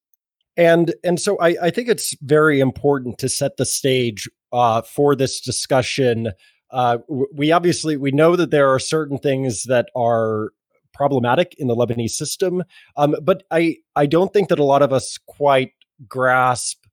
and 0.58 0.94
and 1.04 1.20
so 1.20 1.38
I, 1.40 1.56
I 1.64 1.70
think 1.70 1.88
it's 1.88 2.16
very 2.22 2.60
important 2.60 3.18
to 3.20 3.30
set 3.30 3.58
the 3.58 3.66
stage 3.66 4.30
uh, 4.52 4.82
for 4.82 5.16
this 5.16 5.40
discussion. 5.40 6.32
Uh, 6.72 7.00
we 7.34 7.52
obviously 7.52 7.98
we 7.98 8.12
know 8.12 8.36
that 8.36 8.52
there 8.52 8.70
are 8.70 8.80
certain 8.80 9.18
things 9.18 9.64
that 9.64 9.90
are 9.96 10.52
problematic 10.94 11.56
in 11.58 11.68
the 11.68 11.76
Lebanese 11.76 12.12
system, 12.12 12.64
um, 12.98 13.16
but 13.22 13.44
I 13.52 13.78
I 13.96 14.06
don't 14.06 14.34
think 14.34 14.50
that 14.50 14.60
a 14.60 14.64
lot 14.64 14.82
of 14.82 14.94
us 14.94 15.18
quite 15.28 15.72
grasp 16.08 16.86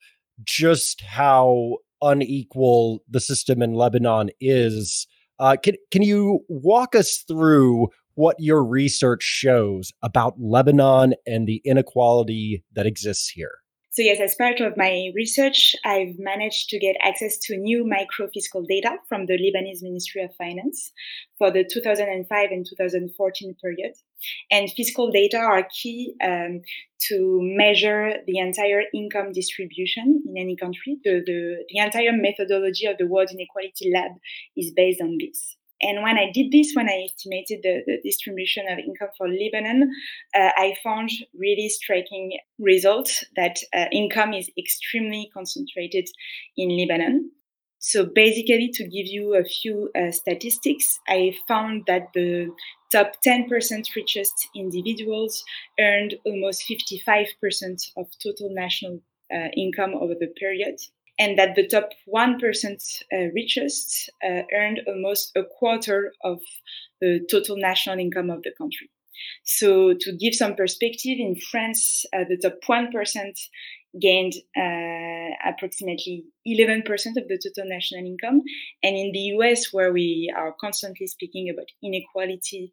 just 0.45 1.01
how 1.01 1.79
unequal 2.01 3.03
the 3.09 3.21
system 3.21 3.63
in 3.63 3.75
Lebanon 3.75 4.31
is. 4.41 5.07
Uh, 5.41 5.57
can 5.63 5.75
can 5.91 6.03
you 6.03 6.41
walk 6.49 6.95
us 6.95 7.25
through 7.27 7.89
what 8.19 8.35
your 8.41 8.64
research 8.64 9.23
shows 9.23 9.93
about 10.03 10.35
Lebanon 10.41 11.14
and 11.25 11.47
the 11.47 11.62
inequality 11.64 12.64
that 12.75 12.85
exists 12.85 13.29
here. 13.29 13.59
So, 13.93 14.03
yes, 14.03 14.19
as 14.21 14.35
part 14.35 14.59
of 14.59 14.77
my 14.77 15.11
research, 15.14 15.77
I've 15.85 16.19
managed 16.19 16.69
to 16.71 16.81
get 16.81 16.97
access 17.01 17.39
to 17.45 17.57
new 17.57 17.87
micro 17.87 18.29
fiscal 18.35 18.64
data 18.69 18.97
from 19.09 19.27
the 19.27 19.39
Lebanese 19.39 19.83
Ministry 19.83 20.25
of 20.25 20.35
Finance 20.35 20.93
for 21.39 21.53
the 21.53 21.64
2005 21.64 22.51
and 22.51 22.66
2014 22.69 23.55
period. 23.62 23.93
And 24.51 24.69
fiscal 24.77 25.12
data 25.12 25.39
are 25.39 25.69
key 25.73 26.14
um, 26.21 26.62
to 27.09 27.39
measure 27.41 28.14
the 28.27 28.39
entire 28.39 28.83
income 28.93 29.31
distribution 29.33 30.25
in 30.27 30.37
any 30.37 30.57
country. 30.57 30.99
The, 31.05 31.23
the, 31.25 31.64
the 31.69 31.79
entire 31.79 32.12
methodology 32.12 32.87
of 32.87 32.99
the 32.99 33.07
World 33.07 33.31
Inequality 33.31 33.93
Lab 33.95 34.11
is 34.57 34.73
based 34.75 35.01
on 35.01 35.19
this. 35.21 35.57
And 35.81 36.03
when 36.03 36.16
I 36.18 36.31
did 36.33 36.51
this, 36.51 36.72
when 36.74 36.89
I 36.89 37.07
estimated 37.09 37.61
the, 37.62 37.83
the 37.87 38.01
distribution 38.03 38.64
of 38.68 38.79
income 38.79 39.09
for 39.16 39.29
Lebanon, 39.29 39.91
uh, 40.35 40.51
I 40.57 40.74
found 40.83 41.11
really 41.35 41.68
striking 41.68 42.39
results 42.59 43.24
that 43.37 43.59
uh, 43.74 43.87
income 43.93 44.35
is 44.35 44.51
extremely 44.59 45.31
concentrated 45.33 46.09
in 46.57 46.76
Lebanon. 46.76 47.31
So 47.81 48.05
basically, 48.05 48.70
to 48.74 48.83
give 48.83 49.07
you 49.07 49.37
a 49.37 49.45
few 49.45 49.91
uh, 49.95 50.11
statistics, 50.11 50.99
I 51.07 51.33
found 51.47 51.85
that 51.87 52.09
the 52.12 52.51
top 52.91 53.12
10% 53.24 53.49
richest 53.95 54.49
individuals 54.57 55.45
earned 55.79 56.16
almost 56.24 56.64
55% 56.68 57.91
of 57.97 58.07
total 58.20 58.53
national 58.53 59.01
uh, 59.33 59.49
income 59.57 59.95
over 59.95 60.14
the 60.18 60.33
period 60.39 60.81
and 61.19 61.39
that 61.39 61.55
the 61.57 61.66
top 61.66 61.91
1% 62.12 63.03
uh, 63.12 63.16
richest 63.35 64.11
uh, 64.25 64.43
earned 64.55 64.81
almost 64.87 65.33
a 65.37 65.43
quarter 65.45 66.12
of 66.23 66.41
the 67.01 67.21
total 67.31 67.57
national 67.57 67.99
income 67.99 68.31
of 68.31 68.43
the 68.43 68.53
country. 68.57 68.91
So, 69.45 69.95
to 69.99 70.16
give 70.16 70.35
some 70.35 70.55
perspective, 70.55 71.19
in 71.19 71.35
France, 71.51 72.05
uh, 72.12 72.25
the 72.29 72.37
top 72.37 72.59
1% 72.69 72.93
gained 74.01 74.35
uh, 74.57 75.49
approximately 75.49 76.25
11% 76.47 76.85
of 77.16 77.29
the 77.29 77.39
total 77.43 77.69
national 77.69 78.05
income. 78.05 78.43
And 78.83 78.97
in 78.97 79.12
the 79.12 79.35
US, 79.39 79.73
where 79.73 79.93
we 79.93 80.33
are 80.37 80.55
constantly 80.61 81.07
speaking 81.07 81.51
about 81.51 81.66
inequality, 81.83 82.73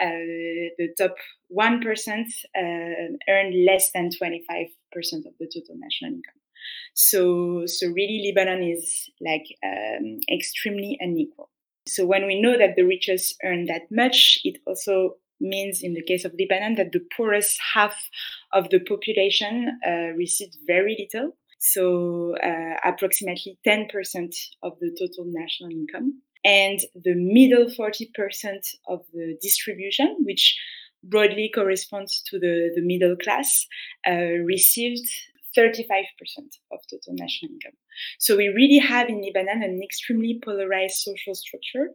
uh, 0.00 0.74
the 0.78 0.88
top 0.98 1.14
1% 1.56 2.24
uh, 2.56 2.62
earned 3.28 3.64
less 3.64 3.92
than 3.92 4.10
25% 4.10 4.68
of 5.26 5.34
the 5.38 5.46
total 5.46 5.76
national 5.76 6.14
income. 6.14 6.43
So, 6.94 7.64
so 7.66 7.88
really, 7.88 8.32
Lebanon 8.34 8.62
is 8.62 9.10
like 9.20 9.44
um, 9.64 10.18
extremely 10.32 10.96
unequal. 11.00 11.50
So 11.86 12.06
when 12.06 12.26
we 12.26 12.40
know 12.40 12.56
that 12.56 12.76
the 12.76 12.84
richest 12.84 13.36
earn 13.44 13.66
that 13.66 13.82
much, 13.90 14.40
it 14.44 14.58
also 14.66 15.16
means 15.40 15.80
in 15.82 15.94
the 15.94 16.02
case 16.02 16.24
of 16.24 16.34
Lebanon 16.38 16.76
that 16.76 16.92
the 16.92 17.02
poorest 17.16 17.58
half 17.74 17.94
of 18.52 18.70
the 18.70 18.80
population 18.80 19.78
uh, 19.86 20.12
received 20.16 20.56
very 20.66 20.96
little. 20.98 21.36
So 21.58 22.36
uh, 22.42 22.76
approximately 22.84 23.58
10% 23.66 23.88
of 24.62 24.78
the 24.80 24.90
total 24.98 25.24
national 25.26 25.70
income. 25.70 26.20
And 26.44 26.78
the 26.94 27.14
middle 27.14 27.66
40% 27.66 28.06
of 28.88 29.00
the 29.14 29.36
distribution, 29.40 30.16
which 30.20 30.58
broadly 31.02 31.50
corresponds 31.54 32.22
to 32.26 32.38
the, 32.38 32.70
the 32.74 32.82
middle 32.82 33.16
class, 33.16 33.66
uh, 34.06 34.42
received 34.44 35.08
35% 35.56 36.04
of 36.72 36.80
total 36.90 37.14
national 37.14 37.52
income. 37.52 37.76
So 38.18 38.36
we 38.36 38.48
really 38.48 38.78
have 38.78 39.08
in 39.08 39.22
Lebanon 39.22 39.62
an 39.62 39.80
extremely 39.82 40.40
polarized 40.44 40.96
social 40.96 41.34
structure 41.34 41.90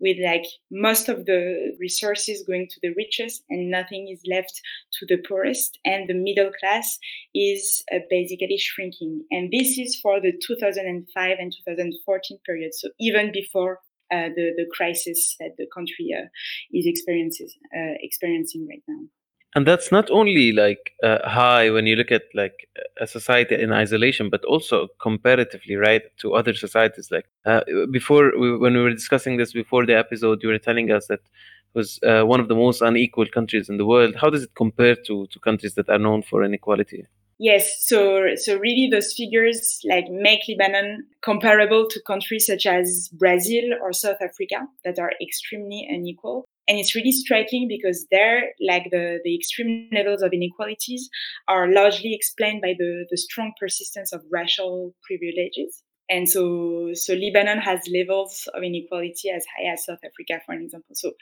with 0.00 0.16
like 0.22 0.44
most 0.70 1.08
of 1.08 1.26
the 1.26 1.76
resources 1.78 2.44
going 2.46 2.68
to 2.68 2.80
the 2.82 2.94
richest 2.96 3.44
and 3.50 3.70
nothing 3.70 4.08
is 4.08 4.22
left 4.28 4.60
to 4.98 5.06
the 5.06 5.22
poorest 5.28 5.78
and 5.84 6.08
the 6.08 6.14
middle 6.14 6.50
class 6.58 6.98
is 7.34 7.82
uh, 7.92 7.98
basically 8.10 8.58
shrinking. 8.58 9.24
And 9.30 9.50
this 9.52 9.78
is 9.78 9.98
for 10.00 10.20
the 10.20 10.32
2005 10.46 11.36
and 11.38 11.52
2014 11.66 12.38
period. 12.46 12.74
So 12.74 12.88
even 12.98 13.30
before 13.32 13.80
uh, 14.10 14.28
the, 14.36 14.52
the 14.56 14.66
crisis 14.72 15.36
that 15.40 15.52
the 15.56 15.66
country 15.74 16.10
uh, 16.16 16.26
is 16.72 16.86
experiences, 16.86 17.56
uh, 17.74 17.94
experiencing 18.00 18.66
right 18.68 18.82
now 18.86 19.06
and 19.54 19.66
that's 19.66 19.92
not 19.92 20.10
only 20.10 20.52
like 20.52 20.92
uh, 21.02 21.18
high 21.28 21.70
when 21.70 21.86
you 21.86 21.96
look 21.96 22.10
at 22.10 22.22
like 22.34 22.68
a 23.00 23.06
society 23.06 23.60
in 23.60 23.72
isolation 23.72 24.30
but 24.30 24.44
also 24.44 24.88
comparatively 25.00 25.76
right 25.76 26.02
to 26.18 26.34
other 26.34 26.54
societies. 26.54 27.10
Like 27.10 27.26
uh, 27.44 27.60
before 27.90 28.32
we, 28.38 28.56
when 28.56 28.74
we 28.74 28.82
were 28.82 28.92
discussing 28.92 29.36
this 29.36 29.52
before 29.52 29.84
the 29.84 29.96
episode 29.96 30.42
you 30.42 30.48
were 30.48 30.58
telling 30.58 30.90
us 30.90 31.06
that 31.08 31.20
it 31.20 31.78
was 31.78 31.98
uh, 32.02 32.22
one 32.22 32.40
of 32.40 32.48
the 32.48 32.54
most 32.54 32.80
unequal 32.82 33.26
countries 33.26 33.68
in 33.68 33.76
the 33.76 33.86
world. 33.86 34.14
How 34.16 34.30
does 34.30 34.44
it 34.44 34.54
compare 34.54 34.96
to 35.06 35.26
to 35.26 35.38
countries 35.40 35.74
that 35.74 35.88
are 35.88 35.98
known 35.98 36.22
for 36.22 36.44
inequality? 36.44 37.06
Yes, 37.38 37.84
so 37.84 38.36
so 38.36 38.56
really 38.56 38.88
those 38.90 39.12
figures 39.14 39.80
like 39.84 40.06
make 40.10 40.42
Lebanon 40.48 41.04
comparable 41.22 41.88
to 41.88 42.00
countries 42.06 42.46
such 42.46 42.66
as 42.66 43.10
Brazil 43.12 43.64
or 43.82 43.92
South 43.92 44.18
Africa 44.22 44.68
that 44.84 44.98
are 44.98 45.12
extremely 45.20 45.86
unequal. 45.90 46.44
And 46.68 46.78
it's 46.78 46.94
really 46.94 47.12
striking 47.12 47.66
because 47.68 48.06
there, 48.10 48.50
like 48.60 48.84
the, 48.90 49.18
the 49.24 49.34
extreme 49.34 49.88
levels 49.92 50.22
of 50.22 50.32
inequalities 50.32 51.08
are 51.48 51.72
largely 51.72 52.14
explained 52.14 52.62
by 52.62 52.74
the, 52.78 53.04
the 53.10 53.16
strong 53.16 53.52
persistence 53.58 54.12
of 54.12 54.22
racial 54.30 54.94
privileges. 55.06 55.82
And 56.08 56.28
so, 56.28 56.90
so 56.94 57.14
Lebanon 57.14 57.58
has 57.58 57.80
levels 57.92 58.48
of 58.54 58.62
inequality 58.62 59.30
as 59.30 59.44
high 59.56 59.72
as 59.72 59.84
South 59.84 59.98
Africa, 60.04 60.42
for 60.44 60.52
an 60.52 60.62
example. 60.62 60.94
So, 60.94 61.12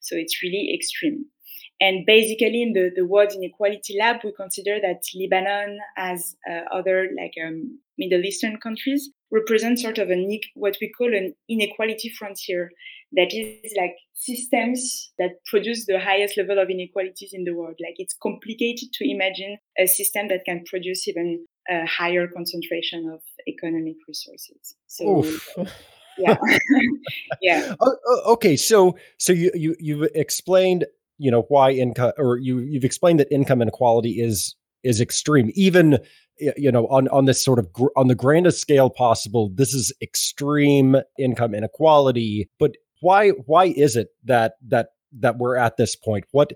so 0.00 0.16
it's 0.16 0.42
really 0.42 0.72
extreme. 0.74 1.26
And 1.80 2.04
basically, 2.04 2.62
in 2.62 2.72
the, 2.72 2.90
the 2.94 3.06
World 3.06 3.32
Inequality 3.34 3.96
Lab, 3.98 4.16
we 4.24 4.32
consider 4.32 4.80
that 4.80 5.02
Lebanon, 5.14 5.78
as 5.96 6.34
uh, 6.50 6.62
other 6.74 7.08
like 7.16 7.34
um, 7.46 7.78
Middle 7.96 8.24
Eastern 8.24 8.56
countries, 8.56 9.10
represent 9.30 9.78
sort 9.78 9.98
of 9.98 10.10
an 10.10 10.40
what 10.54 10.76
we 10.80 10.90
call 10.96 11.14
an 11.14 11.34
inequality 11.48 12.08
frontier 12.08 12.70
that 13.12 13.32
is 13.32 13.72
like 13.76 13.94
systems 14.14 15.12
that 15.18 15.30
produce 15.46 15.86
the 15.86 15.98
highest 15.98 16.36
level 16.36 16.58
of 16.58 16.68
inequalities 16.68 17.30
in 17.32 17.44
the 17.44 17.54
world. 17.54 17.76
Like 17.80 17.94
it's 17.96 18.14
complicated 18.22 18.92
to 18.92 19.10
imagine 19.10 19.58
a 19.78 19.86
system 19.86 20.28
that 20.28 20.44
can 20.44 20.64
produce 20.66 21.08
even 21.08 21.46
a 21.70 21.86
higher 21.86 22.26
concentration 22.28 23.10
of 23.12 23.20
economic 23.46 23.96
resources. 24.06 24.76
So. 24.86 25.24
yeah 26.18 26.36
yeah 27.42 27.74
okay 28.26 28.56
so 28.56 28.96
so 29.18 29.32
you 29.32 29.52
you 29.54 29.76
you've 29.78 30.08
explained 30.16 30.84
you 31.18 31.30
know 31.30 31.42
why 31.42 31.70
income 31.70 32.12
or 32.18 32.38
you 32.38 32.58
you've 32.58 32.84
explained 32.84 33.20
that 33.20 33.30
income 33.30 33.62
inequality 33.62 34.20
is 34.20 34.56
is 34.82 35.00
extreme 35.00 35.50
even 35.54 35.98
you 36.56 36.70
know 36.70 36.86
on 36.86 37.08
on 37.08 37.24
this 37.26 37.42
sort 37.42 37.58
of 37.58 37.72
gr- 37.72 37.94
on 37.96 38.08
the 38.08 38.14
grandest 38.14 38.60
scale 38.60 38.90
possible 38.90 39.50
this 39.54 39.74
is 39.74 39.92
extreme 40.02 40.96
income 41.18 41.54
inequality 41.54 42.48
but 42.58 42.76
why 43.00 43.30
why 43.30 43.66
is 43.66 43.96
it 43.96 44.08
that 44.24 44.54
that 44.68 44.90
that 45.20 45.38
we're 45.38 45.56
at 45.56 45.76
this 45.76 45.96
point? 45.96 46.24
What 46.32 46.52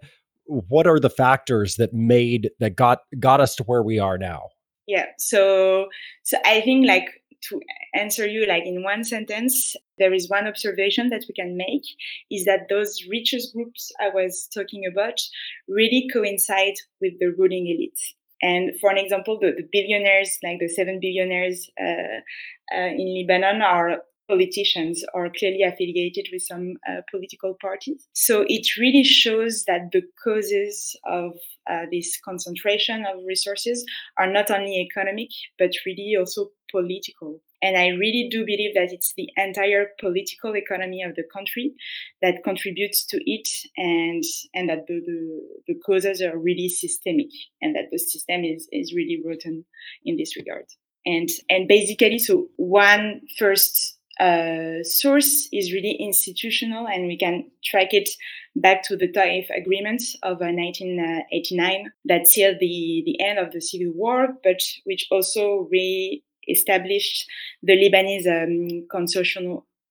what 0.47 0.86
are 0.86 1.01
the 1.01 1.11
factors 1.11 1.76
that 1.76 1.93
made 1.93 2.51
that 2.61 2.76
got 2.76 3.01
got 3.18 3.40
us 3.40 3.55
to 3.57 3.62
where 3.64 3.82
we 3.82 3.99
are 3.99 4.18
now? 4.18 4.49
Yeah 4.86 5.07
so 5.18 5.86
so 6.24 6.36
i 6.45 6.61
think 6.61 6.86
like 6.86 7.22
to 7.49 7.61
answer 7.95 8.26
you 8.26 8.47
like 8.47 8.64
in 8.66 8.82
one 8.82 9.05
sentence 9.05 9.74
there 9.99 10.12
is 10.12 10.28
one 10.28 10.47
observation 10.47 11.09
that 11.09 11.24
we 11.28 11.34
can 11.34 11.57
make 11.57 11.82
is 12.30 12.45
that 12.45 12.68
those 12.68 13.05
richest 13.09 13.55
groups 13.55 13.93
i 14.01 14.09
was 14.09 14.49
talking 14.53 14.82
about 14.90 15.18
really 15.68 16.09
coincide 16.12 16.74
with 17.01 17.12
the 17.20 17.32
ruling 17.38 17.66
elite 17.66 17.99
and 18.43 18.72
for 18.80 18.90
an 18.90 18.99
example, 18.99 19.38
the, 19.40 19.53
the 19.53 19.68
billionaires, 19.70 20.36
like 20.43 20.59
the 20.59 20.68
seven 20.68 20.99
billionaires 21.01 21.70
uh, 21.80 22.18
uh, 22.74 22.88
in 22.88 23.24
Lebanon, 23.28 23.62
are 23.62 24.03
politicians 24.33 25.05
or 25.12 25.30
clearly 25.39 25.62
affiliated 25.62 26.26
with 26.33 26.43
some 26.43 26.74
uh, 26.89 27.03
political 27.11 27.55
parties. 27.61 28.09
So 28.14 28.45
it 28.49 28.66
really 28.78 29.05
shows 29.05 29.64
that 29.66 29.91
the 29.93 30.03
causes 30.24 30.97
of 31.05 31.33
uh, 31.70 31.85
this 31.91 32.18
concentration 32.24 33.05
of 33.05 33.24
resources 33.26 33.85
are 34.18 34.30
not 34.33 34.51
only 34.51 34.80
economic, 34.80 35.28
but 35.59 35.70
really 35.87 36.16
also 36.18 36.49
political. 36.70 37.41
And 37.64 37.76
I 37.76 37.89
really 37.89 38.28
do 38.28 38.45
believe 38.45 38.74
that 38.74 38.93
it's 38.93 39.12
the 39.16 39.28
entire 39.37 39.91
political 40.01 40.57
economy 40.57 41.03
of 41.03 41.14
the 41.14 41.24
country 41.33 41.74
that 42.20 42.43
contributes 42.43 43.05
to 43.07 43.18
it 43.30 43.49
and, 43.76 44.24
and 44.55 44.68
that 44.68 44.87
the, 44.89 45.01
the, 45.07 45.41
the 45.68 45.74
causes 45.87 46.20
are 46.22 46.37
really 46.37 46.68
systemic 46.68 47.28
and 47.61 47.76
that 47.76 47.91
the 47.93 47.99
system 47.99 48.43
is, 48.43 48.66
is 48.72 48.95
really 48.95 49.22
rotten 49.24 49.64
in 50.05 50.16
this 50.16 50.37
regard. 50.37 50.64
And, 51.05 51.28
and 51.49 51.68
basically, 51.68 52.18
so 52.18 52.49
one 52.57 53.20
first 53.39 53.99
uh, 54.21 54.83
source 54.83 55.49
is 55.53 55.73
really 55.73 55.97
institutional, 55.99 56.87
and 56.87 57.07
we 57.07 57.17
can 57.17 57.51
track 57.65 57.89
it 57.93 58.09
back 58.55 58.83
to 58.85 58.97
the 58.97 59.11
Taif 59.11 59.49
Agreement 59.51 60.03
of 60.23 60.43
uh, 60.43 60.53
1989 60.53 61.93
that 62.05 62.27
sealed 62.27 62.57
the, 62.61 63.03
the 63.07 63.21
end 63.21 63.39
of 63.39 63.53
the 63.53 63.61
civil 63.61 63.93
war, 63.95 64.29
but 64.45 64.61
which 64.85 65.07
also 65.11 65.69
re 65.71 66.23
established 66.49 67.27
the 67.63 67.73
Lebanese 67.73 68.27
um, 68.27 68.87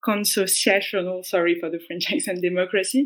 consociational, 0.04 1.26
sorry 1.26 1.58
for 1.60 1.70
the 1.70 1.80
French 1.88 2.12
accent, 2.14 2.42
democracy, 2.42 3.06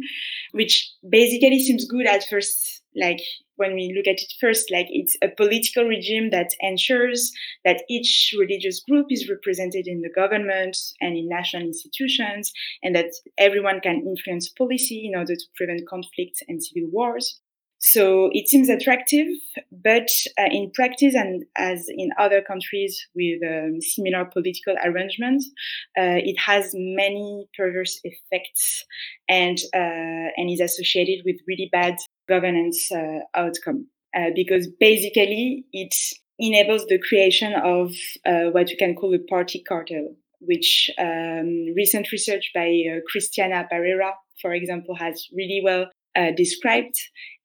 which 0.52 0.92
basically 1.08 1.60
seems 1.60 1.86
good 1.86 2.08
at 2.08 2.28
first, 2.28 2.75
like 2.96 3.22
when 3.58 3.74
we 3.74 3.94
look 3.96 4.08
at 4.08 4.22
it 4.22 4.34
first, 4.40 4.72
like 4.72 4.88
it's 4.90 5.16
a 5.22 5.30
political 5.30 5.86
regime 5.86 6.30
that 6.32 6.52
ensures 6.60 7.32
that 7.64 7.84
each 7.90 8.34
religious 8.38 8.82
group 8.82 9.08
is 9.10 9.30
represented 9.30 9.88
in 9.88 10.02
the 10.02 10.10
government 10.10 10.78
and 11.02 11.18
in 11.18 11.30
national 11.30 11.64
institutions, 11.64 12.52
and 12.84 12.96
that 12.96 13.12
everyone 13.38 13.80
can 13.82 14.06
influence 14.06 14.50
policy 14.50 15.06
in 15.06 15.18
order 15.18 15.36
to 15.36 15.46
prevent 15.56 15.88
conflicts 15.88 16.42
and 16.48 16.64
civil 16.64 16.90
wars. 16.92 17.40
So 17.80 18.30
it 18.32 18.48
seems 18.48 18.70
attractive, 18.70 19.28
but 19.72 20.10
uh, 20.40 20.48
in 20.50 20.72
practice, 20.74 21.14
and 21.14 21.44
as 21.56 21.86
in 21.90 22.10
other 22.18 22.42
countries 22.42 23.06
with 23.14 23.42
um, 23.44 23.80
similar 23.80 24.26
political 24.26 24.76
arrangements, 24.84 25.48
uh, 25.96 26.18
it 26.18 26.40
has 26.40 26.72
many 26.74 27.48
perverse 27.56 28.00
effects 28.04 28.84
and 29.30 29.60
uh, 29.76 30.32
and 30.36 30.50
is 30.50 30.62
associated 30.62 31.26
with 31.26 31.36
really 31.48 31.70
bad 31.72 31.96
governance 32.28 32.92
uh, 32.92 33.20
outcome. 33.34 33.88
Uh, 34.16 34.30
because 34.34 34.68
basically, 34.80 35.66
it 35.74 35.94
enables 36.40 36.86
the 36.86 37.00
creation 37.00 37.54
of 37.54 37.92
uh, 38.26 38.52
what 38.52 38.70
you 38.70 38.78
can 38.78 38.96
call 38.96 39.14
a 39.14 39.20
party 39.20 39.62
cartel, 39.68 40.16
which 40.40 40.90
um, 40.98 41.66
recent 41.76 42.12
research 42.12 42.52
by 42.54 43.02
Christiana 43.12 43.68
Parreira, 43.72 44.14
for 44.42 44.54
example, 44.54 44.96
has 44.96 45.28
really 45.34 45.62
well 45.64 45.88
uh, 46.16 46.32
described. 46.32 46.96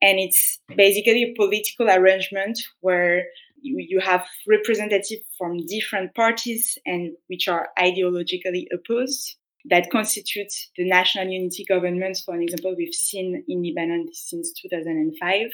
And 0.00 0.20
it's 0.20 0.60
basically 0.76 1.24
a 1.24 1.34
political 1.34 1.90
arrangement 1.90 2.58
where 2.80 3.24
you 3.62 4.00
have 4.00 4.24
representatives 4.48 5.22
from 5.36 5.66
different 5.66 6.14
parties 6.14 6.78
and 6.86 7.12
which 7.26 7.48
are 7.48 7.68
ideologically 7.78 8.64
opposed 8.72 9.36
that 9.66 9.90
constitute 9.90 10.52
the 10.76 10.88
national 10.88 11.28
unity 11.28 11.64
governments, 11.68 12.22
For 12.22 12.34
an 12.34 12.42
example, 12.42 12.74
we've 12.76 12.94
seen 12.94 13.44
in 13.48 13.62
Lebanon 13.62 14.08
since 14.12 14.52
2005 14.60 15.50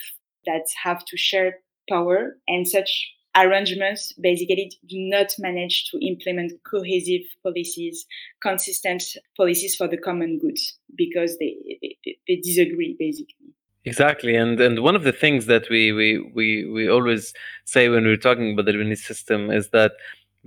that 0.46 0.64
have 0.82 1.04
to 1.04 1.16
share 1.16 1.58
power 1.88 2.36
and 2.48 2.66
such 2.66 3.12
arrangements 3.36 4.12
basically 4.14 4.72
do 4.88 4.96
not 4.98 5.32
manage 5.38 5.90
to 5.90 5.98
implement 6.04 6.52
cohesive 6.68 7.22
policies, 7.42 8.06
consistent 8.42 9.02
policies 9.36 9.76
for 9.76 9.88
the 9.88 9.98
common 9.98 10.38
good 10.38 10.56
because 10.96 11.36
they, 11.38 11.56
they, 11.82 12.16
they 12.26 12.36
disagree 12.36 12.96
basically. 12.98 13.52
Exactly, 13.84 14.34
and 14.34 14.60
and 14.60 14.82
one 14.82 14.96
of 14.96 15.04
the 15.04 15.12
things 15.12 15.46
that 15.46 15.70
we 15.70 15.92
we 15.92 16.18
we 16.34 16.68
we 16.68 16.88
always 16.88 17.32
say 17.64 17.88
when 17.88 18.04
we're 18.04 18.16
talking 18.16 18.52
about 18.52 18.64
the 18.64 18.72
Lebanese 18.72 18.98
system 18.98 19.48
is 19.48 19.68
that 19.68 19.92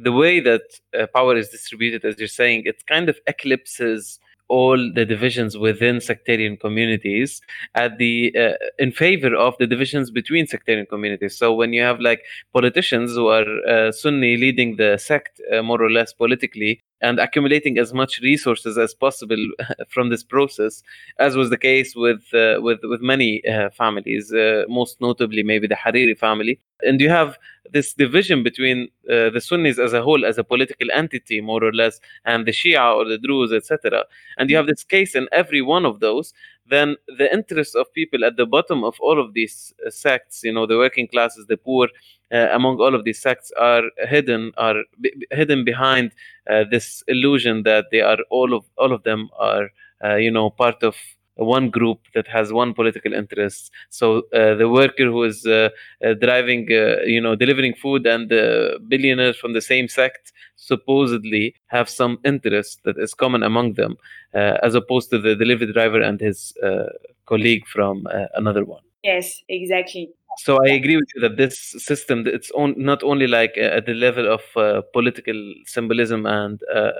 the 0.01 0.11
way 0.11 0.39
that 0.39 0.61
uh, 0.97 1.07
power 1.13 1.35
is 1.35 1.49
distributed, 1.49 2.05
as 2.05 2.17
you're 2.19 2.27
saying, 2.27 2.63
it 2.65 2.85
kind 2.85 3.09
of 3.09 3.17
eclipses 3.27 4.19
all 4.49 4.77
the 4.93 5.05
divisions 5.05 5.57
within 5.57 6.01
sectarian 6.01 6.57
communities 6.57 7.39
at 7.75 7.97
the 7.99 8.33
uh, 8.35 8.55
in 8.79 8.91
favor 8.91 9.35
of 9.35 9.55
the 9.59 9.67
divisions 9.67 10.09
between 10.09 10.47
sectarian 10.47 10.87
communities. 10.87 11.37
So 11.37 11.53
when 11.53 11.71
you 11.71 11.83
have 11.83 11.99
like 11.99 12.21
politicians 12.51 13.11
who 13.11 13.27
are 13.27 13.45
uh, 13.67 13.91
sunni 13.91 14.37
leading 14.37 14.77
the 14.77 14.97
sect 14.97 15.39
uh, 15.53 15.61
more 15.61 15.81
or 15.81 15.91
less 15.91 16.13
politically 16.13 16.81
and 17.01 17.19
accumulating 17.19 17.77
as 17.77 17.93
much 17.93 18.19
resources 18.21 18.77
as 18.77 18.93
possible 18.93 19.37
from 19.89 20.09
this 20.09 20.23
process, 20.23 20.83
as 21.19 21.35
was 21.35 21.49
the 21.49 21.57
case 21.57 21.95
with 21.95 22.21
uh, 22.33 22.59
with 22.61 22.79
with 22.83 23.01
many 23.01 23.45
uh, 23.45 23.69
families, 23.69 24.33
uh, 24.33 24.63
most 24.67 24.99
notably 25.01 25.43
maybe 25.43 25.67
the 25.67 25.75
Hariri 25.75 26.17
family. 26.17 26.59
And 26.81 27.01
you 27.01 27.09
have 27.09 27.37
this 27.71 27.93
division 27.93 28.41
between 28.43 28.87
uh, 29.09 29.29
the 29.29 29.41
Sunnis 29.41 29.79
as 29.79 29.93
a 29.93 30.01
whole, 30.01 30.25
as 30.25 30.37
a 30.37 30.43
political 30.43 30.87
entity, 30.93 31.41
more 31.41 31.63
or 31.63 31.73
less, 31.73 31.99
and 32.25 32.45
the 32.45 32.51
Shia 32.51 32.95
or 32.95 33.05
the 33.05 33.17
Druze, 33.17 33.51
etc. 33.51 34.05
And 34.37 34.49
you 34.49 34.55
have 34.55 34.67
this 34.67 34.83
case 34.83 35.15
in 35.15 35.27
every 35.31 35.61
one 35.61 35.85
of 35.85 35.99
those. 35.99 36.33
Then 36.69 36.95
the 37.17 37.31
interests 37.33 37.75
of 37.75 37.91
people 37.93 38.23
at 38.25 38.37
the 38.37 38.45
bottom 38.45 38.83
of 38.83 38.95
all 38.99 39.19
of 39.19 39.33
these 39.33 39.73
uh, 39.85 39.89
sects, 39.89 40.43
you 40.43 40.53
know, 40.53 40.65
the 40.65 40.77
working 40.77 41.07
classes, 41.07 41.47
the 41.47 41.57
poor, 41.57 41.87
uh, 42.31 42.47
among 42.51 42.79
all 42.79 42.93
of 42.95 43.03
these 43.05 43.19
sects 43.21 43.51
are 43.59 43.83
hidden 44.07 44.51
are 44.57 44.83
b- 45.01 45.13
hidden 45.31 45.65
behind 45.65 46.11
uh, 46.49 46.63
this 46.69 47.03
illusion 47.07 47.63
that 47.63 47.85
they 47.91 48.01
are 48.01 48.19
all 48.29 48.53
of 48.53 48.65
all 48.77 48.91
of 48.93 49.03
them 49.03 49.29
are 49.39 49.69
uh, 50.03 50.15
you 50.15 50.29
know 50.31 50.49
part 50.49 50.83
of 50.83 50.95
one 51.39 51.69
group 51.69 51.99
that 52.13 52.27
has 52.27 52.51
one 52.51 52.73
political 52.73 53.13
interest. 53.13 53.71
So 53.89 54.23
uh, 54.33 54.55
the 54.55 54.69
worker 54.69 55.05
who 55.05 55.23
is 55.23 55.45
uh, 55.45 55.69
uh, 56.03 56.13
driving, 56.13 56.67
you 57.05 57.21
know, 57.21 57.35
delivering 57.35 57.75
food, 57.75 58.05
and 58.05 58.29
the 58.29 58.79
billionaires 58.87 59.37
from 59.37 59.53
the 59.53 59.61
same 59.61 59.87
sect 59.87 60.31
supposedly 60.55 61.55
have 61.67 61.89
some 61.89 62.19
interest 62.25 62.81
that 62.83 62.97
is 62.97 63.13
common 63.13 63.43
among 63.43 63.73
them, 63.73 63.95
as 64.33 64.75
opposed 64.75 65.09
to 65.11 65.17
the 65.17 65.35
delivery 65.35 65.71
driver 65.71 66.01
and 66.01 66.19
his 66.19 66.53
colleague 67.25 67.65
from 67.67 68.05
another 68.35 68.65
one. 68.65 68.83
Yes, 69.03 69.41
exactly 69.47 70.11
so 70.37 70.57
i 70.65 70.69
agree 70.69 70.95
with 70.95 71.09
you 71.15 71.21
that 71.21 71.37
this 71.37 71.59
system 71.77 72.25
it's 72.25 72.51
on, 72.51 72.73
not 72.77 73.03
only 73.03 73.27
like 73.27 73.53
uh, 73.57 73.77
at 73.77 73.85
the 73.85 73.93
level 73.93 74.31
of 74.31 74.41
uh, 74.55 74.81
political 74.93 75.53
symbolism 75.65 76.25
and 76.25 76.61
uh, 76.73 76.91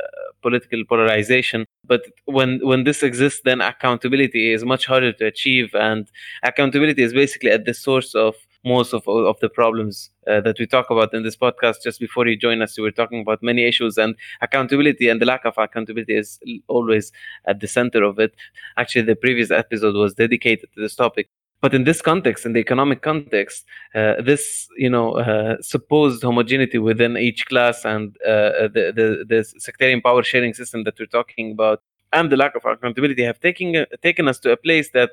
political 0.42 0.84
polarization 0.88 1.66
but 1.86 2.02
when 2.26 2.60
when 2.64 2.84
this 2.84 3.04
exists 3.04 3.42
then 3.46 3.62
accountability 3.62 4.52
is 4.52 4.66
much 4.66 4.86
harder 4.86 5.14
to 5.14 5.26
achieve 5.26 5.74
and 5.76 6.10
accountability 6.44 7.02
is 7.04 7.14
basically 7.14 7.52
at 7.52 7.66
the 7.66 7.74
source 7.74 8.14
of 8.16 8.36
most 8.66 8.94
of, 8.94 9.08
of 9.08 9.40
the 9.40 9.48
problems 9.50 10.10
uh, 10.28 10.42
that 10.42 10.60
we 10.60 10.68
talk 10.68 10.90
about 10.90 11.14
in 11.14 11.24
this 11.24 11.38
podcast. 11.38 11.76
Just 11.82 12.00
before 12.00 12.28
you 12.28 12.38
join 12.38 12.62
us 12.62 12.78
we 12.78 12.84
were 12.84 12.92
talking 12.92 13.22
about 13.22 13.42
many 13.42 13.66
issues 13.66 13.98
and 13.98 14.16
accountability 14.42 15.08
and 15.08 15.22
the 15.22 15.26
lack 15.26 15.46
of 15.46 15.54
accountability 15.58 16.16
is 16.16 16.40
always 16.68 17.12
at 17.46 17.62
the 17.62 17.68
center 17.68 18.04
of 18.04 18.20
it. 18.20 18.36
Actually 18.78 19.04
the 19.04 19.16
previous 19.16 19.50
episode 19.52 19.96
was 19.96 20.14
dedicated 20.14 20.70
to 20.74 20.82
this 20.82 20.96
topic 20.96 21.30
but 21.62 21.74
in 21.74 21.84
this 21.84 22.01
context 22.01 22.45
in 22.45 22.53
the 22.53 22.60
economic 22.60 23.01
context 23.01 23.66
uh, 23.95 24.16
this 24.22 24.68
you 24.78 24.89
know 24.89 25.14
uh, 25.14 25.55
supposed 25.62 26.22
homogeneity 26.24 26.78
within 26.78 27.18
each 27.18 27.45
class 27.47 27.86
and 27.86 28.16
uh, 28.26 28.68
the, 28.76 28.93
the 28.95 29.26
the 29.28 29.43
sectarian 29.60 30.01
power 30.01 30.24
sharing 30.24 30.53
system 30.53 30.84
that 30.84 30.97
we're 30.99 31.05
talking 31.05 31.51
about 31.51 31.82
and 32.14 32.32
the 32.32 32.38
lack 32.38 32.55
of 32.55 32.66
accountability 32.66 33.24
have 33.24 33.39
taken 33.39 33.86
taken 34.01 34.28
us 34.28 34.39
to 34.39 34.51
a 34.51 34.57
place 34.57 34.91
that 34.91 35.12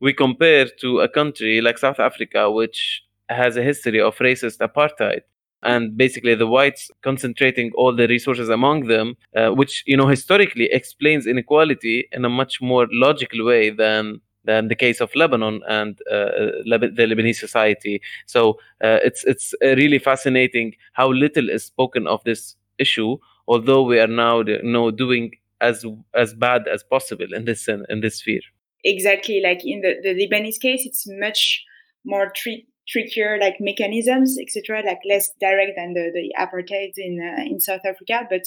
we 0.00 0.12
compare 0.12 0.66
to 0.80 1.00
a 1.00 1.08
country 1.08 1.60
like 1.60 1.78
South 1.78 2.00
Africa 2.00 2.50
which 2.50 3.02
has 3.28 3.56
a 3.56 3.62
history 3.62 4.00
of 4.00 4.16
racist 4.18 4.58
apartheid 4.58 5.22
and 5.62 5.96
basically 5.96 6.34
the 6.36 6.46
whites 6.46 6.90
concentrating 7.02 7.72
all 7.74 7.94
the 7.94 8.06
resources 8.06 8.48
among 8.48 8.86
them 8.86 9.16
uh, 9.36 9.50
which 9.50 9.82
you 9.86 9.96
know 9.96 10.06
historically 10.06 10.66
explains 10.66 11.26
inequality 11.26 12.06
in 12.12 12.24
a 12.24 12.28
much 12.28 12.60
more 12.60 12.86
logical 12.92 13.44
way 13.44 13.70
than 13.70 14.20
than 14.44 14.68
the 14.68 14.74
case 14.74 15.00
of 15.00 15.14
Lebanon 15.14 15.60
and 15.68 15.98
uh, 16.10 16.30
the 16.64 17.06
Lebanese 17.10 17.36
society. 17.36 18.00
So 18.26 18.52
uh, 18.82 18.98
it's 19.02 19.24
it's 19.24 19.54
uh, 19.62 19.68
really 19.76 19.98
fascinating 19.98 20.74
how 20.92 21.12
little 21.12 21.50
is 21.50 21.64
spoken 21.64 22.06
of 22.06 22.22
this 22.24 22.56
issue, 22.78 23.18
although 23.46 23.82
we 23.82 23.98
are 24.00 24.06
now 24.06 24.40
you 24.40 24.62
know, 24.62 24.90
doing 24.90 25.32
as 25.60 25.84
as 26.14 26.34
bad 26.34 26.68
as 26.68 26.82
possible 26.82 27.32
in 27.34 27.44
this 27.44 27.68
in, 27.68 27.84
in 27.88 28.00
this 28.00 28.16
sphere. 28.18 28.40
Exactly, 28.84 29.40
like 29.42 29.64
in 29.64 29.80
the, 29.80 29.96
the 30.02 30.14
Lebanese 30.14 30.60
case, 30.60 30.86
it's 30.86 31.04
much 31.08 31.64
more 32.04 32.30
tri- 32.34 32.64
trickier, 32.88 33.36
like 33.38 33.56
mechanisms, 33.60 34.38
etc., 34.40 34.82
like 34.86 35.00
less 35.08 35.30
direct 35.40 35.72
than 35.76 35.94
the, 35.94 36.10
the 36.14 36.32
apartheid 36.38 36.92
in 36.96 37.20
uh, 37.20 37.42
in 37.42 37.60
South 37.60 37.84
Africa, 37.84 38.26
but 38.30 38.44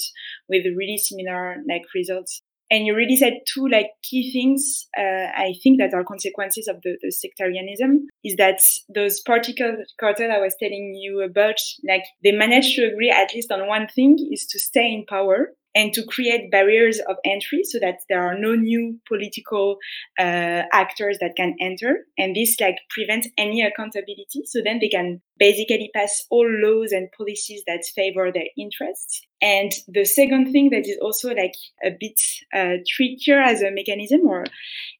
with 0.48 0.66
really 0.76 0.98
similar 0.98 1.58
like 1.68 1.84
results 1.94 2.42
and 2.72 2.86
you 2.86 2.96
really 2.96 3.18
said 3.18 3.34
two 3.46 3.68
like 3.68 3.92
key 4.02 4.32
things 4.32 4.88
uh, 4.98 5.28
i 5.36 5.54
think 5.62 5.78
that 5.80 5.94
are 5.94 6.04
consequences 6.04 6.68
of 6.68 6.82
the, 6.84 6.98
the, 7.02 7.12
sectarianism 7.12 8.08
is 8.24 8.36
that 8.38 8.60
those 8.94 9.20
particle 9.20 9.76
cartel 10.00 10.32
i 10.32 10.40
was 10.40 10.56
telling 10.60 10.96
you 10.96 11.22
about 11.22 11.56
like 11.88 12.04
they 12.24 12.32
managed 12.32 12.76
to 12.76 12.86
agree 12.86 13.12
at 13.12 13.34
least 13.36 13.52
on 13.52 13.68
one 13.68 13.88
thing 13.88 14.18
is 14.32 14.48
to 14.48 14.58
stay 14.58 14.92
in 14.92 15.06
power 15.08 15.54
and 15.74 15.94
to 15.94 16.04
create 16.06 16.52
barriers 16.52 17.00
of 17.08 17.16
entry 17.26 17.64
so 17.64 17.80
that 17.80 18.00
there 18.10 18.22
are 18.22 18.38
no 18.38 18.56
new 18.56 19.00
political 19.08 19.78
uh, 20.20 20.64
actors 20.74 21.18
that 21.22 21.36
can 21.38 21.56
enter. 21.62 22.06
And 22.18 22.36
this 22.36 22.60
like 22.60 22.78
prevents 22.90 23.30
any 23.38 23.62
accountability. 23.62 24.44
So 24.46 24.60
then 24.64 24.80
they 24.80 24.90
can 24.90 25.22
basically 25.38 25.90
pass 25.96 26.26
all 26.30 26.48
laws 26.48 26.92
and 26.92 27.10
policies 27.18 27.64
that 27.68 27.84
favor 27.96 28.32
their 28.32 28.46
interests. 28.58 29.22
And 29.42 29.72
the 29.88 30.06
second 30.06 30.52
thing 30.52 30.70
that 30.72 30.88
is 30.88 30.98
also 31.02 31.30
like 31.30 31.56
a 31.84 31.90
bit 32.00 32.20
uh, 32.54 32.84
trickier 32.88 33.42
as 33.42 33.62
a 33.62 33.72
mechanism 33.72 34.22
or 34.28 34.44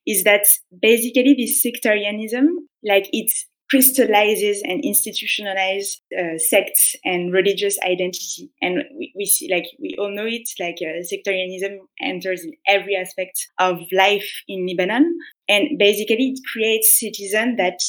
is 0.06 0.24
that 0.24 0.46
basically 0.80 1.34
this 1.38 1.62
sectarianism 1.62 2.68
like 2.84 3.08
it's 3.12 3.46
crystallizes 3.72 4.60
and 4.64 4.84
institutionalizes 4.84 5.96
uh, 6.12 6.36
sects 6.36 6.94
and 7.06 7.32
religious 7.32 7.78
identity. 7.80 8.50
And 8.60 8.84
we, 8.98 9.14
we 9.16 9.24
see, 9.24 9.48
like, 9.50 9.64
we 9.80 9.96
all 9.98 10.14
know 10.14 10.26
it, 10.26 10.46
like, 10.60 10.76
uh, 10.82 11.02
sectarianism 11.02 11.78
enters 11.98 12.44
in 12.44 12.52
every 12.68 12.94
aspect 12.94 13.48
of 13.58 13.78
life 13.90 14.30
in 14.46 14.66
Lebanon. 14.66 15.18
And 15.48 15.78
basically, 15.78 16.34
it 16.34 16.40
creates 16.52 17.00
citizens 17.00 17.56
that 17.56 17.80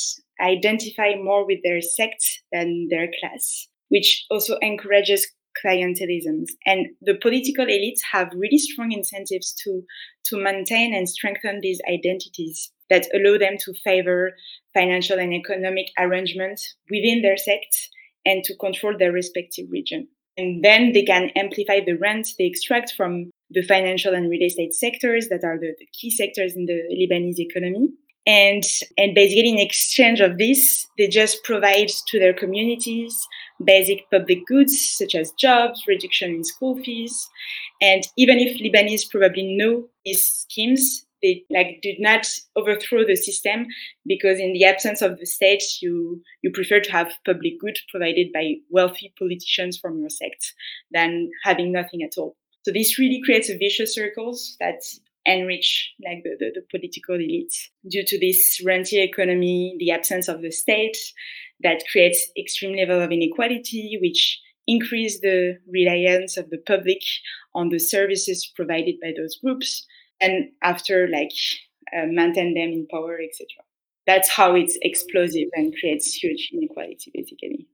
identify 0.41 1.15
more 1.21 1.45
with 1.45 1.59
their 1.65 1.81
sect 1.81 2.23
than 2.53 2.87
their 2.89 3.09
class, 3.19 3.67
which 3.89 4.25
also 4.31 4.57
encourages 4.61 5.27
clientelism. 5.65 6.45
And 6.65 6.87
the 7.01 7.15
political 7.21 7.65
elites 7.65 7.99
have 8.13 8.29
really 8.33 8.57
strong 8.57 8.93
incentives 8.93 9.53
to, 9.65 9.81
to 10.27 10.41
maintain 10.41 10.95
and 10.95 11.09
strengthen 11.09 11.59
these 11.61 11.81
identities 11.91 12.71
that 12.89 13.07
allow 13.13 13.37
them 13.37 13.57
to 13.65 13.73
favor 13.83 14.33
financial 14.73 15.19
and 15.19 15.33
economic 15.33 15.87
arrangements 15.99 16.75
within 16.89 17.21
their 17.21 17.37
sects 17.37 17.89
and 18.25 18.43
to 18.43 18.55
control 18.57 18.97
their 18.97 19.11
respective 19.11 19.67
region. 19.69 20.07
And 20.37 20.63
then 20.63 20.93
they 20.93 21.03
can 21.03 21.29
amplify 21.35 21.81
the 21.85 21.93
rents 21.93 22.35
they 22.35 22.45
extract 22.45 22.93
from 22.97 23.29
the 23.51 23.61
financial 23.61 24.15
and 24.15 24.29
real 24.29 24.43
estate 24.43 24.73
sectors 24.73 25.27
that 25.29 25.43
are 25.43 25.59
the, 25.59 25.75
the 25.77 25.87
key 25.93 26.09
sectors 26.09 26.55
in 26.55 26.65
the 26.65 26.81
Lebanese 26.91 27.39
economy. 27.39 27.89
And, 28.25 28.63
and 28.97 29.13
basically 29.13 29.49
in 29.49 29.59
exchange 29.59 30.21
of 30.21 30.37
this, 30.37 30.87
they 30.97 31.07
just 31.07 31.43
provide 31.43 31.89
to 32.07 32.19
their 32.19 32.33
communities 32.33 33.15
basic 33.63 34.09
public 34.09 34.45
goods 34.47 34.79
such 34.97 35.13
as 35.13 35.31
jobs, 35.31 35.83
reduction 35.87 36.31
in 36.31 36.43
school 36.43 36.81
fees. 36.83 37.29
And 37.81 38.03
even 38.17 38.39
if 38.39 38.59
Lebanese 38.59 39.09
probably 39.11 39.55
know 39.57 39.87
these 40.05 40.25
schemes, 40.25 41.05
they 41.23 41.43
like 41.49 41.79
did 41.81 41.95
not 41.99 42.27
overthrow 42.55 43.03
the 43.05 43.15
system 43.15 43.65
because 44.05 44.37
in 44.37 44.53
the 44.53 44.65
absence 44.65 45.01
of 45.01 45.17
the 45.17 45.25
state, 45.25 45.63
you 45.81 46.21
you 46.43 46.51
prefer 46.51 46.79
to 46.81 46.91
have 46.91 47.13
public 47.25 47.59
good 47.59 47.77
provided 47.89 48.27
by 48.33 48.55
wealthy 48.69 49.13
politicians 49.17 49.77
from 49.77 49.99
your 49.99 50.09
sect 50.09 50.53
than 50.91 51.31
having 51.43 51.71
nothing 51.71 52.03
at 52.03 52.17
all. 52.17 52.35
So 52.63 52.71
this 52.71 52.99
really 52.99 53.21
creates 53.25 53.49
a 53.49 53.57
vicious 53.57 53.95
circles 53.95 54.55
that 54.59 54.81
enrich 55.25 55.93
like 56.05 56.23
the, 56.23 56.35
the, 56.39 56.51
the 56.55 56.65
political 56.69 57.15
elite 57.15 57.55
due 57.89 58.03
to 58.05 58.19
this 58.19 58.61
rentier 58.65 59.03
economy, 59.03 59.75
the 59.79 59.91
absence 59.91 60.27
of 60.27 60.41
the 60.41 60.51
state 60.51 60.97
that 61.61 61.83
creates 61.91 62.29
extreme 62.37 62.77
level 62.77 63.01
of 63.01 63.11
inequality, 63.11 63.97
which 64.01 64.39
increase 64.67 65.19
the 65.19 65.57
reliance 65.67 66.37
of 66.37 66.49
the 66.49 66.57
public 66.65 67.01
on 67.55 67.69
the 67.69 67.79
services 67.79 68.51
provided 68.55 68.95
by 69.01 69.11
those 69.15 69.37
groups 69.37 69.85
and 70.23 70.49
after 70.61 71.07
like 71.07 71.31
uh, 71.95 72.07
maintain 72.07 72.53
them 72.53 72.69
in 72.77 72.87
power 72.89 73.19
etc 73.27 73.47
that's 74.07 74.29
how 74.29 74.55
it's 74.55 74.77
explosive 74.81 75.49
and 75.53 75.75
creates 75.79 76.13
huge 76.13 76.49
inequality 76.53 77.11
basically 77.13 77.67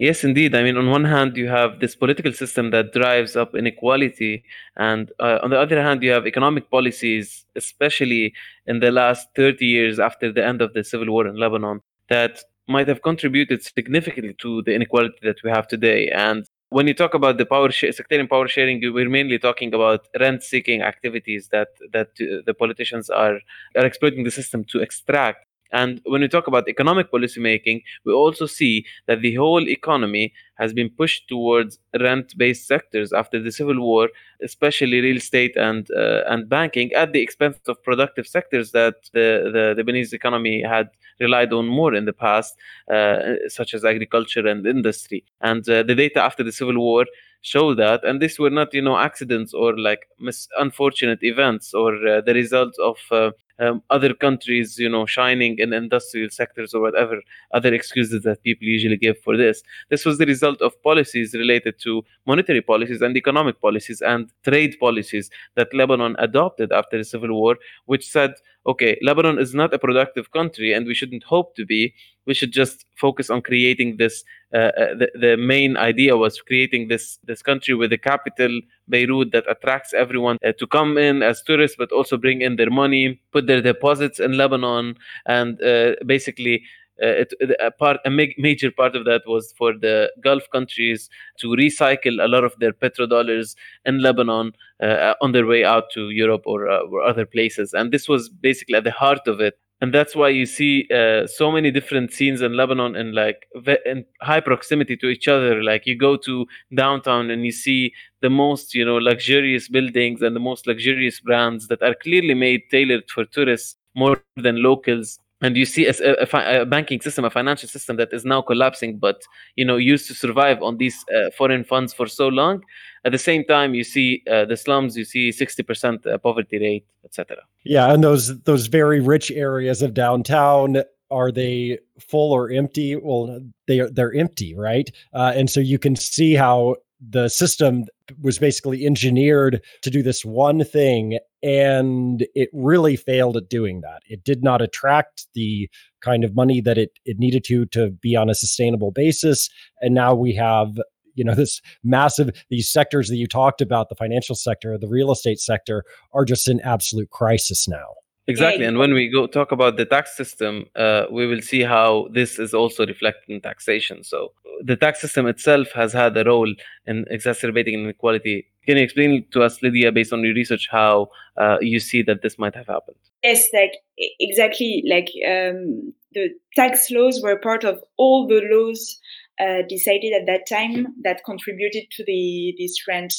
Yes, 0.00 0.24
indeed. 0.24 0.54
I 0.54 0.62
mean, 0.62 0.78
on 0.78 0.88
one 0.88 1.04
hand, 1.04 1.36
you 1.36 1.46
have 1.48 1.80
this 1.80 1.94
political 1.94 2.32
system 2.32 2.70
that 2.70 2.94
drives 2.94 3.36
up 3.36 3.54
inequality, 3.54 4.42
and 4.76 5.12
uh, 5.20 5.40
on 5.42 5.50
the 5.50 5.60
other 5.60 5.82
hand, 5.82 6.02
you 6.02 6.10
have 6.10 6.26
economic 6.26 6.70
policies, 6.70 7.44
especially 7.54 8.32
in 8.66 8.80
the 8.80 8.90
last 8.90 9.28
30 9.36 9.66
years 9.66 9.98
after 9.98 10.32
the 10.32 10.42
end 10.42 10.62
of 10.62 10.72
the 10.72 10.84
civil 10.84 11.10
war 11.10 11.26
in 11.26 11.36
Lebanon, 11.36 11.82
that 12.08 12.40
might 12.66 12.88
have 12.88 13.02
contributed 13.02 13.62
significantly 13.62 14.34
to 14.38 14.62
the 14.62 14.74
inequality 14.74 15.18
that 15.22 15.36
we 15.44 15.50
have 15.50 15.68
today. 15.68 16.08
And 16.08 16.46
when 16.70 16.86
you 16.86 16.94
talk 16.94 17.14
about 17.14 17.36
the 17.36 17.46
power 17.46 17.70
sh- 17.70 17.92
sectarian 17.92 18.28
power 18.28 18.48
sharing, 18.48 18.80
we're 18.94 19.10
mainly 19.10 19.38
talking 19.38 19.74
about 19.74 20.08
rent-seeking 20.18 20.82
activities 20.82 21.48
that 21.52 21.68
that 21.92 22.10
uh, 22.20 22.42
the 22.46 22.54
politicians 22.54 23.10
are 23.10 23.38
are 23.76 23.86
exploiting 23.86 24.24
the 24.24 24.30
system 24.30 24.64
to 24.64 24.80
extract. 24.80 25.46
And 25.72 26.00
when 26.04 26.20
we 26.20 26.28
talk 26.28 26.48
about 26.48 26.68
economic 26.68 27.12
policymaking, 27.12 27.82
we 28.04 28.12
also 28.12 28.46
see 28.46 28.84
that 29.06 29.20
the 29.20 29.36
whole 29.36 29.68
economy 29.68 30.32
has 30.58 30.72
been 30.72 30.90
pushed 30.90 31.28
towards 31.28 31.78
rent-based 32.00 32.66
sectors 32.66 33.12
after 33.12 33.40
the 33.40 33.52
civil 33.52 33.78
war, 33.80 34.08
especially 34.42 35.00
real 35.00 35.16
estate 35.16 35.54
and 35.56 35.88
uh, 35.92 36.22
and 36.26 36.48
banking, 36.48 36.92
at 36.92 37.12
the 37.12 37.20
expense 37.20 37.58
of 37.68 37.82
productive 37.84 38.26
sectors 38.26 38.72
that 38.72 38.94
the, 39.12 39.28
the 39.54 39.82
Lebanese 39.82 40.12
economy 40.12 40.62
had 40.62 40.88
relied 41.20 41.52
on 41.52 41.66
more 41.66 41.94
in 41.94 42.04
the 42.04 42.12
past, 42.12 42.56
uh, 42.92 43.18
such 43.48 43.74
as 43.74 43.84
agriculture 43.84 44.46
and 44.46 44.66
industry. 44.66 45.24
And 45.40 45.68
uh, 45.68 45.82
the 45.82 45.94
data 45.94 46.22
after 46.22 46.42
the 46.42 46.52
civil 46.52 46.78
war 46.78 47.06
show 47.42 47.74
that 47.74 48.04
and 48.04 48.20
these 48.20 48.38
were 48.38 48.50
not 48.50 48.72
you 48.74 48.82
know 48.82 48.98
accidents 48.98 49.54
or 49.54 49.76
like 49.78 50.06
mis- 50.18 50.48
unfortunate 50.58 51.18
events 51.22 51.72
or 51.72 51.94
uh, 52.06 52.20
the 52.20 52.34
result 52.34 52.74
of 52.78 52.96
uh, 53.10 53.30
um, 53.60 53.82
other 53.90 54.14
countries, 54.14 54.78
you 54.78 54.88
know, 54.88 55.04
shining 55.06 55.58
in 55.58 55.72
industrial 55.72 56.30
sectors 56.30 56.72
or 56.72 56.80
whatever 56.80 57.20
other 57.52 57.72
excuses 57.74 58.22
that 58.22 58.42
people 58.42 58.66
usually 58.66 58.96
give 58.96 59.18
for 59.20 59.36
this. 59.36 59.62
This 59.90 60.04
was 60.04 60.18
the 60.18 60.26
result 60.26 60.62
of 60.62 60.82
policies 60.82 61.34
related 61.34 61.78
to 61.80 62.02
monetary 62.26 62.62
policies 62.62 63.02
and 63.02 63.16
economic 63.16 63.60
policies 63.60 64.00
and 64.00 64.30
trade 64.44 64.76
policies 64.80 65.30
that 65.56 65.74
Lebanon 65.74 66.16
adopted 66.18 66.72
after 66.72 66.96
the 66.96 67.04
civil 67.04 67.38
war, 67.38 67.56
which 67.84 68.08
said, 68.08 68.32
okay, 68.66 68.98
Lebanon 69.02 69.38
is 69.38 69.54
not 69.54 69.74
a 69.74 69.78
productive 69.78 70.30
country 70.30 70.72
and 70.72 70.86
we 70.86 70.94
shouldn't 70.94 71.24
hope 71.24 71.54
to 71.56 71.66
be. 71.66 71.94
We 72.26 72.34
should 72.34 72.52
just 72.52 72.86
focus 72.96 73.30
on 73.30 73.42
creating 73.42 73.96
this. 73.96 74.24
Uh, 74.52 74.56
uh, 74.56 74.94
the, 74.94 75.10
the 75.14 75.36
main 75.36 75.76
idea 75.76 76.16
was 76.16 76.40
creating 76.40 76.88
this 76.88 77.18
this 77.24 77.42
country 77.42 77.74
with 77.74 77.92
a 77.92 77.98
capital, 77.98 78.60
Beirut, 78.88 79.32
that 79.32 79.44
attracts 79.48 79.94
everyone 79.94 80.38
uh, 80.44 80.52
to 80.58 80.66
come 80.66 80.98
in 80.98 81.22
as 81.22 81.42
tourists, 81.42 81.76
but 81.78 81.92
also 81.92 82.16
bring 82.16 82.42
in 82.42 82.56
their 82.56 82.70
money, 82.70 83.20
put 83.32 83.46
their 83.46 83.62
deposits 83.62 84.18
in 84.20 84.36
Lebanon, 84.36 84.96
and 85.26 85.62
uh, 85.62 85.94
basically 86.04 86.62
uh, 87.02 87.06
it, 87.06 87.32
a 87.60 87.70
part 87.70 87.98
a 88.04 88.10
major 88.10 88.70
part 88.70 88.94
of 88.94 89.04
that 89.04 89.22
was 89.26 89.54
for 89.56 89.72
the 89.72 90.12
Gulf 90.20 90.42
countries 90.52 91.08
to 91.38 91.48
recycle 91.48 92.22
a 92.22 92.28
lot 92.28 92.44
of 92.44 92.54
their 92.58 92.72
petrodollars 92.72 93.56
in 93.86 94.02
Lebanon 94.02 94.52
uh, 94.82 95.14
on 95.22 95.32
their 95.32 95.46
way 95.46 95.64
out 95.64 95.84
to 95.94 96.10
Europe 96.10 96.42
or, 96.44 96.68
or 96.68 97.02
other 97.02 97.24
places, 97.24 97.72
and 97.72 97.92
this 97.92 98.08
was 98.08 98.28
basically 98.28 98.74
at 98.74 98.84
the 98.84 98.90
heart 98.90 99.26
of 99.26 99.40
it. 99.40 99.58
And 99.80 99.94
that's 99.94 100.14
why 100.14 100.28
you 100.28 100.44
see 100.44 100.86
uh, 100.94 101.26
so 101.26 101.50
many 101.50 101.70
different 101.70 102.12
scenes 102.12 102.42
in 102.42 102.54
Lebanon 102.54 102.96
in 102.96 103.14
like 103.14 103.46
in 103.86 104.04
high 104.20 104.40
proximity 104.40 104.96
to 104.98 105.06
each 105.08 105.26
other. 105.26 105.62
Like 105.62 105.86
you 105.86 105.96
go 105.96 106.16
to 106.18 106.46
downtown 106.74 107.30
and 107.30 107.46
you 107.46 107.52
see 107.52 107.94
the 108.20 108.28
most 108.28 108.74
you 108.74 108.84
know 108.84 108.96
luxurious 108.96 109.68
buildings 109.68 110.20
and 110.20 110.36
the 110.36 110.40
most 110.40 110.66
luxurious 110.66 111.20
brands 111.20 111.68
that 111.68 111.82
are 111.82 111.94
clearly 111.94 112.34
made 112.34 112.62
tailored 112.70 113.08
for 113.08 113.24
tourists 113.24 113.76
more 113.94 114.22
than 114.36 114.62
locals 114.62 115.18
and 115.42 115.56
you 115.56 115.64
see 115.64 115.86
a, 115.86 115.94
a, 116.00 116.62
a, 116.62 116.66
banking 116.66 117.00
system 117.00 117.24
a 117.24 117.30
financial 117.30 117.68
system 117.68 117.96
that 117.96 118.12
is 118.12 118.24
now 118.24 118.42
collapsing 118.42 118.98
but 118.98 119.22
you 119.56 119.64
know 119.64 119.76
used 119.76 120.06
to 120.06 120.14
survive 120.14 120.62
on 120.62 120.76
these 120.76 121.04
uh, 121.14 121.30
foreign 121.36 121.64
funds 121.64 121.92
for 121.92 122.06
so 122.06 122.28
long 122.28 122.62
at 123.04 123.12
the 123.12 123.18
same 123.18 123.44
time 123.44 123.74
you 123.74 123.84
see 123.84 124.22
uh, 124.30 124.44
the 124.44 124.56
slums 124.56 124.96
you 124.96 125.04
see 125.04 125.30
60% 125.30 126.06
uh, 126.06 126.18
poverty 126.18 126.58
rate 126.58 126.86
etc 127.04 127.38
yeah 127.64 127.92
and 127.92 128.04
those 128.04 128.40
those 128.42 128.66
very 128.66 129.00
rich 129.00 129.30
areas 129.30 129.82
of 129.82 129.94
downtown 129.94 130.82
are 131.10 131.32
they 131.32 131.78
full 131.98 132.32
or 132.32 132.50
empty? 132.50 132.96
Well 132.96 133.40
they 133.66 133.80
are 133.80 133.90
they're 133.90 134.14
empty 134.14 134.54
right? 134.54 134.90
Uh, 135.12 135.32
and 135.34 135.50
so 135.50 135.60
you 135.60 135.78
can 135.78 135.96
see 135.96 136.34
how 136.34 136.76
the 137.08 137.28
system 137.28 137.84
was 138.20 138.38
basically 138.38 138.84
engineered 138.84 139.62
to 139.80 139.90
do 139.90 140.02
this 140.02 140.24
one 140.24 140.62
thing 140.64 141.18
and 141.42 142.26
it 142.34 142.50
really 142.52 142.94
failed 142.94 143.36
at 143.36 143.48
doing 143.48 143.80
that. 143.80 144.02
It 144.06 144.22
did 144.22 144.44
not 144.44 144.60
attract 144.60 145.26
the 145.32 145.70
kind 146.02 146.24
of 146.24 146.34
money 146.34 146.60
that 146.60 146.76
it, 146.76 146.90
it 147.06 147.18
needed 147.18 147.44
to 147.44 147.66
to 147.66 147.90
be 147.90 148.16
on 148.16 148.28
a 148.28 148.34
sustainable 148.34 148.90
basis 148.90 149.48
and 149.80 149.94
now 149.94 150.14
we 150.14 150.34
have 150.34 150.78
you 151.20 151.24
know 151.24 151.34
this 151.44 151.60
massive 151.84 152.28
these 152.48 152.68
sectors 152.68 153.08
that 153.08 153.16
you 153.16 153.26
talked 153.26 153.60
about 153.60 153.88
the 153.88 153.94
financial 154.04 154.34
sector 154.34 154.76
the 154.78 154.88
real 154.88 155.12
estate 155.12 155.38
sector 155.38 155.84
are 156.12 156.24
just 156.24 156.48
in 156.48 156.60
absolute 156.60 157.10
crisis 157.10 157.68
now 157.68 157.90
Exactly. 158.30 158.64
And 158.64 158.78
when 158.78 158.94
we 158.94 159.08
go 159.08 159.26
talk 159.26 159.50
about 159.50 159.76
the 159.76 159.84
tax 159.84 160.16
system, 160.16 160.66
uh, 160.76 161.06
we 161.10 161.26
will 161.26 161.40
see 161.40 161.62
how 161.62 162.08
this 162.12 162.38
is 162.38 162.54
also 162.54 162.86
reflected 162.86 163.28
in 163.28 163.40
taxation. 163.40 164.04
So 164.04 164.32
the 164.62 164.76
tax 164.76 165.00
system 165.00 165.26
itself 165.26 165.72
has 165.72 165.92
had 165.92 166.16
a 166.16 166.24
role 166.24 166.52
in 166.86 167.06
exacerbating 167.10 167.74
inequality. 167.74 168.46
Can 168.66 168.76
you 168.76 168.84
explain 168.84 169.24
to 169.32 169.42
us, 169.42 169.60
Lydia, 169.62 169.90
based 169.90 170.12
on 170.12 170.22
your 170.22 170.34
research, 170.34 170.68
how 170.70 171.08
uh, 171.36 171.56
you 171.60 171.80
see 171.80 172.02
that 172.02 172.22
this 172.22 172.38
might 172.38 172.54
have 172.54 172.68
happened? 172.68 172.98
Yes, 173.24 173.48
like 173.52 173.72
exactly. 174.20 174.84
Like 174.86 175.08
um, 175.26 175.92
the 176.12 176.28
tax 176.54 176.90
laws 176.90 177.20
were 177.22 177.36
part 177.36 177.64
of 177.64 177.82
all 177.96 178.28
the 178.28 178.42
laws 178.50 179.00
uh, 179.40 179.62
decided 179.68 180.12
at 180.12 180.26
that 180.26 180.46
time 180.48 180.88
that 181.02 181.24
contributed 181.24 181.84
to 181.92 182.04
the 182.04 182.54
this 182.58 182.76
rent 182.86 183.14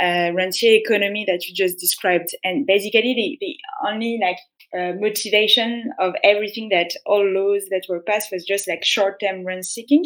uh, 0.00 0.30
rentier 0.34 0.74
economy 0.74 1.24
that 1.26 1.46
you 1.46 1.54
just 1.54 1.78
described. 1.78 2.30
And 2.44 2.66
basically, 2.66 3.14
the, 3.14 3.38
the 3.40 3.56
only 3.88 4.18
like 4.20 4.38
uh, 4.78 4.94
motivation 4.98 5.92
of 5.98 6.14
everything 6.22 6.68
that 6.70 6.90
all 7.04 7.24
laws 7.24 7.64
that 7.70 7.86
were 7.88 8.00
passed 8.00 8.30
was 8.32 8.44
just 8.44 8.68
like 8.68 8.84
short-term 8.84 9.44
rent 9.44 9.64
seeking. 9.64 10.04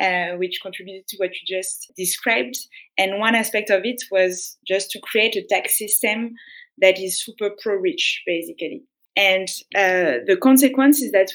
Uh, 0.00 0.36
which 0.36 0.60
contributed 0.62 1.06
to 1.08 1.16
what 1.18 1.30
you 1.30 1.58
just 1.58 1.92
described. 1.94 2.56
And 2.96 3.18
one 3.18 3.34
aspect 3.34 3.68
of 3.68 3.84
it 3.84 4.00
was 4.10 4.56
just 4.66 4.90
to 4.92 5.00
create 5.00 5.36
a 5.36 5.44
tax 5.46 5.76
system 5.76 6.30
that 6.80 6.98
is 6.98 7.22
super 7.22 7.50
pro 7.60 7.74
rich, 7.74 8.22
basically. 8.24 8.82
And 9.16 9.48
uh, 9.74 10.22
the 10.26 10.38
consequence 10.40 11.02
is 11.02 11.12
that 11.12 11.32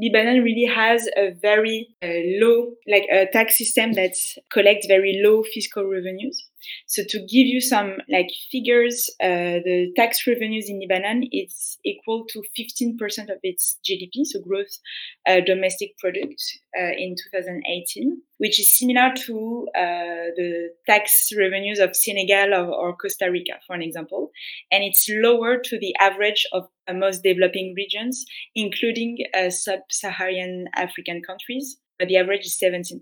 Lebanon 0.00 0.42
really 0.42 0.64
has 0.64 1.08
a 1.16 1.32
very 1.40 1.88
uh, 2.02 2.08
low, 2.40 2.72
like 2.88 3.06
a 3.12 3.26
tax 3.30 3.58
system 3.58 3.92
that 3.92 4.14
collects 4.50 4.86
very 4.86 5.20
low 5.22 5.42
fiscal 5.42 5.84
revenues. 5.84 6.47
So 6.86 7.02
to 7.08 7.18
give 7.18 7.46
you 7.46 7.60
some 7.60 7.96
like 8.10 8.28
figures, 8.50 9.08
uh, 9.22 9.62
the 9.64 9.92
tax 9.96 10.26
revenues 10.26 10.68
in 10.68 10.80
Lebanon 10.80 11.28
it's 11.30 11.78
equal 11.84 12.24
to 12.30 12.42
15% 12.58 13.30
of 13.30 13.38
its 13.42 13.78
GDP, 13.88 14.24
so 14.24 14.40
gross 14.40 14.80
uh, 15.26 15.40
domestic 15.44 15.96
product 15.98 16.42
uh, 16.78 16.92
in 16.96 17.14
2018, 17.32 18.20
which 18.38 18.60
is 18.60 18.76
similar 18.76 19.12
to 19.26 19.68
uh, 19.76 20.30
the 20.36 20.70
tax 20.86 21.30
revenues 21.36 21.78
of 21.78 21.94
Senegal 21.94 22.54
or, 22.54 22.66
or, 22.72 22.96
Costa 22.96 23.30
Rica, 23.30 23.54
for 23.66 23.74
an 23.74 23.82
example, 23.82 24.30
and 24.72 24.82
it's 24.82 25.08
lower 25.08 25.58
to 25.58 25.78
the 25.78 25.94
average 26.00 26.46
of 26.52 26.68
most 26.92 27.22
developing 27.22 27.74
regions, 27.76 28.24
including 28.54 29.18
uh, 29.34 29.50
sub-Saharan 29.50 30.66
African 30.74 31.22
countries. 31.22 31.78
But 31.98 32.08
the 32.08 32.16
average 32.16 32.46
is 32.46 32.58
17%. 32.62 33.00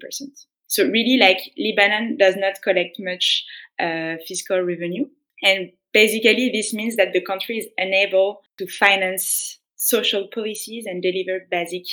So 0.67 0.85
really, 0.85 1.17
like 1.19 1.39
Lebanon 1.57 2.17
does 2.19 2.37
not 2.37 2.63
collect 2.63 2.97
much 2.99 3.45
uh, 3.79 4.17
fiscal 4.27 4.61
revenue, 4.61 5.07
and 5.43 5.71
basically 5.93 6.51
this 6.53 6.75
means 6.75 6.97
that 6.97 7.13
the 7.13 7.21
country 7.21 7.59
is 7.59 7.69
unable 7.79 8.41
to 8.59 8.67
finance 8.67 9.59
social 9.77 10.29
policies 10.33 10.87
and 10.87 11.03
deliver 11.03 11.47
basic 11.51 11.85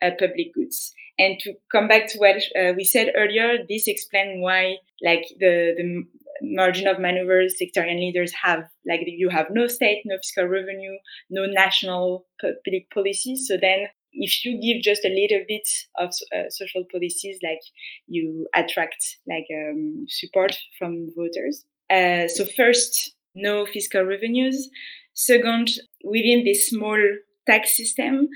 uh, 0.00 0.10
public 0.18 0.54
goods. 0.54 0.94
And 1.18 1.38
to 1.40 1.52
come 1.70 1.88
back 1.88 2.08
to 2.08 2.18
what 2.18 2.36
uh, 2.58 2.72
we 2.74 2.84
said 2.84 3.12
earlier, 3.14 3.58
this 3.68 3.86
explains 3.86 4.42
why, 4.42 4.76
like 5.02 5.24
the 5.38 5.74
the 5.76 6.04
margin 6.42 6.88
of 6.88 6.98
maneuvers 6.98 7.58
sectarian 7.58 8.00
leaders 8.00 8.32
have, 8.42 8.64
like 8.86 9.00
you 9.06 9.28
have 9.28 9.46
no 9.50 9.66
state, 9.66 10.02
no 10.04 10.16
fiscal 10.16 10.46
revenue, 10.46 10.96
no 11.30 11.46
national 11.46 12.26
public 12.40 12.90
policies. 12.92 13.46
So 13.46 13.56
then 13.60 13.86
if 14.12 14.44
you 14.44 14.60
give 14.60 14.82
just 14.82 15.04
a 15.04 15.08
little 15.08 15.44
bit 15.48 15.68
of 15.98 16.10
uh, 16.34 16.48
social 16.50 16.84
policies, 16.90 17.38
like 17.42 17.60
you 18.06 18.46
attract 18.54 19.18
like 19.26 19.46
um, 19.52 20.06
support 20.08 20.56
from 20.78 21.08
voters. 21.16 21.64
Uh, 21.90 22.28
so 22.28 22.44
first, 22.44 23.14
no 23.34 23.66
fiscal 23.66 24.02
revenues. 24.02 24.68
Second, 25.14 25.70
within 26.04 26.44
this 26.44 26.68
small 26.68 26.98
tax 27.46 27.76
system, 27.76 28.28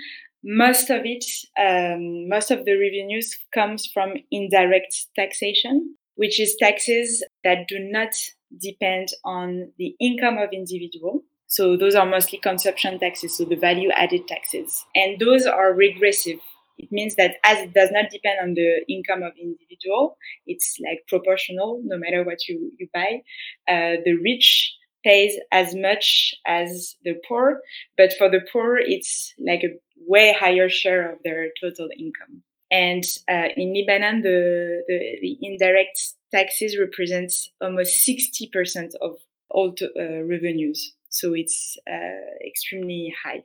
most 0.44 0.90
of 0.90 1.02
it, 1.04 1.24
um, 1.58 2.28
most 2.28 2.50
of 2.50 2.64
the 2.64 2.76
revenues 2.76 3.36
comes 3.52 3.88
from 3.92 4.14
indirect 4.30 5.06
taxation, 5.16 5.96
which 6.14 6.38
is 6.38 6.56
taxes 6.60 7.24
that 7.44 7.66
do 7.68 7.78
not 7.80 8.10
depend 8.60 9.08
on 9.24 9.72
the 9.78 9.94
income 10.00 10.38
of 10.38 10.50
individual. 10.52 11.22
So 11.46 11.76
those 11.76 11.94
are 11.94 12.06
mostly 12.06 12.38
consumption 12.38 12.98
taxes, 12.98 13.36
so 13.36 13.44
the 13.44 13.56
value 13.56 13.90
added 13.90 14.26
taxes. 14.26 14.84
And 14.94 15.18
those 15.18 15.46
are 15.46 15.72
regressive. 15.72 16.40
It 16.78 16.92
means 16.92 17.14
that 17.16 17.36
as 17.44 17.58
it 17.58 17.72
does 17.72 17.90
not 17.90 18.10
depend 18.10 18.38
on 18.42 18.54
the 18.54 18.84
income 18.88 19.22
of 19.22 19.32
individual, 19.40 20.18
it's 20.46 20.76
like 20.84 21.06
proportional 21.08 21.80
no 21.84 21.96
matter 21.98 22.22
what 22.24 22.46
you, 22.48 22.72
you 22.78 22.88
buy. 22.92 23.22
Uh, 23.68 24.02
the 24.04 24.18
rich 24.22 24.74
pays 25.04 25.38
as 25.52 25.74
much 25.74 26.34
as 26.46 26.96
the 27.04 27.14
poor, 27.26 27.60
but 27.96 28.12
for 28.18 28.28
the 28.28 28.40
poor, 28.52 28.76
it's 28.76 29.32
like 29.38 29.62
a 29.62 29.78
way 30.06 30.36
higher 30.38 30.68
share 30.68 31.12
of 31.12 31.18
their 31.24 31.48
total 31.60 31.88
income. 31.96 32.42
And 32.70 33.04
uh, 33.30 33.48
in 33.56 33.72
Lebanon, 33.74 34.22
the, 34.22 34.82
the, 34.88 35.18
the, 35.20 35.38
indirect 35.40 36.00
taxes 36.34 36.76
represents 36.76 37.52
almost 37.60 38.06
60% 38.06 38.94
of 39.00 39.12
all 39.50 39.72
to, 39.74 39.86
uh, 39.96 40.22
revenues. 40.24 40.95
So 41.18 41.34
it's 41.34 41.76
uh, 41.90 42.46
extremely 42.46 43.14
high. 43.24 43.42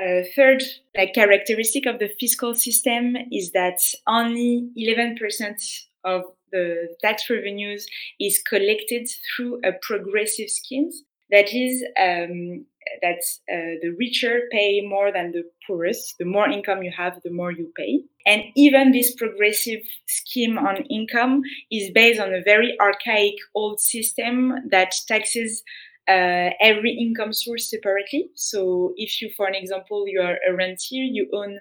Uh, 0.00 0.22
third, 0.34 0.62
like 0.96 1.12
characteristic 1.14 1.84
of 1.84 1.98
the 1.98 2.08
fiscal 2.18 2.54
system 2.54 3.16
is 3.30 3.52
that 3.52 3.80
only 4.06 4.70
11% 4.78 5.82
of 6.04 6.22
the 6.52 6.88
tax 7.02 7.28
revenues 7.28 7.86
is 8.18 8.42
collected 8.42 9.08
through 9.36 9.60
a 9.62 9.72
progressive 9.82 10.48
scheme. 10.48 10.90
That 11.30 11.52
is, 11.52 11.84
um, 12.00 12.64
that 13.02 13.20
uh, 13.52 13.76
the 13.82 13.94
richer 13.98 14.48
pay 14.50 14.80
more 14.80 15.12
than 15.12 15.32
the 15.32 15.44
poorest. 15.66 16.16
The 16.18 16.24
more 16.24 16.48
income 16.48 16.82
you 16.82 16.92
have, 16.96 17.20
the 17.22 17.30
more 17.30 17.52
you 17.52 17.70
pay. 17.76 18.02
And 18.26 18.44
even 18.56 18.92
this 18.92 19.14
progressive 19.14 19.82
scheme 20.06 20.58
on 20.58 20.84
income 20.84 21.42
is 21.70 21.90
based 21.90 22.20
on 22.20 22.32
a 22.34 22.42
very 22.42 22.76
archaic 22.80 23.34
old 23.54 23.80
system 23.80 24.54
that 24.70 24.94
taxes 25.06 25.62
uh, 26.10 26.50
every 26.60 26.92
income 26.92 27.32
source 27.32 27.70
separately. 27.70 28.30
So 28.34 28.92
if 28.96 29.22
you, 29.22 29.30
for 29.36 29.46
an 29.46 29.54
example, 29.54 30.04
you 30.08 30.20
are 30.20 30.38
a 30.48 30.52
rentier, 30.54 31.04
you 31.04 31.28
own 31.32 31.60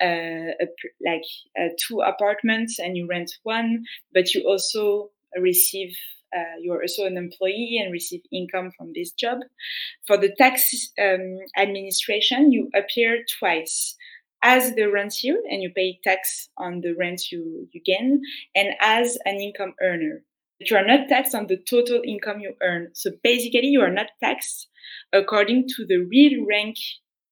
uh, 0.00 0.52
a, 0.64 0.66
like 1.04 1.28
uh, 1.60 1.68
two 1.78 2.00
apartments 2.00 2.78
and 2.78 2.96
you 2.96 3.06
rent 3.06 3.30
one, 3.42 3.84
but 4.14 4.34
you 4.34 4.42
also 4.48 5.10
receive 5.38 5.92
uh, 6.36 6.56
you're 6.62 6.80
also 6.80 7.06
an 7.06 7.16
employee 7.16 7.80
and 7.82 7.92
receive 7.92 8.20
income 8.32 8.70
from 8.78 8.92
this 8.94 9.10
job. 9.10 9.38
For 10.06 10.16
the 10.16 10.32
tax 10.38 10.72
um, 11.02 11.38
administration, 11.58 12.52
you 12.52 12.70
appear 12.72 13.24
twice 13.38 13.96
as 14.42 14.74
the 14.74 14.86
rentier 14.86 15.36
and 15.50 15.60
you 15.60 15.70
pay 15.74 15.98
tax 16.04 16.48
on 16.56 16.80
the 16.80 16.94
rent 16.94 17.32
you, 17.32 17.68
you 17.72 17.80
gain, 17.84 18.22
and 18.54 18.68
as 18.80 19.18
an 19.24 19.40
income 19.40 19.74
earner 19.82 20.22
you 20.60 20.76
are 20.76 20.86
not 20.86 21.08
taxed 21.08 21.34
on 21.34 21.46
the 21.46 21.56
total 21.56 22.02
income 22.04 22.40
you 22.40 22.54
earn. 22.62 22.90
So 22.94 23.10
basically, 23.22 23.68
you 23.68 23.80
are 23.80 23.92
not 23.92 24.08
taxed 24.22 24.68
according 25.12 25.66
to 25.68 25.86
the 25.86 26.06
real 26.10 26.46
rank 26.46 26.76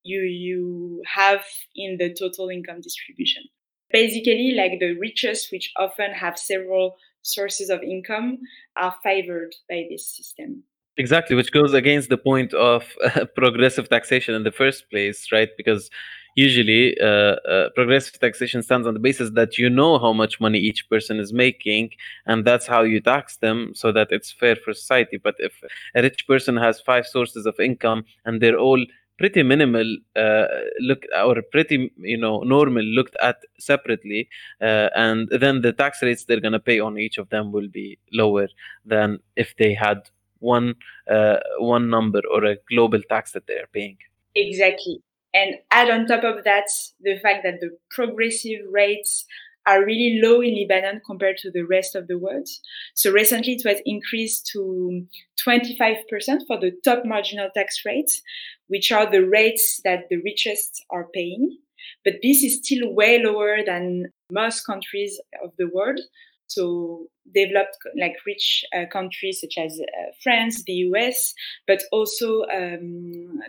you 0.02 0.20
you 0.20 1.02
have 1.06 1.44
in 1.76 1.98
the 1.98 2.14
total 2.14 2.48
income 2.48 2.80
distribution. 2.80 3.42
Basically, 3.90 4.54
like 4.56 4.80
the 4.80 4.96
richest, 4.98 5.52
which 5.52 5.72
often 5.76 6.12
have 6.12 6.38
several 6.38 6.96
sources 7.22 7.68
of 7.70 7.82
income, 7.82 8.38
are 8.76 8.94
favored 9.02 9.54
by 9.68 9.84
this 9.90 10.16
system. 10.16 10.64
Exactly, 10.96 11.36
which 11.36 11.52
goes 11.52 11.74
against 11.74 12.08
the 12.08 12.18
point 12.18 12.52
of 12.54 12.84
uh, 13.04 13.24
progressive 13.36 13.88
taxation 13.88 14.34
in 14.34 14.42
the 14.42 14.52
first 14.52 14.90
place, 14.90 15.28
right? 15.32 15.50
Because 15.56 15.90
usually 16.38 16.96
uh, 17.00 17.34
uh, 17.52 17.68
progressive 17.74 18.16
taxation 18.20 18.62
stands 18.62 18.86
on 18.86 18.94
the 18.94 19.00
basis 19.08 19.30
that 19.30 19.58
you 19.58 19.68
know 19.68 19.98
how 19.98 20.12
much 20.12 20.40
money 20.40 20.58
each 20.58 20.88
person 20.88 21.18
is 21.18 21.32
making 21.32 21.90
and 22.26 22.44
that's 22.44 22.66
how 22.66 22.82
you 22.82 23.00
tax 23.00 23.38
them 23.38 23.72
so 23.74 23.90
that 23.90 24.08
it's 24.12 24.30
fair 24.30 24.54
for 24.54 24.72
society. 24.72 25.16
But 25.16 25.34
if 25.38 25.54
a 25.96 26.02
rich 26.02 26.28
person 26.28 26.56
has 26.56 26.80
five 26.80 27.06
sources 27.06 27.44
of 27.44 27.58
income 27.58 28.04
and 28.24 28.40
they're 28.40 28.62
all 28.68 28.82
pretty 29.18 29.42
minimal 29.42 29.88
uh, 30.14 30.46
look 30.78 31.02
or 31.24 31.42
pretty 31.50 31.90
you 31.96 32.16
know 32.24 32.36
normal 32.42 32.84
looked 32.84 33.16
at 33.20 33.38
separately 33.58 34.28
uh, 34.60 34.88
and 34.94 35.28
then 35.42 35.60
the 35.62 35.72
tax 35.72 36.00
rates 36.02 36.22
they're 36.24 36.44
going 36.46 36.58
to 36.60 36.66
pay 36.70 36.78
on 36.78 36.96
each 36.96 37.18
of 37.18 37.28
them 37.30 37.50
will 37.50 37.66
be 37.80 37.98
lower 38.12 38.46
than 38.86 39.18
if 39.34 39.56
they 39.56 39.74
had 39.74 39.98
one 40.38 40.76
uh, 41.10 41.38
one 41.58 41.90
number 41.90 42.22
or 42.32 42.44
a 42.44 42.56
global 42.70 43.02
tax 43.08 43.32
that 43.32 43.48
they're 43.48 43.72
paying. 43.72 43.98
Exactly 44.36 45.02
and 45.34 45.56
add 45.70 45.90
on 45.90 46.06
top 46.06 46.24
of 46.24 46.44
that 46.44 46.66
the 47.00 47.18
fact 47.22 47.44
that 47.44 47.60
the 47.60 47.76
progressive 47.90 48.60
rates 48.70 49.26
are 49.68 49.84
really 49.84 50.18
low 50.22 50.40
in 50.40 50.54
Lebanon 50.54 51.02
compared 51.04 51.36
to 51.36 51.50
the 51.50 51.62
rest 51.62 51.94
of 51.94 52.08
the 52.08 52.18
world. 52.18 52.48
So 52.94 53.10
recently 53.12 53.52
it 53.52 53.62
was 53.66 53.82
increased 53.84 54.48
to 54.52 55.04
25% 55.46 55.98
for 56.46 56.58
the 56.58 56.72
top 56.84 57.04
marginal 57.04 57.50
tax 57.54 57.82
rates, 57.84 58.22
which 58.68 58.90
are 58.90 59.10
the 59.10 59.26
rates 59.26 59.80
that 59.84 60.04
the 60.08 60.16
richest 60.24 60.82
are 60.90 61.08
paying. 61.12 61.58
But 62.02 62.14
this 62.22 62.42
is 62.42 62.60
still 62.64 62.94
way 62.94 63.22
lower 63.22 63.58
than 63.64 64.06
most 64.32 64.64
countries 64.64 65.20
of 65.44 65.52
the 65.58 65.68
world. 65.68 66.00
So 66.46 67.08
developed, 67.34 67.76
like 68.00 68.14
rich 68.26 68.64
uh, 68.74 68.86
countries 68.90 69.42
such 69.42 69.62
as 69.62 69.78
uh, 69.78 70.12
France, 70.22 70.64
the 70.64 70.72
US, 70.94 71.34
but 71.66 71.82
also 71.92 72.44
um, 72.44 73.40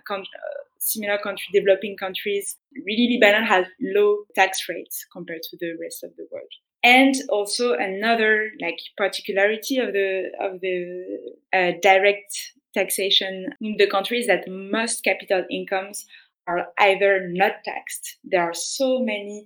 similar 0.80 1.18
country, 1.18 1.48
developing 1.54 1.96
countries, 1.98 2.58
really 2.86 3.20
Lebanon 3.20 3.46
has 3.48 3.66
low 3.82 4.24
tax 4.36 4.68
rates 4.68 5.06
compared 5.12 5.44
to 5.44 5.58
the 5.60 5.74
rest 5.82 6.04
of 6.04 6.16
the 6.16 6.26
world. 6.32 6.50
And 6.84 7.14
also 7.30 7.74
another 7.74 8.52
like 8.62 8.80
particularity 8.98 9.78
of 9.78 9.92
the 9.94 10.32
of 10.40 10.62
the 10.62 11.36
uh, 11.54 11.72
direct 11.82 12.54
taxation 12.74 13.48
in 13.60 13.76
the 13.78 13.88
country 13.88 14.20
is 14.20 14.28
that 14.28 14.48
most 14.48 15.04
capital 15.04 15.44
incomes 15.52 16.06
are 16.48 16.68
either 16.80 17.28
not 17.30 17.64
taxed. 17.66 18.18
There 18.24 18.42
are 18.42 18.54
so 18.54 19.00
many 19.00 19.46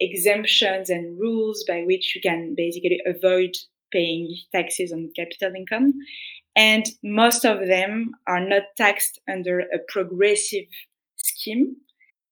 exemptions 0.00 0.90
and 0.90 1.18
rules 1.18 1.64
by 1.68 1.82
which 1.82 2.14
you 2.14 2.20
can 2.20 2.54
basically 2.56 3.00
avoid 3.06 3.56
paying 3.92 4.34
taxes 4.52 4.92
on 4.92 5.10
capital 5.14 5.52
income. 5.54 5.94
And 6.54 6.84
most 7.02 7.44
of 7.44 7.66
them 7.66 8.12
are 8.26 8.40
not 8.40 8.62
taxed 8.76 9.20
under 9.30 9.60
a 9.60 9.78
progressive 9.88 10.66
scheme, 11.16 11.76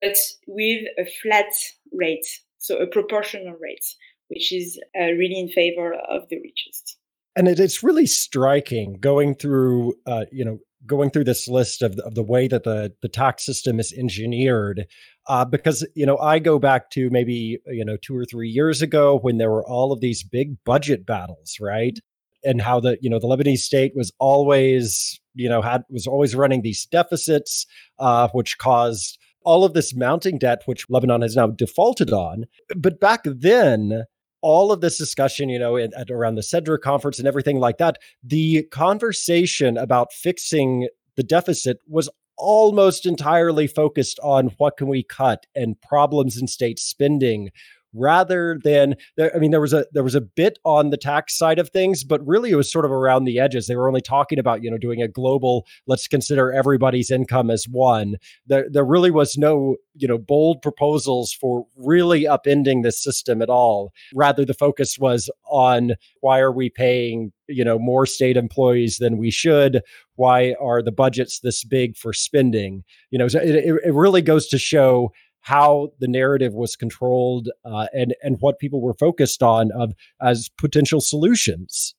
but 0.03 0.17
with 0.47 0.85
a 0.99 1.07
flat 1.23 1.53
rate, 1.93 2.27
so 2.59 2.77
a 2.77 2.87
proportional 2.87 3.55
rate, 3.61 3.95
which 4.29 4.53
is 4.53 4.79
uh, 4.99 5.05
really 5.05 5.39
in 5.39 5.49
favor 5.49 5.95
of 5.95 6.29
the 6.29 6.37
richest. 6.37 6.99
And 7.37 7.49
it, 7.49 7.59
it's 7.59 7.83
really 7.83 8.07
striking 8.07 8.99
going 9.01 9.35
through, 9.35 9.95
uh, 10.07 10.27
you 10.31 10.45
know, 10.45 10.59
going 10.87 11.11
through 11.11 11.25
this 11.25 11.47
list 11.49 11.83
of 11.83 11.97
the, 11.97 12.05
of 12.05 12.15
the 12.15 12.23
way 12.23 12.49
that 12.49 12.65
the 12.65 12.93
the 13.03 13.09
tax 13.09 13.45
system 13.45 13.79
is 13.79 13.93
engineered 13.93 14.87
uh, 15.29 15.45
because 15.45 15.87
you 15.95 16.07
know 16.07 16.17
I 16.19 16.39
go 16.39 16.59
back 16.59 16.91
to 16.91 17.11
maybe 17.11 17.59
you 17.67 17.85
know 17.85 17.97
two 17.97 18.17
or 18.17 18.25
three 18.25 18.49
years 18.49 18.83
ago 18.83 19.19
when 19.19 19.39
there 19.39 19.51
were 19.51 19.67
all 19.67 19.93
of 19.93 20.01
these 20.01 20.23
big 20.23 20.57
budget 20.65 21.07
battles, 21.07 21.57
right? 21.61 21.99
And 22.45 22.61
how 22.61 22.81
the 22.81 22.97
you 23.01 23.11
know 23.11 23.19
the 23.19 23.27
Lebanese 23.27 23.59
state 23.59 23.93
was 23.95 24.13
always 24.19 25.21
you 25.35 25.49
know 25.49 25.63
had 25.63 25.83
was 25.91 26.07
always 26.07 26.35
running 26.35 26.63
these 26.63 26.87
deficits, 26.87 27.67
uh, 27.99 28.29
which 28.33 28.59
caused 28.59 29.19
all 29.43 29.65
of 29.65 29.75
this 29.75 29.95
mounting 29.95 30.39
debt, 30.39 30.63
which 30.67 30.87
Lebanon 30.89 31.23
has 31.23 31.37
now 31.37 31.47
defaulted 31.49 32.13
on. 32.13 32.45
But 32.77 33.01
back 33.01 33.23
then, 33.25 34.05
all 34.43 34.73
of 34.73 34.81
this 34.81 34.99
discussion, 34.99 35.49
you 35.49 35.59
know, 35.59 35.77
at, 35.77 35.93
at 35.95 36.11
around 36.11 36.35
the 36.35 36.43
CEDRE 36.43 36.81
conference 36.81 37.19
and 37.19 37.29
everything 37.29 37.59
like 37.59 37.79
that, 37.79 37.99
the 38.23 38.65
conversation 38.65 39.77
about 39.77 40.13
fixing 40.13 40.89
the 41.17 41.23
deficit 41.23 41.79
was 41.87 42.09
almost 42.41 43.05
entirely 43.05 43.67
focused 43.67 44.19
on 44.23 44.47
what 44.57 44.79
can 44.79 44.89
we 44.89 45.03
cut 45.03 45.47
and 45.55 45.81
problems 45.83 46.41
in 46.41 46.47
state 46.47 46.79
spending 46.79 47.51
rather 47.95 48.59
than 48.63 48.95
i 49.35 49.39
mean 49.39 49.51
there 49.51 49.61
was 49.61 49.73
a 49.73 49.87
there 49.93 50.05
was 50.05 50.15
a 50.15 50.21
bit 50.21 50.59
on 50.65 50.91
the 50.91 50.97
tax 50.97 51.37
side 51.37 51.59
of 51.59 51.71
things 51.71 52.05
but 52.05 52.27
really 52.27 52.51
it 52.51 52.57
was 52.57 52.71
sort 52.71 52.85
of 52.85 52.91
around 52.91 53.25
the 53.25 53.39
edges. 53.39 53.67
They 53.67 53.77
were 53.77 53.89
only 53.89 54.01
talking 54.01 54.39
about 54.39 54.63
you 54.63 54.71
know 54.71 54.79
doing 54.79 55.01
a 55.03 55.09
global 55.09 55.67
let's 55.87 56.07
consider 56.07 56.53
everybody's 56.53 57.11
income 57.11 57.51
as 57.51 57.67
one. 57.71 58.17
There 58.47 58.67
there 58.71 58.85
really 58.85 59.11
was 59.11 59.37
no 59.37 59.77
you 59.95 60.09
know 60.09 60.19
bold 60.19 60.63
proposals 60.63 61.33
for 61.33 61.67
really 61.77 62.23
upending 62.25 62.83
this 62.83 63.03
system 63.03 63.43
at 63.43 63.49
all. 63.49 63.93
Rather 64.15 64.45
the 64.45 64.55
focus 64.55 64.99
was 64.99 65.31
on 65.49 65.93
why 66.21 66.41
are 66.41 66.53
we 66.53 66.71
paying 66.71 67.33
you 67.49 67.65
know 67.65 67.79
more 67.79 68.07
state 68.07 68.37
employees 68.37 68.99
than 68.99 69.19
we 69.19 69.31
should? 69.31 69.83
Why 70.17 70.55
are 70.61 70.83
the 70.83 70.93
budgets 70.93 71.41
this 71.41 71.65
big 71.65 71.97
for 71.97 72.13
spending? 72.13 72.85
You 73.11 73.19
know 73.19 73.27
it, 73.27 73.35
it 73.85 73.95
really 73.95 74.23
goes 74.23 74.49
to 74.49 74.59
show 74.59 75.13
how 75.43 75.93
the 75.99 76.09
narrative 76.09 76.55
was 76.55 76.77
controlled 76.77 77.49
uh, 77.65 77.87
and 77.93 78.15
and 78.23 78.37
what 78.41 78.59
people 78.59 78.81
were 78.81 78.95
focused 78.95 79.43
on 79.43 79.71
of 79.73 79.93
as 80.21 80.49
potential 80.59 81.01
solutions. 81.01 81.95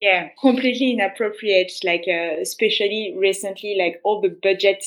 Yeah 0.00 0.28
completely 0.40 0.92
inappropriate 0.92 1.72
like 1.84 2.04
uh, 2.08 2.40
especially 2.40 3.14
recently 3.18 3.76
like 3.78 4.00
all 4.04 4.20
the 4.20 4.36
budget 4.42 4.84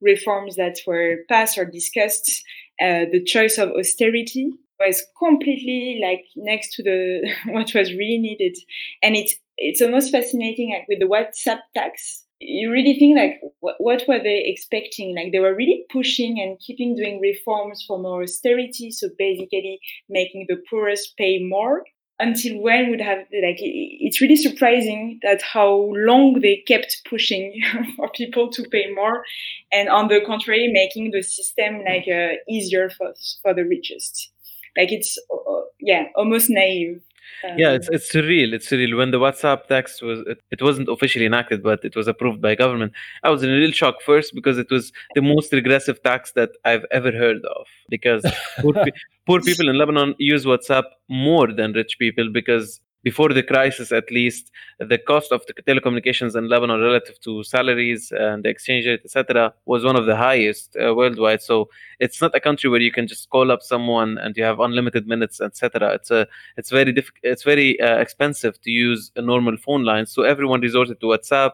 reforms 0.00 0.56
that 0.56 0.78
were 0.86 1.16
passed 1.28 1.58
or 1.58 1.64
discussed 1.64 2.44
uh, 2.80 3.06
the 3.10 3.22
choice 3.24 3.58
of 3.58 3.70
austerity 3.70 4.52
was 4.78 5.02
completely 5.18 6.00
like 6.02 6.24
next 6.36 6.74
to 6.74 6.82
the 6.82 7.28
what 7.52 7.72
was 7.74 7.92
really 7.92 8.18
needed. 8.18 8.56
And 9.02 9.16
it's 9.16 9.34
it's 9.56 9.80
almost 9.80 10.12
fascinating 10.12 10.70
like 10.70 10.86
with 10.88 11.00
the 11.00 11.06
whatsapp 11.06 11.60
tax 11.74 12.24
you 12.40 12.70
really 12.70 12.98
think 12.98 13.16
like 13.16 13.40
what, 13.60 13.76
what 13.78 14.02
were 14.06 14.22
they 14.22 14.44
expecting? 14.46 15.14
Like 15.14 15.32
they 15.32 15.38
were 15.38 15.54
really 15.54 15.84
pushing 15.90 16.40
and 16.40 16.58
keeping 16.58 16.94
doing 16.94 17.20
reforms 17.20 17.84
for 17.86 17.98
more 17.98 18.22
austerity 18.22 18.90
so 18.90 19.08
basically 19.18 19.80
making 20.08 20.46
the 20.48 20.56
poorest 20.68 21.16
pay 21.16 21.42
more. 21.42 21.84
Until 22.18 22.62
when 22.62 22.88
would 22.88 23.02
have 23.02 23.18
like 23.18 23.58
it's 23.60 24.22
really 24.22 24.36
surprising 24.36 25.20
that 25.22 25.42
how 25.42 25.92
long 25.94 26.40
they 26.40 26.64
kept 26.66 27.02
pushing 27.06 27.60
for 27.96 28.08
people 28.14 28.50
to 28.52 28.62
pay 28.70 28.90
more 28.94 29.22
and 29.70 29.90
on 29.90 30.08
the 30.08 30.22
contrary 30.26 30.70
making 30.72 31.10
the 31.10 31.22
system 31.22 31.82
like 31.84 32.06
uh, 32.08 32.36
easier 32.48 32.88
for 32.88 33.12
for 33.42 33.52
the 33.52 33.64
richest. 33.64 34.30
Like 34.78 34.92
it's 34.92 35.18
uh, 35.30 35.60
yeah 35.78 36.04
almost 36.16 36.48
naive 36.48 37.02
Um, 37.44 37.58
yeah, 37.58 37.72
it's 37.72 37.88
it's 37.90 38.12
surreal. 38.12 38.52
It's 38.52 38.68
surreal. 38.68 38.96
When 38.96 39.10
the 39.10 39.18
WhatsApp 39.18 39.66
tax 39.66 40.00
was, 40.02 40.20
it, 40.26 40.38
it 40.50 40.62
wasn't 40.62 40.88
officially 40.88 41.26
enacted, 41.26 41.62
but 41.62 41.84
it 41.84 41.94
was 41.96 42.08
approved 42.08 42.40
by 42.40 42.54
government. 42.54 42.92
I 43.22 43.30
was 43.30 43.42
in 43.42 43.50
a 43.50 43.54
real 43.54 43.72
shock 43.72 43.96
first 44.04 44.34
because 44.34 44.58
it 44.58 44.70
was 44.70 44.92
the 45.14 45.22
most 45.22 45.52
regressive 45.52 46.02
tax 46.02 46.32
that 46.32 46.50
I've 46.64 46.84
ever 46.90 47.12
heard 47.12 47.44
of. 47.44 47.66
Because 47.88 48.24
poor, 48.60 48.74
poor 49.26 49.40
people 49.40 49.68
in 49.68 49.78
Lebanon 49.78 50.14
use 50.18 50.44
WhatsApp 50.44 50.84
more 51.08 51.52
than 51.52 51.72
rich 51.72 51.98
people 51.98 52.30
because 52.32 52.80
before 53.02 53.28
the 53.32 53.42
crisis 53.42 53.92
at 53.92 54.10
least 54.10 54.50
the 54.78 54.98
cost 54.98 55.30
of 55.30 55.40
the 55.46 55.54
telecommunications 55.62 56.36
in 56.36 56.48
lebanon 56.48 56.80
relative 56.80 57.18
to 57.20 57.42
salaries 57.44 58.12
and 58.12 58.44
the 58.44 58.48
exchange 58.48 58.86
rate 58.86 59.00
etc 59.04 59.52
was 59.64 59.84
one 59.84 59.96
of 59.96 60.06
the 60.06 60.16
highest 60.16 60.76
uh, 60.76 60.94
worldwide. 60.94 61.42
So 61.42 61.68
it's 62.00 62.20
not 62.20 62.34
a 62.34 62.40
country 62.40 62.68
where 62.68 62.80
you 62.80 62.92
can 62.92 63.06
just 63.06 63.30
call 63.30 63.52
up 63.52 63.62
someone 63.62 64.18
and 64.18 64.36
you 64.36 64.44
have 64.44 64.60
unlimited 64.60 65.06
minutes 65.06 65.40
etc 65.40 65.92
it's 65.92 66.10
a 66.10 66.26
it's 66.56 66.70
very 66.70 66.92
diff- 66.92 67.12
it's 67.22 67.42
very 67.42 67.80
uh, 67.80 67.98
expensive 67.98 68.60
to 68.62 68.70
use 68.70 69.12
a 69.16 69.22
normal 69.22 69.56
phone 69.56 69.84
line. 69.84 70.06
So 70.06 70.22
everyone 70.22 70.60
resorted 70.60 71.00
to 71.00 71.06
whatsapp 71.06 71.52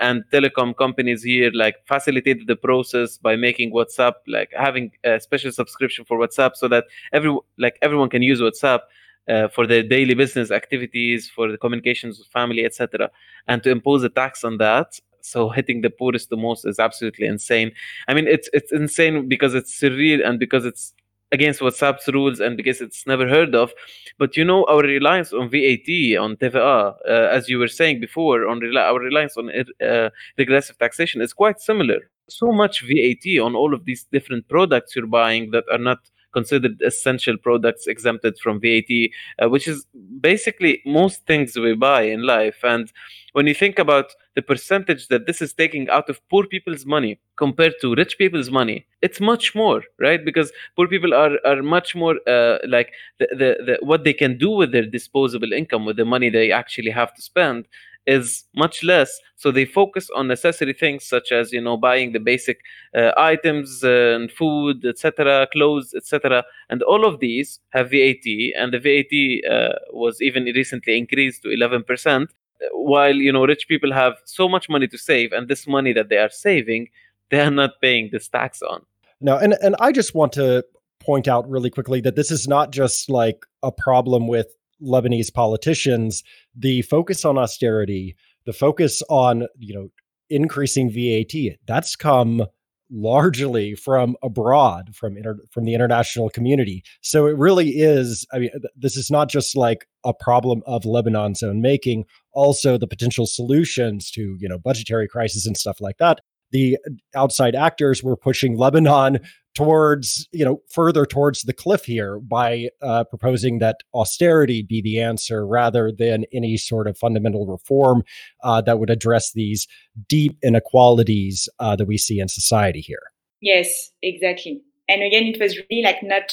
and 0.00 0.24
telecom 0.32 0.76
companies 0.76 1.22
here 1.22 1.50
like 1.54 1.76
facilitated 1.86 2.46
the 2.46 2.56
process 2.56 3.16
by 3.16 3.36
making 3.36 3.72
whatsapp 3.72 4.14
like 4.26 4.50
having 4.56 4.90
a 5.04 5.20
special 5.20 5.52
subscription 5.52 6.04
for 6.04 6.18
whatsapp 6.18 6.56
so 6.56 6.66
that 6.66 6.84
every 7.12 7.36
like 7.58 7.78
everyone 7.80 8.08
can 8.08 8.22
use 8.22 8.40
whatsapp 8.40 8.80
uh, 9.28 9.48
for 9.48 9.66
their 9.66 9.82
daily 9.82 10.14
business 10.14 10.50
activities, 10.50 11.30
for 11.30 11.50
the 11.50 11.58
communications 11.58 12.18
with 12.18 12.28
family, 12.28 12.64
etc. 12.64 13.10
And 13.48 13.62
to 13.62 13.70
impose 13.70 14.02
a 14.04 14.08
tax 14.08 14.44
on 14.44 14.58
that, 14.58 14.98
so 15.20 15.48
hitting 15.48 15.80
the 15.80 15.90
poorest 15.90 16.30
the 16.30 16.36
most 16.36 16.66
is 16.66 16.78
absolutely 16.78 17.26
insane. 17.26 17.72
I 18.08 18.14
mean, 18.14 18.26
it's 18.28 18.48
it's 18.52 18.72
insane 18.72 19.28
because 19.28 19.54
it's 19.54 19.78
surreal 19.80 20.26
and 20.26 20.38
because 20.38 20.64
it's 20.64 20.92
against 21.32 21.60
WhatsApp's 21.60 22.08
rules 22.08 22.40
and 22.40 22.56
because 22.56 22.80
it's 22.80 23.06
never 23.06 23.26
heard 23.28 23.54
of. 23.54 23.72
But 24.18 24.36
you 24.36 24.44
know, 24.44 24.64
our 24.66 24.82
reliance 24.82 25.32
on 25.32 25.50
VAT, 25.50 25.88
on 26.24 26.36
TVA, 26.36 26.94
uh, 27.08 27.28
as 27.36 27.48
you 27.48 27.58
were 27.58 27.68
saying 27.68 28.00
before, 28.00 28.46
on 28.46 28.62
our 28.76 29.00
reliance 29.00 29.36
on 29.36 29.50
uh, 29.50 30.10
regressive 30.38 30.78
taxation 30.78 31.20
is 31.20 31.32
quite 31.32 31.60
similar. 31.60 32.00
So 32.28 32.52
much 32.52 32.82
VAT 32.82 33.38
on 33.40 33.54
all 33.54 33.74
of 33.74 33.84
these 33.84 34.04
different 34.04 34.48
products 34.48 34.94
you're 34.94 35.06
buying 35.06 35.50
that 35.50 35.64
are 35.70 35.78
not 35.90 35.98
considered 36.34 36.82
essential 36.82 37.36
products 37.38 37.86
exempted 37.86 38.38
from 38.38 38.60
VAT, 38.60 38.92
uh, 39.40 39.48
which 39.48 39.66
is 39.66 39.86
basically 40.20 40.82
most 40.84 41.24
things 41.26 41.56
we 41.56 41.74
buy 41.74 42.02
in 42.02 42.22
life. 42.22 42.58
And 42.62 42.92
when 43.32 43.46
you 43.46 43.54
think 43.54 43.78
about 43.78 44.06
the 44.36 44.42
percentage 44.42 45.08
that 45.08 45.26
this 45.26 45.40
is 45.40 45.52
taking 45.52 45.88
out 45.88 46.08
of 46.10 46.20
poor 46.28 46.46
people's 46.46 46.84
money 46.84 47.18
compared 47.36 47.74
to 47.80 47.94
rich 47.94 48.18
people's 48.18 48.50
money, 48.50 48.86
it's 49.02 49.20
much 49.20 49.54
more, 49.54 49.82
right? 49.98 50.24
Because 50.24 50.52
poor 50.76 50.88
people 50.88 51.14
are 51.14 51.38
are 51.44 51.62
much 51.62 51.94
more 51.94 52.16
uh, 52.26 52.58
like 52.76 52.92
the, 53.18 53.26
the, 53.40 53.50
the 53.66 53.78
what 53.90 54.04
they 54.04 54.12
can 54.12 54.38
do 54.38 54.50
with 54.50 54.70
their 54.72 54.86
disposable 54.86 55.52
income, 55.52 55.84
with 55.84 55.96
the 55.96 56.04
money 56.04 56.30
they 56.30 56.52
actually 56.52 56.90
have 56.90 57.14
to 57.14 57.22
spend, 57.22 57.66
is 58.06 58.44
much 58.54 58.82
less. 58.82 59.18
So 59.36 59.50
they 59.50 59.64
focus 59.64 60.08
on 60.14 60.28
necessary 60.28 60.72
things 60.72 61.04
such 61.04 61.32
as 61.32 61.52
you 61.52 61.60
know 61.60 61.76
buying 61.76 62.12
the 62.12 62.20
basic 62.20 62.60
uh, 62.94 63.12
items 63.16 63.82
and 63.82 64.30
food 64.30 64.84
etc 64.84 65.46
clothes 65.52 65.92
etc 65.94 66.44
and 66.70 66.82
all 66.82 67.04
of 67.04 67.20
these 67.20 67.60
have 67.70 67.90
vat 67.90 68.24
and 68.56 68.72
the 68.72 68.78
vat 68.78 69.52
uh, 69.52 69.74
was 69.92 70.22
even 70.22 70.44
recently 70.44 70.96
increased 70.96 71.42
to 71.42 71.48
11% 71.48 72.28
while 72.72 73.14
you 73.14 73.32
know 73.32 73.44
rich 73.44 73.66
people 73.68 73.92
have 73.92 74.14
so 74.24 74.48
much 74.48 74.68
money 74.68 74.86
to 74.86 74.96
save 74.96 75.32
and 75.32 75.48
this 75.48 75.66
money 75.66 75.92
that 75.92 76.08
they 76.08 76.16
are 76.16 76.30
saving 76.30 76.88
they 77.30 77.40
are 77.40 77.50
not 77.50 77.80
paying 77.80 78.10
this 78.12 78.28
tax 78.28 78.62
on. 78.62 78.84
No 79.20 79.36
and 79.36 79.54
and 79.62 79.74
i 79.80 79.92
just 79.92 80.14
want 80.14 80.32
to 80.34 80.64
point 81.00 81.28
out 81.28 81.48
really 81.48 81.70
quickly 81.70 82.00
that 82.00 82.16
this 82.16 82.30
is 82.30 82.48
not 82.48 82.70
just 82.70 83.10
like 83.10 83.44
a 83.62 83.70
problem 83.70 84.26
with 84.26 84.48
Lebanese 84.84 85.32
politicians, 85.32 86.22
the 86.54 86.82
focus 86.82 87.24
on 87.24 87.38
austerity, 87.38 88.16
the 88.46 88.52
focus 88.52 89.02
on, 89.08 89.46
you 89.58 89.74
know, 89.74 89.88
increasing 90.30 90.90
VAT, 90.90 91.56
that's 91.66 91.96
come 91.96 92.46
largely 92.90 93.74
from 93.74 94.16
abroad 94.22 94.94
from 94.94 95.16
inter- 95.16 95.40
from 95.50 95.64
the 95.64 95.74
international 95.74 96.28
community. 96.28 96.82
So 97.00 97.26
it 97.26 97.36
really 97.36 97.70
is 97.70 98.26
i 98.32 98.38
mean 98.38 98.50
this 98.76 98.96
is 98.96 99.10
not 99.10 99.28
just 99.28 99.56
like 99.56 99.86
a 100.04 100.12
problem 100.12 100.62
of 100.66 100.84
lebanon's 100.84 101.42
own 101.42 101.62
making 101.62 102.04
also 102.32 102.76
the 102.76 102.86
potential 102.86 103.26
solutions 103.26 104.10
to 104.12 104.36
you 104.38 104.48
know 104.48 104.58
budgetary 104.58 105.08
crisis 105.08 105.46
and 105.46 105.56
stuff 105.56 105.80
like 105.80 105.96
that. 105.98 106.20
The 106.52 106.78
outside 107.16 107.54
actors 107.56 108.02
were 108.02 108.16
pushing 108.16 108.56
lebanon 108.56 109.20
towards 109.54 110.28
you 110.32 110.44
know 110.44 110.60
further 110.68 111.06
towards 111.06 111.42
the 111.42 111.52
cliff 111.52 111.84
here 111.84 112.18
by 112.18 112.68
uh, 112.82 113.04
proposing 113.04 113.58
that 113.60 113.76
austerity 113.94 114.62
be 114.62 114.82
the 114.82 115.00
answer 115.00 115.46
rather 115.46 115.92
than 115.96 116.24
any 116.32 116.56
sort 116.56 116.86
of 116.88 116.98
fundamental 116.98 117.46
reform 117.46 118.02
uh, 118.42 118.60
that 118.60 118.78
would 118.78 118.90
address 118.90 119.32
these 119.32 119.66
deep 120.08 120.36
inequalities 120.42 121.48
uh, 121.60 121.76
that 121.76 121.86
we 121.86 121.96
see 121.96 122.18
in 122.18 122.28
society 122.28 122.80
here. 122.80 123.02
Yes 123.40 123.90
exactly. 124.02 124.62
And 124.88 125.02
again 125.02 125.24
it 125.24 125.40
was 125.40 125.56
really 125.70 125.82
like 125.82 126.02
not 126.02 126.32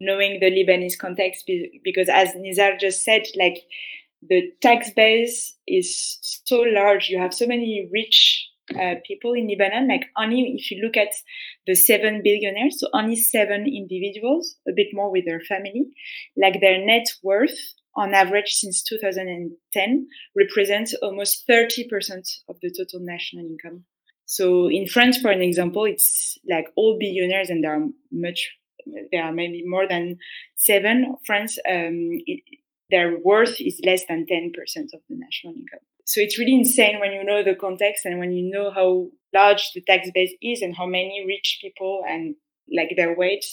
knowing 0.00 0.40
the 0.40 0.50
lebanese 0.50 0.98
context 0.98 1.50
because 1.82 2.08
as 2.08 2.30
nizar 2.34 2.78
just 2.78 3.04
said 3.04 3.22
like 3.36 3.62
the 4.28 4.52
tax 4.60 4.90
base 4.90 5.56
is 5.66 6.18
so 6.44 6.60
large 6.60 7.08
you 7.08 7.18
have 7.18 7.34
so 7.34 7.46
many 7.46 7.88
rich 7.92 8.31
uh, 8.70 8.94
people 9.06 9.32
in 9.34 9.48
Lebanon. 9.48 9.88
Like 9.88 10.06
only 10.16 10.54
if 10.58 10.70
you 10.70 10.82
look 10.82 10.96
at 10.96 11.12
the 11.66 11.74
seven 11.74 12.22
billionaires, 12.22 12.80
so 12.80 12.88
only 12.92 13.16
seven 13.16 13.66
individuals, 13.66 14.56
a 14.68 14.72
bit 14.74 14.88
more 14.92 15.10
with 15.10 15.24
their 15.26 15.40
family, 15.40 15.86
like 16.36 16.60
their 16.60 16.84
net 16.84 17.06
worth 17.22 17.58
on 17.94 18.14
average 18.14 18.52
since 18.54 18.82
2010 18.82 20.06
represents 20.36 20.94
almost 21.02 21.46
30% 21.48 21.88
of 22.48 22.56
the 22.62 22.70
total 22.70 23.00
national 23.00 23.44
income. 23.44 23.84
So 24.24 24.70
in 24.70 24.86
France, 24.86 25.18
for 25.18 25.30
an 25.30 25.42
example, 25.42 25.84
it's 25.84 26.38
like 26.48 26.66
all 26.76 26.96
billionaires, 26.98 27.50
and 27.50 27.62
there 27.62 27.74
are 27.74 27.86
much, 28.10 28.50
there 29.10 29.24
are 29.24 29.32
maybe 29.32 29.62
more 29.66 29.86
than 29.86 30.16
seven. 30.56 31.16
France, 31.26 31.58
um, 31.68 32.08
it, 32.26 32.42
their 32.90 33.18
worth 33.18 33.60
is 33.60 33.80
less 33.84 34.04
than 34.08 34.26
10% 34.30 34.52
of 34.94 35.00
the 35.08 35.16
national 35.16 35.54
income. 35.54 35.80
So 36.04 36.20
it's 36.20 36.38
really 36.38 36.54
insane 36.54 37.00
when 37.00 37.12
you 37.12 37.24
know 37.24 37.42
the 37.42 37.54
context 37.54 38.04
and 38.04 38.18
when 38.18 38.32
you 38.32 38.50
know 38.50 38.70
how 38.70 39.08
large 39.32 39.70
the 39.74 39.80
tax 39.82 40.10
base 40.12 40.32
is 40.42 40.62
and 40.62 40.76
how 40.76 40.86
many 40.86 41.24
rich 41.26 41.58
people 41.60 42.02
and 42.08 42.34
like 42.74 42.94
their 42.96 43.16
weight, 43.16 43.44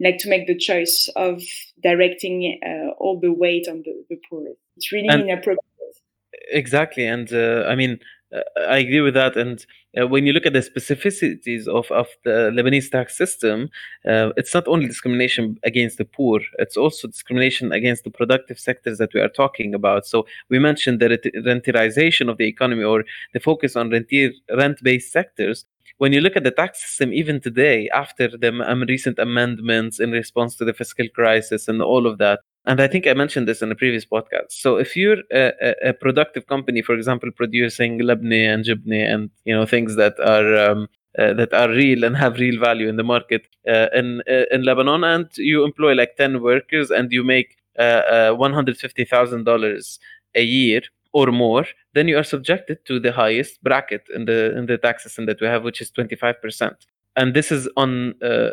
like 0.00 0.18
to 0.18 0.28
make 0.28 0.46
the 0.46 0.56
choice 0.56 1.08
of 1.16 1.42
directing 1.82 2.60
uh, 2.64 2.90
all 2.98 3.20
the 3.20 3.32
weight 3.32 3.68
on 3.68 3.82
the, 3.84 4.04
the 4.08 4.16
poor. 4.28 4.44
It's 4.76 4.92
really 4.92 5.08
and 5.08 5.22
inappropriate. 5.22 5.60
Exactly. 6.50 7.06
And 7.06 7.32
uh, 7.32 7.64
I 7.68 7.74
mean, 7.74 8.00
I 8.68 8.78
agree 8.78 9.00
with 9.00 9.14
that. 9.14 9.36
And 9.36 9.64
uh, 10.00 10.06
when 10.06 10.26
you 10.26 10.32
look 10.32 10.46
at 10.46 10.52
the 10.52 10.60
specificities 10.60 11.68
of, 11.68 11.90
of 11.90 12.08
the 12.24 12.50
Lebanese 12.52 12.90
tax 12.90 13.16
system, 13.16 13.68
uh, 14.08 14.30
it's 14.36 14.54
not 14.54 14.66
only 14.66 14.86
discrimination 14.86 15.58
against 15.62 15.98
the 15.98 16.04
poor, 16.04 16.40
it's 16.58 16.76
also 16.76 17.08
discrimination 17.08 17.72
against 17.72 18.04
the 18.04 18.10
productive 18.10 18.58
sectors 18.58 18.98
that 18.98 19.14
we 19.14 19.20
are 19.20 19.28
talking 19.28 19.74
about. 19.74 20.06
So 20.06 20.26
we 20.48 20.58
mentioned 20.58 21.00
the 21.00 21.18
rentierization 21.36 22.28
of 22.28 22.38
the 22.38 22.46
economy 22.46 22.82
or 22.82 23.04
the 23.32 23.40
focus 23.40 23.76
on 23.76 23.90
rentier, 23.90 24.30
rent-based 24.50 25.12
sectors. 25.12 25.64
When 25.98 26.12
you 26.12 26.20
look 26.20 26.36
at 26.36 26.42
the 26.42 26.50
tax 26.50 26.82
system, 26.82 27.12
even 27.12 27.40
today, 27.40 27.88
after 27.94 28.28
the 28.28 28.48
um, 28.66 28.82
recent 28.88 29.18
amendments 29.18 30.00
in 30.00 30.10
response 30.10 30.56
to 30.56 30.64
the 30.64 30.72
fiscal 30.74 31.06
crisis 31.14 31.68
and 31.68 31.80
all 31.80 32.06
of 32.06 32.18
that, 32.18 32.40
and 32.66 32.80
I 32.80 32.88
think 32.88 33.06
I 33.06 33.14
mentioned 33.14 33.46
this 33.46 33.62
in 33.62 33.70
a 33.70 33.74
previous 33.74 34.06
podcast. 34.06 34.50
So 34.50 34.76
if 34.76 34.96
you're 34.96 35.22
a, 35.32 35.74
a 35.90 35.92
productive 35.92 36.46
company, 36.46 36.82
for 36.82 36.94
example, 36.94 37.30
producing 37.30 37.98
labne 38.00 38.32
and 38.32 38.64
jibne 38.64 39.02
and 39.12 39.30
you 39.44 39.54
know 39.54 39.66
things 39.66 39.96
that 39.96 40.18
are 40.20 40.56
um, 40.56 40.88
uh, 41.18 41.32
that 41.34 41.52
are 41.52 41.68
real 41.68 42.04
and 42.04 42.16
have 42.16 42.38
real 42.38 42.58
value 42.58 42.88
in 42.88 42.96
the 42.96 43.04
market 43.04 43.42
uh, 43.68 43.88
in 43.94 44.22
uh, 44.28 44.44
in 44.50 44.62
Lebanon, 44.62 45.04
and 45.04 45.28
you 45.36 45.64
employ 45.64 45.92
like 45.92 46.16
ten 46.16 46.42
workers 46.42 46.90
and 46.90 47.12
you 47.12 47.22
make 47.22 47.56
uh, 47.78 47.82
uh, 47.82 48.32
one 48.32 48.52
hundred 48.52 48.76
fifty 48.78 49.04
thousand 49.04 49.44
dollars 49.44 49.98
a 50.34 50.42
year 50.42 50.82
or 51.12 51.28
more, 51.28 51.64
then 51.94 52.08
you 52.08 52.18
are 52.18 52.24
subjected 52.24 52.84
to 52.84 52.98
the 52.98 53.12
highest 53.12 53.62
bracket 53.62 54.02
in 54.14 54.24
the 54.24 54.56
in 54.58 54.66
the 54.66 54.78
tax 54.78 55.04
system 55.04 55.26
that 55.26 55.40
we 55.40 55.46
have, 55.46 55.62
which 55.62 55.80
is 55.80 55.90
twenty 55.90 56.16
five 56.16 56.40
percent 56.42 56.86
and 57.16 57.34
this 57.34 57.52
is 57.52 57.68
on 57.76 58.14
uh, 58.22 58.50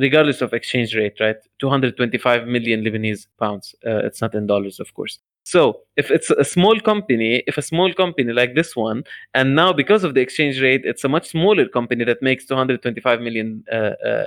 regardless 0.00 0.40
of 0.40 0.52
exchange 0.52 0.94
rate 0.94 1.18
right? 1.20 1.36
225 1.58 2.46
million 2.46 2.82
lebanese 2.82 3.26
pounds. 3.38 3.74
Uh, 3.86 4.04
it's 4.04 4.20
not 4.20 4.34
in 4.34 4.46
dollars 4.46 4.80
of 4.80 4.92
course. 4.94 5.18
So 5.44 5.80
if 5.96 6.10
it's 6.10 6.30
a 6.30 6.44
small 6.44 6.80
company 6.80 7.42
if 7.46 7.58
a 7.58 7.62
small 7.62 7.92
company 7.92 8.32
like 8.32 8.54
this 8.54 8.76
one 8.76 9.04
and 9.34 9.54
now 9.54 9.72
because 9.72 10.04
of 10.04 10.14
the 10.14 10.20
exchange 10.20 10.60
rate 10.60 10.82
it's 10.84 11.04
a 11.04 11.08
much 11.08 11.28
smaller 11.28 11.68
company 11.68 12.04
that 12.04 12.22
makes 12.22 12.46
225 12.46 13.20
million 13.20 13.64
uh, 13.70 13.74
uh, 13.74 13.96
uh, 14.06 14.24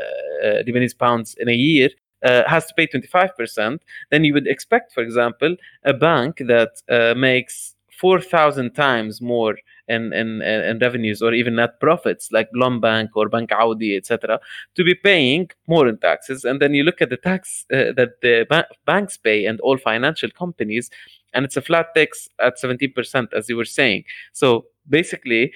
lebanese 0.68 0.98
pounds 0.98 1.36
in 1.40 1.50
a 1.50 1.54
year 1.54 1.90
uh, 2.24 2.44
has 2.48 2.66
to 2.66 2.74
pay 2.74 2.88
25% 2.88 3.80
then 4.12 4.24
you 4.24 4.34
would 4.34 4.48
expect 4.48 4.94
for 4.94 5.02
example 5.02 5.56
a 5.86 5.94
bank 5.94 6.42
that 6.48 7.16
makes 7.18 7.76
4000 8.00 8.76
times 8.76 9.22
more 9.22 9.56
in, 9.88 10.14
in, 10.14 10.42
in 10.42 10.80
revenues 10.80 11.22
or 11.22 11.34
even 11.34 11.56
net 11.56 11.80
profits 11.80 12.32
like 12.32 12.50
Bank 12.82 13.12
or 13.16 13.30
Bank 13.30 13.52
Audi, 13.52 13.96
etc., 13.96 14.40
to 14.76 14.84
be 14.84 14.96
paying 14.96 15.50
more 15.68 15.88
in 15.88 15.98
taxes. 15.98 16.44
And 16.44 16.62
then 16.62 16.74
you 16.74 16.84
look 16.84 17.02
at 17.02 17.10
the 17.10 17.18
tax 17.18 17.66
uh, 17.72 17.94
that 17.96 18.22
the 18.22 18.46
ba- 18.50 18.68
banks 18.86 19.18
pay 19.18 19.46
and 19.46 19.60
all 19.62 19.78
financial 19.78 20.30
companies, 20.30 20.90
and 21.34 21.46
it's 21.46 21.58
a 21.58 21.62
flat 21.62 21.88
tax 21.96 22.28
at 22.42 22.58
17%, 22.58 23.34
as 23.34 23.50
you 23.50 23.58
were 23.58 23.66
saying. 23.66 24.04
So 24.34 24.66
basically, 24.90 25.54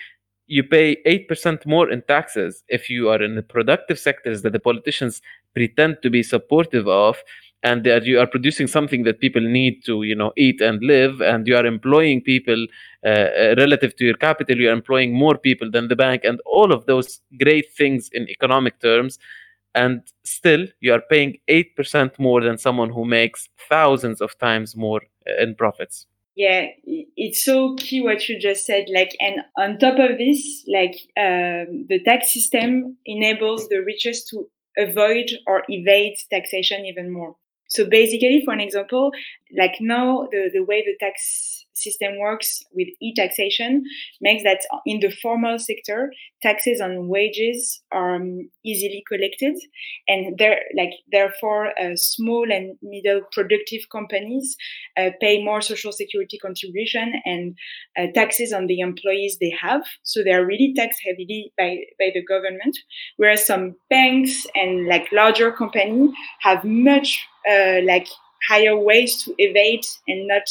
you 0.47 0.63
pay 0.63 0.97
8% 1.05 1.65
more 1.65 1.89
in 1.89 2.01
taxes 2.03 2.63
if 2.67 2.89
you 2.89 3.09
are 3.09 3.21
in 3.21 3.36
the 3.36 3.43
productive 3.43 3.97
sectors 3.97 4.41
that 4.41 4.51
the 4.51 4.59
politicians 4.59 5.21
pretend 5.53 5.97
to 6.03 6.09
be 6.09 6.23
supportive 6.23 6.88
of 6.88 7.17
and 7.64 7.84
that 7.84 8.05
you 8.05 8.20
are 8.20 8.28
producing 8.28 8.68
something 8.68 9.03
that 9.03 9.20
people 9.20 9.41
need 9.41 9.84
to 9.86 10.03
you 10.03 10.16
know 10.16 10.32
eat 10.38 10.62
and 10.62 10.82
live 10.82 11.22
and 11.22 11.47
you 11.47 11.55
are 11.55 11.66
employing 11.66 12.22
people 12.22 12.68
uh, 13.05 13.09
uh, 13.09 13.55
relative 13.57 13.95
to 13.95 14.05
your 14.05 14.16
capital 14.16 14.57
you 14.57 14.70
are 14.70 14.74
employing 14.74 15.14
more 15.14 15.38
people 15.38 15.70
than 15.70 15.88
the 15.88 15.95
bank 15.95 16.24
and 16.24 16.39
all 16.45 16.72
of 16.72 16.86
those 16.86 17.22
great 17.39 17.72
things 17.74 18.09
in 18.14 18.28
economic 18.30 18.80
terms 18.80 19.20
and 19.74 20.01
still 20.24 20.66
you 20.82 20.93
are 20.93 21.01
paying 21.09 21.38
8% 21.47 22.20
more 22.20 22.41
than 22.41 22.57
someone 22.57 22.89
who 22.89 23.05
makes 23.05 23.47
thousands 23.70 24.20
of 24.20 24.38
times 24.38 24.76
more 24.76 25.01
uh, 25.28 25.41
in 25.41 25.55
profits. 25.55 26.07
Yeah 26.36 26.68
it's 27.24 27.43
so 27.43 27.76
key 27.76 28.01
what 28.01 28.28
you 28.28 28.39
just 28.39 28.66
said 28.66 28.86
like 28.93 29.16
and 29.20 29.36
on 29.57 29.78
top 29.78 29.99
of 29.99 30.18
this 30.18 30.66
like 30.68 30.95
um, 31.18 31.86
the 31.88 32.01
tax 32.03 32.34
system 32.34 32.97
enables 33.05 33.68
the 33.70 33.84
richest 33.86 34.30
to 34.30 34.49
avoid 34.78 35.30
or 35.45 35.64
evade 35.68 36.18
taxation 36.32 36.86
even 36.86 37.12
more 37.12 37.36
so 37.72 37.86
basically, 37.86 38.41
for 38.43 38.53
an 38.53 38.59
example, 38.59 39.11
like 39.57 39.76
now 39.80 40.28
the, 40.30 40.49
the 40.53 40.59
way 40.59 40.84
the 40.86 40.95
tax 40.99 41.61
system 41.82 42.19
works 42.19 42.63
with 42.73 42.88
e-taxation 43.01 43.84
makes 44.21 44.43
that 44.43 44.59
in 44.86 44.99
the 44.99 45.11
formal 45.21 45.57
sector, 45.59 46.11
taxes 46.41 46.82
on 46.82 47.07
wages 47.07 47.82
are 47.91 48.15
um, 48.15 48.49
easily 48.63 49.03
collected, 49.07 49.55
and 50.07 50.38
there, 50.38 50.59
like 50.77 50.91
therefore, 51.11 51.67
uh, 51.79 51.95
small 51.95 52.51
and 52.51 52.77
middle 52.82 53.21
productive 53.32 53.82
companies 53.91 54.55
uh, 54.97 55.09
pay 55.19 55.43
more 55.43 55.61
social 55.61 55.91
security 55.91 56.38
contribution 56.38 57.13
and 57.25 57.55
uh, 57.97 58.07
taxes 58.13 58.53
on 58.53 58.67
the 58.67 58.79
employees 58.79 59.38
they 59.39 59.53
have. 59.61 59.84
So 60.03 60.23
they 60.23 60.34
are 60.34 60.45
really 60.45 60.73
taxed 60.75 61.01
heavily 61.05 61.51
by 61.57 61.77
by 61.99 62.11
the 62.13 62.23
government, 62.23 62.77
whereas 63.17 63.45
some 63.45 63.75
banks 63.89 64.45
and 64.55 64.88
like 64.88 65.11
larger 65.11 65.51
companies 65.51 66.11
have 66.41 66.63
much 66.63 67.25
uh, 67.49 67.82
like 67.86 68.07
higher 68.47 68.77
ways 68.77 69.23
to 69.23 69.34
evade 69.38 69.86
and 70.07 70.27
not 70.27 70.43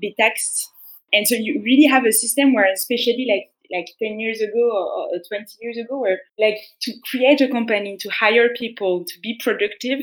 be 0.00 0.14
taxed. 0.18 0.72
And 1.12 1.26
so 1.26 1.34
you 1.34 1.62
really 1.64 1.86
have 1.86 2.04
a 2.04 2.12
system 2.12 2.54
where, 2.54 2.70
especially 2.72 3.26
like 3.28 3.50
like 3.70 3.86
10 4.02 4.18
years 4.18 4.40
ago 4.40 4.70
or, 4.72 5.14
or 5.14 5.20
20 5.28 5.44
years 5.60 5.76
ago, 5.76 6.00
where 6.00 6.20
like 6.38 6.56
to 6.82 6.92
create 7.10 7.40
a 7.40 7.48
company, 7.48 7.98
to 8.00 8.08
hire 8.08 8.48
people, 8.56 9.04
to 9.06 9.20
be 9.20 9.38
productive 9.42 10.00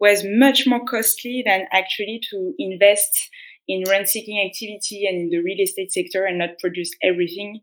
was 0.00 0.24
much 0.24 0.66
more 0.66 0.84
costly 0.84 1.42
than 1.44 1.62
actually 1.72 2.20
to 2.30 2.54
invest 2.58 3.28
in 3.66 3.82
rent 3.88 4.08
seeking 4.08 4.40
activity 4.46 5.06
and 5.06 5.20
in 5.20 5.30
the 5.30 5.38
real 5.38 5.60
estate 5.60 5.92
sector 5.92 6.24
and 6.24 6.38
not 6.38 6.58
produce 6.58 6.90
everything, 7.02 7.60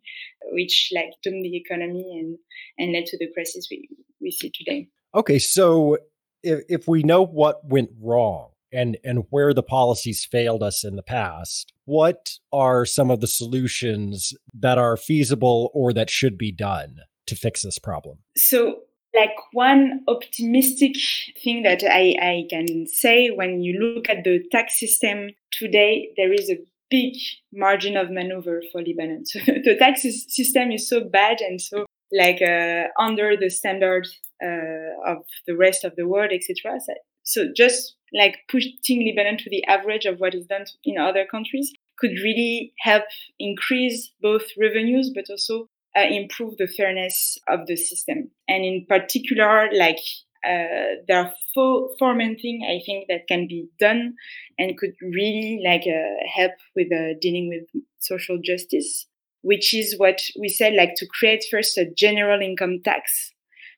which 0.51 0.91
like 0.93 1.11
doomed 1.23 1.43
the 1.43 1.55
economy 1.55 2.19
and, 2.19 2.37
and 2.77 2.93
led 2.93 3.05
to 3.05 3.17
the 3.17 3.31
crisis 3.33 3.67
we, 3.71 3.87
we 4.21 4.31
see 4.31 4.51
today. 4.53 4.87
Okay, 5.15 5.39
so 5.39 5.97
if, 6.43 6.63
if 6.69 6.87
we 6.87 7.01
know 7.01 7.23
what 7.23 7.65
went 7.65 7.89
wrong 7.99 8.49
and 8.71 8.97
and 9.03 9.23
where 9.29 9.53
the 9.53 9.63
policies 9.63 10.25
failed 10.25 10.63
us 10.63 10.83
in 10.83 10.95
the 10.95 11.03
past 11.03 11.73
what 11.85 12.37
are 12.51 12.85
some 12.85 13.11
of 13.11 13.21
the 13.21 13.27
solutions 13.27 14.33
that 14.53 14.77
are 14.77 14.97
feasible 14.97 15.71
or 15.73 15.93
that 15.93 16.09
should 16.09 16.37
be 16.37 16.51
done 16.51 16.97
to 17.27 17.35
fix 17.35 17.63
this 17.63 17.79
problem 17.79 18.17
so 18.37 18.79
like 19.13 19.35
one 19.53 20.01
optimistic 20.09 20.95
thing 21.41 21.63
that 21.63 21.81
I, 21.89 22.15
I 22.21 22.47
can 22.49 22.85
say 22.85 23.29
when 23.29 23.61
you 23.61 23.79
look 23.79 24.09
at 24.09 24.25
the 24.25 24.43
tax 24.51 24.79
system 24.79 25.29
today 25.51 26.09
there 26.17 26.33
is 26.33 26.49
a 26.49 26.57
big 26.89 27.13
margin 27.53 27.97
of 27.97 28.11
maneuver 28.11 28.61
for 28.71 28.81
lebanon 28.81 29.25
so 29.25 29.39
the 29.39 29.75
tax 29.77 30.01
system 30.01 30.71
is 30.71 30.87
so 30.87 31.03
bad 31.03 31.41
and 31.41 31.61
so 31.61 31.85
like 32.11 32.41
uh, 32.41 32.85
under 32.99 33.35
the 33.39 33.49
standards 33.49 34.19
uh, 34.43 35.11
of 35.11 35.17
the 35.47 35.55
rest 35.55 35.83
of 35.83 35.95
the 35.95 36.07
world, 36.07 36.31
etc. 36.33 36.79
So 37.23 37.47
just 37.55 37.95
like 38.13 38.37
pushing 38.49 39.05
Lebanon 39.05 39.37
to 39.39 39.49
the 39.49 39.63
average 39.65 40.05
of 40.05 40.19
what 40.19 40.35
is 40.35 40.45
done 40.45 40.65
in 40.83 40.97
other 40.97 41.25
countries 41.29 41.73
could 41.97 42.11
really 42.23 42.73
help 42.79 43.05
increase 43.39 44.11
both 44.21 44.43
revenues, 44.59 45.11
but 45.13 45.25
also 45.29 45.69
uh, 45.97 46.01
improve 46.01 46.57
the 46.57 46.67
fairness 46.67 47.37
of 47.47 47.67
the 47.67 47.77
system. 47.77 48.29
And 48.47 48.65
in 48.65 48.85
particular, 48.87 49.69
like 49.73 49.99
uh, 50.45 51.01
there 51.07 51.19
are 51.19 51.33
four, 51.53 51.89
four 51.97 52.13
main 52.13 52.37
things 52.37 52.63
I 52.67 52.81
think 52.85 53.07
that 53.07 53.27
can 53.27 53.47
be 53.47 53.67
done 53.79 54.15
and 54.59 54.77
could 54.77 54.93
really 55.01 55.61
like 55.65 55.83
uh, 55.87 56.27
help 56.35 56.51
with 56.75 56.91
uh, 56.91 57.17
dealing 57.21 57.49
with 57.49 57.83
social 57.99 58.39
justice 58.43 59.07
which 59.45 59.75
is 59.75 59.93
what 59.99 60.19
we 60.39 60.49
said, 60.49 60.73
like 60.73 60.95
to 60.95 61.05
create 61.05 61.45
first 61.51 61.77
a 61.77 61.85
general 61.85 62.41
income 62.41 62.79
tax, 62.83 63.31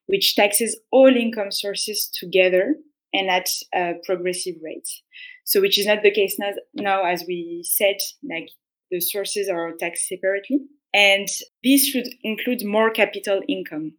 which 0.06 0.34
taxes 0.34 0.80
all 0.92 1.14
income 1.14 1.52
sources 1.52 2.10
together 2.18 2.76
and 3.18 3.30
at 3.30 3.50
a 3.74 3.94
progressive 4.06 4.56
rates. 4.64 5.02
So, 5.44 5.62
which 5.62 5.80
is 5.80 5.86
not 5.86 6.04
the 6.04 6.12
case 6.12 6.38
now, 6.40 6.52
now, 6.74 7.06
as 7.06 7.24
we 7.28 7.64
said, 7.66 7.98
like 8.24 8.50
the 8.92 9.00
sources 9.00 9.50
are 9.50 9.74
taxed 9.80 10.08
separately. 10.08 10.60
And 10.94 11.28
this 11.64 11.88
should 11.88 12.08
include 12.24 12.66
more 12.66 12.90
capital 12.92 13.42
income. 13.48 13.94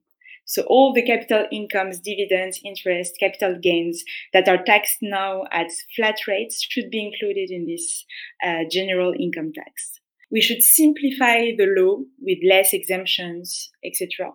So 0.47 0.63
all 0.63 0.95
the 0.95 1.03
capital 1.03 1.47
incomes, 1.53 2.01
dividends, 2.01 2.59
interest, 2.65 3.17
capital 3.21 3.59
gains 3.63 4.03
that 4.33 4.49
are 4.49 4.65
taxed 4.65 4.97
now 5.03 5.43
at 5.53 5.67
flat 5.95 6.17
rates 6.27 6.67
should 6.67 6.91
be 6.91 7.05
included 7.05 7.51
in 7.51 7.67
this 7.67 8.07
uh, 8.43 8.65
general 8.71 9.13
income 9.19 9.53
tax 9.55 9.99
we 10.31 10.41
should 10.41 10.63
simplify 10.63 11.51
the 11.57 11.67
law 11.77 11.99
with 12.21 12.39
less 12.49 12.73
exemptions, 12.73 13.71
etc., 13.85 14.33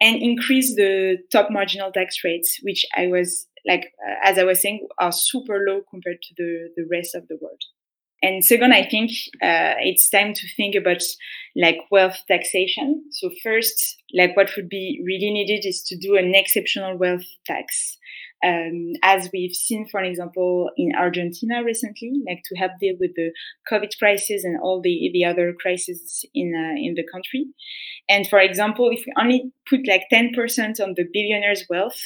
and 0.00 0.20
increase 0.20 0.74
the 0.74 1.16
top 1.32 1.48
marginal 1.50 1.90
tax 1.90 2.22
rates, 2.24 2.58
which 2.62 2.84
I 2.96 3.06
was 3.06 3.46
like, 3.66 3.92
uh, 4.06 4.14
as 4.22 4.38
I 4.38 4.44
was 4.44 4.60
saying, 4.62 4.86
are 4.98 5.12
super 5.12 5.64
low 5.66 5.82
compared 5.90 6.22
to 6.22 6.34
the, 6.36 6.68
the 6.76 6.86
rest 6.90 7.14
of 7.14 7.28
the 7.28 7.38
world. 7.40 7.62
And 8.22 8.44
second, 8.44 8.72
I 8.72 8.88
think 8.88 9.10
uh, 9.42 9.76
it's 9.80 10.08
time 10.08 10.32
to 10.32 10.48
think 10.56 10.74
about 10.74 11.02
like 11.54 11.78
wealth 11.90 12.18
taxation. 12.28 13.04
So 13.10 13.30
first, 13.42 14.02
like 14.14 14.36
what 14.36 14.50
would 14.56 14.68
be 14.68 15.02
really 15.04 15.30
needed 15.30 15.66
is 15.66 15.82
to 15.84 15.96
do 15.96 16.16
an 16.16 16.34
exceptional 16.34 16.96
wealth 16.96 17.26
tax 17.44 17.98
um, 18.44 18.92
as 19.02 19.30
we've 19.32 19.54
seen, 19.54 19.88
for 19.88 20.02
example, 20.02 20.70
in 20.76 20.92
Argentina 20.94 21.64
recently, 21.64 22.12
like 22.28 22.42
to 22.44 22.56
help 22.56 22.72
deal 22.80 22.94
with 23.00 23.12
the 23.16 23.32
COVID 23.70 23.98
crisis 23.98 24.44
and 24.44 24.60
all 24.60 24.80
the, 24.82 25.10
the 25.12 25.24
other 25.24 25.54
crises 25.60 26.24
in, 26.34 26.52
uh, 26.54 26.76
in 26.76 26.94
the 26.94 27.06
country. 27.10 27.46
And 28.08 28.26
for 28.28 28.38
example, 28.38 28.90
if 28.90 29.04
we 29.06 29.12
only 29.18 29.52
put 29.68 29.88
like 29.88 30.02
10% 30.12 30.34
on 30.80 30.94
the 30.96 31.04
billionaire's 31.12 31.64
wealth, 31.70 32.00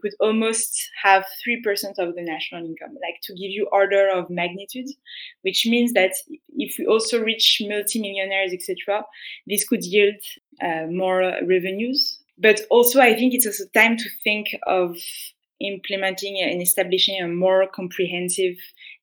could 0.00 0.14
almost 0.20 0.90
have 1.02 1.24
3% 1.46 1.98
of 1.98 2.14
the 2.14 2.22
national 2.22 2.64
income, 2.64 2.96
like 3.02 3.20
to 3.22 3.32
give 3.34 3.50
you 3.50 3.68
order 3.72 4.08
of 4.08 4.30
magnitude, 4.30 4.88
which 5.42 5.66
means 5.66 5.92
that 5.92 6.12
if 6.56 6.76
we 6.78 6.86
also 6.86 7.22
reach 7.22 7.62
multimillionaires, 7.66 8.52
etc., 8.52 9.04
this 9.46 9.66
could 9.66 9.84
yield 9.84 10.22
uh, 10.62 10.86
more 10.90 11.20
revenues. 11.46 12.18
But 12.38 12.62
also, 12.70 13.00
I 13.00 13.14
think 13.14 13.34
it's 13.34 13.46
also 13.46 13.64
time 13.74 13.96
to 13.98 14.08
think 14.24 14.48
of 14.66 14.96
implementing 15.60 16.40
and 16.40 16.62
establishing 16.62 17.20
a 17.20 17.28
more 17.28 17.66
comprehensive 17.74 18.56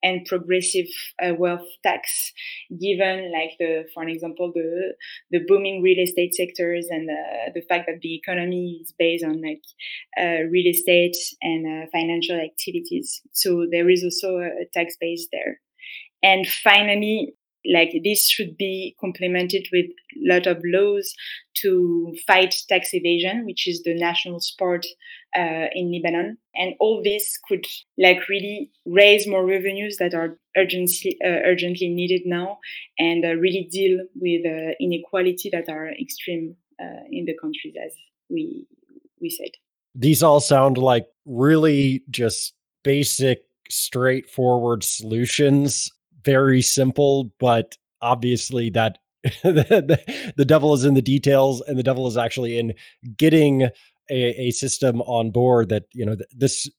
and 0.03 0.25
progressive 0.25 0.87
uh, 1.23 1.33
wealth 1.37 1.67
tax, 1.83 2.33
given 2.79 3.31
like 3.31 3.51
the, 3.59 3.85
for 3.93 4.07
example, 4.07 4.51
the 4.53 4.93
the 5.31 5.39
booming 5.47 5.81
real 5.81 6.03
estate 6.03 6.33
sectors 6.33 6.87
and 6.89 7.09
uh, 7.09 7.51
the 7.53 7.61
fact 7.69 7.85
that 7.87 8.01
the 8.01 8.15
economy 8.15 8.79
is 8.81 8.93
based 8.97 9.23
on 9.23 9.41
like 9.41 9.63
uh, 10.19 10.43
real 10.49 10.69
estate 10.69 11.17
and 11.41 11.65
uh, 11.65 11.87
financial 11.91 12.39
activities. 12.39 13.21
So 13.31 13.65
there 13.71 13.89
is 13.89 14.03
also 14.03 14.37
a 14.37 14.65
tax 14.73 14.97
base 14.99 15.27
there. 15.31 15.59
And 16.23 16.47
finally, 16.47 17.33
like 17.71 17.91
this 18.03 18.29
should 18.29 18.57
be 18.57 18.95
complemented 18.99 19.67
with 19.71 19.85
a 19.85 20.33
lot 20.33 20.47
of 20.47 20.61
laws 20.63 21.13
to 21.61 22.13
fight 22.25 22.55
tax 22.69 22.93
evasion, 22.93 23.45
which 23.45 23.67
is 23.67 23.83
the 23.83 23.93
national 23.93 24.39
sport 24.39 24.85
uh, 25.35 25.67
in 25.73 25.91
Lebanon. 25.91 26.37
And 26.55 26.75
all 26.79 27.01
this 27.03 27.37
could 27.47 27.65
like 27.97 28.27
really 28.29 28.71
raise 28.85 29.27
more 29.27 29.45
revenues 29.45 29.97
that 29.97 30.13
are 30.13 30.37
urgently 30.55 31.17
uh, 31.23 31.41
urgently 31.45 31.89
needed 31.89 32.21
now, 32.25 32.59
and 32.97 33.25
uh, 33.25 33.35
really 33.35 33.67
deal 33.71 33.99
with 34.15 34.45
uh, 34.45 34.73
inequality 34.79 35.49
that 35.51 35.69
are 35.69 35.89
extreme 35.89 36.55
uh, 36.79 37.03
in 37.11 37.25
the 37.25 37.35
countries, 37.41 37.73
as 37.83 37.93
we 38.29 38.67
we 39.21 39.29
said. 39.29 39.51
These 39.95 40.21
all 40.21 40.39
sound 40.39 40.77
like 40.77 41.07
really 41.25 42.03
just 42.09 42.53
basic, 42.83 43.39
straightforward 43.69 44.83
solutions 44.83 45.91
very 46.27 46.61
simple, 46.61 47.31
but 47.39 47.77
obviously 48.01 48.69
that 48.71 48.97
the, 49.43 50.45
devil 50.45 50.73
is 50.73 50.83
in 50.83 50.93
the 50.93 51.01
details 51.01 51.61
and 51.61 51.79
the 51.79 51.83
devil 51.83 52.05
is 52.05 52.17
actually 52.17 52.59
in 52.59 52.73
getting 53.15 53.63
a, 54.09 54.47
a 54.47 54.51
system 54.51 55.01
on 55.03 55.31
board 55.31 55.69
that 55.69 55.85
you 55.93 56.05
know 56.05 56.17
this 56.31 56.69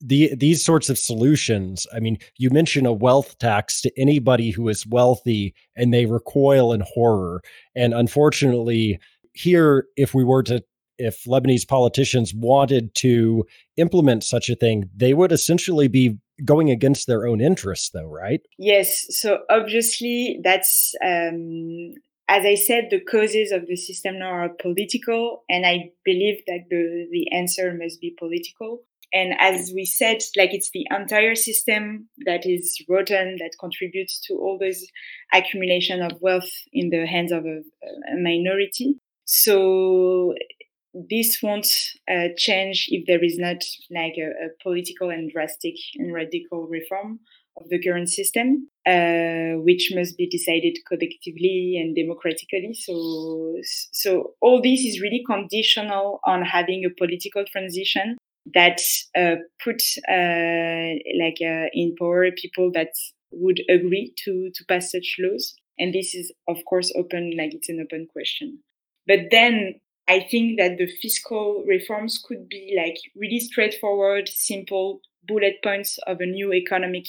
the 0.00 0.34
these 0.34 0.64
sorts 0.64 0.88
of 0.88 0.98
solutions 0.98 1.86
i 1.92 2.00
mean 2.00 2.16
you 2.36 2.50
mention 2.50 2.86
a 2.86 2.92
wealth 2.92 3.36
tax 3.38 3.80
to 3.80 3.92
anybody 4.00 4.50
who 4.50 4.68
is 4.68 4.86
wealthy 4.86 5.54
and 5.76 5.92
they 5.92 6.06
recoil 6.06 6.72
in 6.72 6.82
horror. 6.94 7.42
And 7.76 7.92
unfortunately 7.92 8.98
here 9.34 9.86
if 9.96 10.14
we 10.14 10.24
were 10.24 10.42
to 10.44 10.64
if 10.98 11.24
Lebanese 11.24 11.66
politicians 11.66 12.34
wanted 12.34 12.94
to 12.96 13.44
implement 13.76 14.24
such 14.24 14.48
a 14.50 14.56
thing, 14.56 14.90
they 14.94 15.14
would 15.14 15.32
essentially 15.32 15.88
be 15.88 16.18
going 16.44 16.70
against 16.70 17.06
their 17.06 17.26
own 17.26 17.40
interests, 17.40 17.90
though, 17.90 18.06
right? 18.06 18.40
Yes. 18.58 19.06
So 19.10 19.40
obviously, 19.50 20.40
that's 20.42 20.94
um, 21.04 21.94
as 22.28 22.44
I 22.44 22.54
said, 22.56 22.88
the 22.90 23.00
causes 23.00 23.52
of 23.52 23.66
the 23.66 23.76
system 23.76 24.18
now 24.18 24.30
are 24.30 24.50
political, 24.60 25.44
and 25.48 25.64
I 25.64 25.90
believe 26.04 26.42
that 26.46 26.64
the 26.68 27.06
the 27.10 27.32
answer 27.32 27.74
must 27.74 28.00
be 28.00 28.14
political. 28.18 28.82
And 29.10 29.32
as 29.38 29.72
we 29.74 29.86
said, 29.86 30.18
like 30.36 30.52
it's 30.52 30.70
the 30.72 30.86
entire 30.90 31.34
system 31.34 32.10
that 32.26 32.44
is 32.44 32.78
rotten 32.90 33.36
that 33.38 33.52
contributes 33.58 34.20
to 34.26 34.34
all 34.34 34.58
this 34.60 34.86
accumulation 35.32 36.02
of 36.02 36.20
wealth 36.20 36.50
in 36.74 36.90
the 36.90 37.06
hands 37.06 37.32
of 37.32 37.46
a, 37.46 37.60
a 38.12 38.16
minority. 38.20 39.00
So 39.24 40.34
this 41.08 41.38
won't 41.42 41.68
uh, 42.10 42.28
change 42.36 42.86
if 42.88 43.06
there 43.06 43.22
is 43.22 43.38
not 43.38 43.62
like 43.90 44.14
a, 44.18 44.30
a, 44.46 44.48
political 44.62 45.10
and 45.10 45.30
drastic 45.30 45.74
and 45.96 46.12
radical 46.12 46.66
reform 46.66 47.20
of 47.56 47.68
the 47.68 47.82
current 47.82 48.08
system, 48.08 48.68
uh, 48.86 49.60
which 49.62 49.92
must 49.94 50.16
be 50.16 50.28
decided 50.28 50.78
collectively 50.86 51.78
and 51.80 51.94
democratically. 51.94 52.74
So, 52.74 53.56
so 53.92 54.34
all 54.40 54.62
this 54.62 54.80
is 54.80 55.00
really 55.00 55.22
conditional 55.26 56.20
on 56.24 56.42
having 56.42 56.84
a 56.84 56.94
political 56.96 57.44
transition 57.44 58.16
that 58.54 58.80
uh, 59.16 59.36
put 59.62 59.82
uh, 60.08 60.98
like 61.20 61.38
uh, 61.42 61.68
in 61.72 61.94
power 61.98 62.30
people 62.36 62.70
that 62.72 62.92
would 63.30 63.60
agree 63.68 64.14
to 64.24 64.50
to 64.54 64.64
pass 64.66 64.90
such 64.90 65.16
laws. 65.18 65.54
And 65.78 65.94
this 65.94 66.14
is 66.14 66.32
of 66.48 66.56
course 66.64 66.92
open, 66.96 67.34
like 67.36 67.54
it's 67.54 67.68
an 67.68 67.80
open 67.80 68.08
question. 68.10 68.60
But 69.06 69.30
then 69.30 69.80
I 70.08 70.20
think 70.30 70.58
that 70.58 70.78
the 70.78 70.88
fiscal 71.02 71.64
reforms 71.66 72.22
could 72.26 72.48
be 72.48 72.74
like 72.76 72.96
really 73.14 73.40
straightforward, 73.40 74.28
simple 74.28 75.00
bullet 75.26 75.56
points 75.62 75.98
of 76.06 76.20
a 76.20 76.26
new 76.26 76.52
economic 76.54 77.04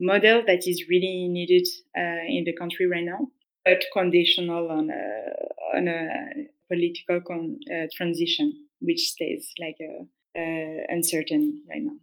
model 0.00 0.42
that 0.46 0.66
is 0.66 0.84
really 0.88 1.26
needed 1.28 1.66
uh, 1.98 2.24
in 2.28 2.44
the 2.44 2.52
country 2.52 2.86
right 2.86 3.04
now, 3.04 3.26
but 3.64 3.82
conditional 3.92 4.70
on 4.70 4.88
a, 4.90 5.76
on 5.76 5.88
a 5.88 6.08
political 6.72 7.20
con- 7.20 7.58
uh, 7.72 7.86
transition, 7.96 8.52
which 8.80 9.00
stays 9.00 9.52
like 9.60 9.76
a, 9.80 10.06
uh, 10.38 10.84
uncertain 10.88 11.62
right 11.68 11.82
now. 11.82 11.96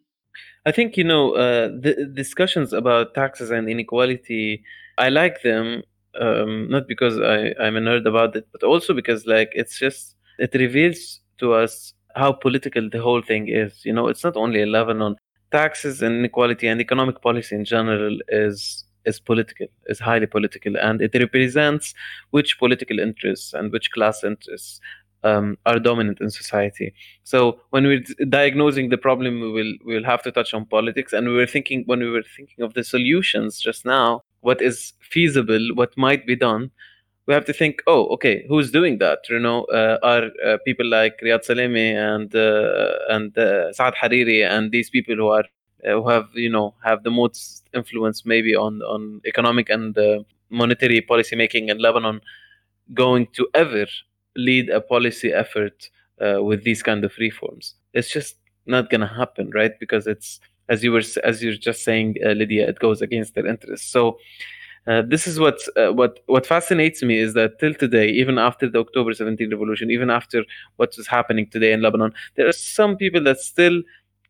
I 0.66 0.72
think 0.72 0.98
you 0.98 1.04
know 1.04 1.32
uh, 1.34 1.68
the 1.68 2.12
discussions 2.14 2.74
about 2.74 3.14
taxes 3.14 3.52
and 3.52 3.70
inequality. 3.70 4.64
I 4.98 5.10
like 5.10 5.42
them 5.42 5.84
um, 6.20 6.70
not 6.70 6.88
because 6.88 7.20
I, 7.20 7.54
I'm 7.62 7.78
a 7.78 7.80
nerd 7.80 8.06
about 8.06 8.36
it, 8.36 8.48
but 8.52 8.64
also 8.64 8.94
because 8.94 9.26
like 9.26 9.52
it's 9.54 9.80
just 9.80 10.16
it 10.42 10.54
reveals 10.56 11.20
to 11.38 11.54
us 11.54 11.94
how 12.16 12.32
political 12.34 12.90
the 12.90 13.02
whole 13.02 13.22
thing 13.22 13.48
is. 13.48 13.86
You 13.86 13.94
know, 13.94 14.08
it's 14.08 14.24
not 14.24 14.36
only 14.36 14.66
Lebanon. 14.66 15.16
Taxes 15.52 16.02
and 16.02 16.20
inequality 16.20 16.68
and 16.68 16.80
economic 16.80 17.22
policy 17.22 17.56
in 17.56 17.66
general 17.66 18.18
is 18.30 18.86
is 19.04 19.20
political, 19.20 19.68
is 19.88 20.00
highly 20.00 20.28
political, 20.28 20.78
and 20.78 21.02
it 21.02 21.14
represents 21.16 21.94
which 22.30 22.58
political 22.60 23.00
interests 23.00 23.54
and 23.54 23.72
which 23.72 23.92
class 23.92 24.24
interests 24.24 24.80
um, 25.24 25.58
are 25.66 25.80
dominant 25.80 26.22
in 26.22 26.30
society. 26.30 26.94
So 27.24 27.60
when 27.72 27.86
we're 27.86 28.04
diagnosing 28.30 28.90
the 28.90 28.98
problem, 28.98 29.42
we 29.42 29.52
will 29.52 29.74
we 29.86 29.96
will 29.96 30.06
have 30.06 30.24
to 30.24 30.32
touch 30.32 30.54
on 30.54 30.66
politics. 30.66 31.14
And 31.14 31.28
we 31.28 31.36
were 31.36 31.52
thinking 31.56 31.84
when 31.86 32.00
we 32.00 32.10
were 32.10 32.28
thinking 32.38 32.64
of 32.64 32.74
the 32.74 32.84
solutions 32.84 33.60
just 33.60 33.86
now, 33.86 34.22
what 34.40 34.62
is 34.62 34.94
feasible, 35.02 35.68
what 35.76 35.98
might 35.98 36.26
be 36.26 36.36
done 36.36 36.72
we 37.28 37.34
have 37.34 37.46
to 37.46 37.54
think, 37.54 37.82
oh, 37.88 38.08
okay, 38.08 38.46
who's 38.48 38.72
doing 38.72 38.98
that? 38.98 39.20
You 39.30 39.40
know, 39.40 39.64
uh, 39.66 39.98
are 40.04 40.30
uh, 40.46 40.58
people 40.66 40.88
like 40.88 41.20
Riyad 41.24 41.46
Salameh 41.46 41.94
and 41.96 42.36
uh, 42.36 42.94
and 43.10 43.38
uh, 43.38 43.72
Saad 43.74 43.94
Hariri 43.96 44.48
and 44.48 44.72
these 44.72 44.90
people 44.90 45.16
who 45.16 45.28
are 45.28 45.46
uh, 45.86 46.02
who 46.02 46.10
have 46.10 46.28
you 46.34 46.50
know 46.50 46.74
have 46.84 47.04
the 47.04 47.12
most 47.12 47.68
influence 47.74 48.26
maybe 48.26 48.56
on 48.56 48.82
on 48.82 49.22
economic 49.26 49.70
and 49.70 49.98
uh, 49.98 50.24
monetary 50.50 51.02
policy 51.02 51.36
making 51.36 51.70
in 51.70 51.78
Lebanon 51.78 52.22
going 52.94 53.28
to 53.34 53.48
ever 53.54 53.86
lead 54.36 54.70
a 54.70 54.82
policy 54.82 55.32
effort 55.32 55.90
with 56.20 56.64
these 56.64 56.84
kind 56.84 57.04
of 57.04 57.12
reforms? 57.18 57.76
It's 57.94 58.12
just 58.12 58.36
not 58.66 58.90
gonna 58.90 59.08
happen, 59.08 59.52
right? 59.52 59.80
Because 59.80 60.08
it's 60.08 60.40
as 60.70 60.84
you 60.84 60.92
were 60.92 61.04
as 61.24 61.44
you're 61.44 61.54
just 61.54 61.84
saying, 61.84 62.18
Lydia, 62.24 62.68
it 62.68 62.80
goes 62.80 63.02
against 63.02 63.36
their 63.36 63.46
interests. 63.46 63.92
So 63.92 64.18
uh, 64.88 65.04
this 65.06 65.28
is 65.28 65.40
what 65.40 65.60
uh, 65.78 65.94
what 65.94 66.20
what 66.26 66.46
fascinates 66.46 67.04
me 67.04 67.18
is 67.18 67.34
that 67.36 67.60
till 67.60 67.74
today, 67.74 68.10
even 68.10 68.40
after 68.40 68.68
the 68.68 68.80
October 68.80 69.14
17 69.14 69.52
revolution, 69.52 69.92
even 69.92 70.10
after 70.10 70.44
what 70.78 70.98
is 70.98 71.08
happening 71.08 71.48
today 71.48 71.72
in 71.72 71.82
Lebanon, 71.82 72.14
there 72.36 72.48
are 72.48 72.52
some 72.54 72.98
people 72.98 73.24
that 73.24 73.40
still, 73.40 73.84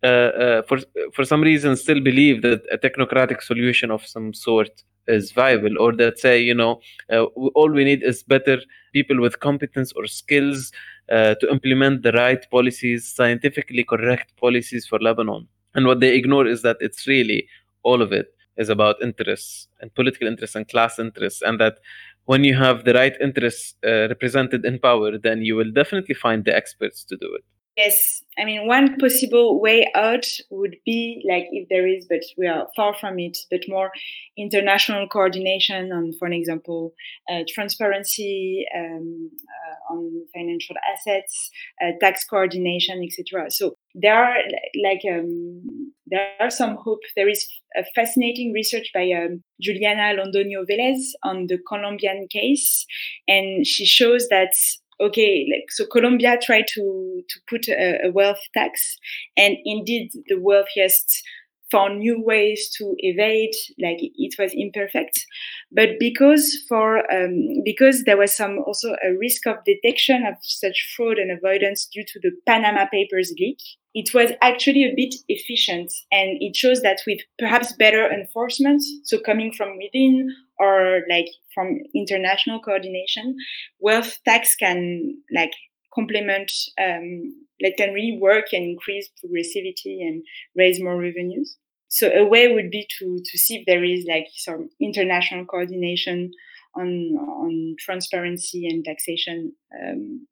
uh, 0.03 0.07
uh, 0.07 0.61
for 0.64 0.80
for 1.14 1.23
some 1.23 1.41
reason, 1.41 1.78
still 1.78 2.02
believe 2.02 2.41
that 2.41 2.64
a 2.69 2.78
technocratic 2.78 3.41
solution 3.41 3.91
of 3.91 4.06
some 4.06 4.34
sort 4.34 4.84
is 5.07 5.32
viable, 5.32 5.80
or 5.80 5.94
that 5.94 6.19
say, 6.19 6.41
you 6.41 6.53
know, 6.53 6.82
uh, 7.10 7.23
all 7.56 7.72
we 7.72 7.86
need 7.86 8.03
is 8.03 8.22
better 8.22 8.60
people 8.91 9.22
with 9.22 9.40
competence 9.40 9.94
or 9.94 10.06
skills 10.06 10.72
to 11.10 11.48
implement 11.49 12.03
the 12.03 12.11
right 12.14 12.49
policies, 12.52 13.06
scientifically 13.06 13.84
correct 13.84 14.34
policies 14.38 14.86
for 14.86 14.98
Lebanon. 14.99 15.45
And 15.76 15.86
what 15.86 15.99
they 15.99 16.15
ignore 16.15 16.48
is 16.48 16.61
that 16.61 16.78
it's 16.80 17.06
really 17.06 17.48
all 17.84 18.02
of 18.02 18.14
it 18.14 18.34
is 18.57 18.69
about 18.69 19.02
interests 19.02 19.68
and 19.80 19.94
political 19.94 20.28
interests 20.28 20.56
and 20.56 20.68
class 20.68 20.99
interests, 20.99 21.41
and 21.41 21.60
that 21.60 21.80
when 22.26 22.44
you 22.44 22.56
have 22.56 22.86
the 22.86 22.94
right 22.94 23.15
interests 23.22 23.76
uh, 23.86 24.07
represented 24.07 24.65
in 24.65 24.80
power, 24.80 25.18
then 25.18 25.41
you 25.41 25.56
will 25.56 25.72
definitely 25.72 26.15
find 26.15 26.45
the 26.45 26.56
experts 26.56 27.03
to 27.06 27.18
do 27.18 27.34
it. 27.36 27.44
Yes, 27.78 28.22
I 28.38 28.44
mean, 28.44 28.68
one 28.68 28.98
possible 28.98 29.61
way 29.61 29.90
out 29.95 30.26
would 30.49 30.76
be 30.86 31.23
like 31.28 31.45
if 31.52 31.69
there 31.69 31.88
is, 31.88 32.06
but 32.10 32.19
we 32.38 32.45
are 32.45 32.68
far 32.76 32.94
from 32.94 33.18
it, 33.18 33.38
but 33.49 33.61
more 33.69 33.91
international 34.38 35.07
coordination 35.07 35.91
on, 35.94 36.11
for 36.19 36.28
example, 36.28 36.94
uh, 37.32 37.44
transparency 37.48 38.65
um, 38.78 39.32
uh, 39.48 39.94
on 39.94 40.26
financial 40.34 40.76
assets, 40.94 41.49
uh, 41.82 41.91
tax 42.02 42.26
coordination, 42.26 43.02
etc. 43.03 43.49
So 43.49 43.76
there 43.95 44.22
are 44.22 44.36
like 44.84 45.02
um, 45.10 45.94
there 46.11 46.33
are 46.39 46.49
some 46.49 46.75
hope. 46.75 46.99
There 47.15 47.29
is 47.29 47.47
a 47.75 47.83
fascinating 47.95 48.51
research 48.53 48.91
by 48.93 49.09
um, 49.11 49.43
Juliana 49.61 50.13
Londoño 50.21 50.65
Velez 50.69 51.01
on 51.23 51.47
the 51.47 51.57
Colombian 51.67 52.27
case, 52.29 52.85
and 53.27 53.65
she 53.65 53.85
shows 53.85 54.27
that 54.29 54.51
okay, 54.99 55.47
like 55.51 55.71
so 55.71 55.85
Colombia 55.85 56.38
tried 56.41 56.65
to 56.75 57.23
to 57.27 57.39
put 57.49 57.67
a, 57.69 58.07
a 58.07 58.11
wealth 58.11 58.41
tax, 58.53 58.97
and 59.38 59.55
indeed 59.65 60.11
the 60.27 60.39
wealthiest 60.39 61.23
found 61.71 61.99
new 61.99 62.21
ways 62.21 62.69
to 62.77 62.93
evade 62.97 63.53
like 63.81 63.97
it 64.01 64.35
was 64.38 64.51
imperfect 64.53 65.25
but 65.71 65.91
because 65.99 66.57
for 66.67 66.99
um, 67.11 67.63
because 67.63 68.03
there 68.03 68.17
was 68.17 68.35
some 68.35 68.59
also 68.67 68.89
a 69.05 69.17
risk 69.17 69.47
of 69.47 69.55
detection 69.65 70.25
of 70.25 70.35
such 70.41 70.93
fraud 70.95 71.17
and 71.17 71.31
avoidance 71.31 71.85
due 71.85 72.03
to 72.05 72.19
the 72.21 72.31
panama 72.45 72.85
papers 72.91 73.33
leak 73.39 73.57
it 73.93 74.13
was 74.13 74.31
actually 74.41 74.84
a 74.85 74.93
bit 74.95 75.13
efficient 75.27 75.91
and 76.11 76.38
it 76.39 76.55
shows 76.55 76.81
that 76.81 76.99
with 77.05 77.19
perhaps 77.38 77.73
better 77.73 78.11
enforcement 78.11 78.81
so 79.03 79.19
coming 79.19 79.51
from 79.51 79.77
within 79.77 80.34
or 80.59 81.01
like 81.09 81.27
from 81.53 81.80
international 81.93 82.59
coordination 82.59 83.35
wealth 83.80 84.18
tax 84.26 84.55
can 84.55 85.15
like 85.34 85.51
complement 85.93 86.51
um, 86.80 87.34
like 87.61 87.77
can 87.77 87.93
really 87.93 88.18
work 88.19 88.45
and 88.53 88.63
increase 88.63 89.09
progressivity 89.23 90.01
and 90.01 90.23
raise 90.55 90.81
more 90.81 90.97
revenues. 90.97 91.57
So 91.89 92.09
a 92.09 92.26
way 92.26 92.53
would 92.53 92.72
be 92.72 92.88
to 92.99 93.19
to 93.23 93.38
see 93.38 93.57
if 93.57 93.65
there 93.65 93.84
is 93.84 94.05
like 94.07 94.27
some 94.35 94.69
international 94.80 95.45
coordination 95.45 96.31
on 96.76 96.88
on 97.18 97.76
transparency 97.80 98.65
and 98.68 98.84
taxation 98.84 99.53
um, 99.77 100.26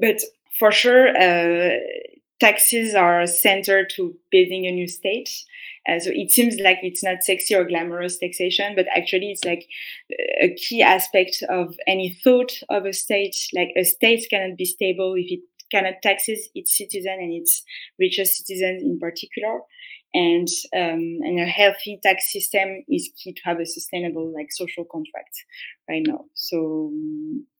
but 0.00 0.20
for 0.58 0.72
sure 0.72 1.08
uh, 1.08 1.76
taxes 2.42 2.92
are 2.92 3.24
centered 3.24 3.88
to 3.94 4.16
building 4.32 4.66
a 4.66 4.72
new 4.72 4.88
state. 4.88 5.30
Uh, 5.88 6.00
so 6.00 6.10
it 6.12 6.32
seems 6.32 6.56
like 6.58 6.78
it's 6.82 7.04
not 7.04 7.22
sexy 7.22 7.54
or 7.54 7.64
glamorous 7.64 8.18
taxation, 8.18 8.74
but 8.74 8.86
actually 8.96 9.30
it's 9.30 9.44
like 9.44 9.64
a 10.40 10.52
key 10.54 10.82
aspect 10.82 11.36
of 11.48 11.76
any 11.86 12.18
thought 12.24 12.52
of 12.68 12.84
a 12.84 12.92
state. 12.92 13.36
Like 13.54 13.68
a 13.76 13.84
state 13.84 14.26
cannot 14.28 14.58
be 14.58 14.64
stable 14.64 15.14
if 15.16 15.30
it 15.30 15.40
cannot 15.70 16.02
taxes 16.02 16.48
its 16.52 16.76
citizen 16.76 17.18
and 17.20 17.32
its 17.32 17.62
richest 18.00 18.38
citizens 18.38 18.82
in 18.82 18.98
particular. 18.98 19.60
And 20.12 20.48
um, 20.76 21.20
and 21.26 21.40
a 21.40 21.46
healthy 21.46 22.00
tax 22.02 22.32
system 22.32 22.84
is 22.88 23.10
key 23.16 23.32
to 23.34 23.40
have 23.44 23.60
a 23.60 23.66
sustainable 23.66 24.32
like 24.34 24.48
social 24.50 24.84
contract 24.84 25.34
right 25.88 26.02
now. 26.04 26.24
So 26.34 26.92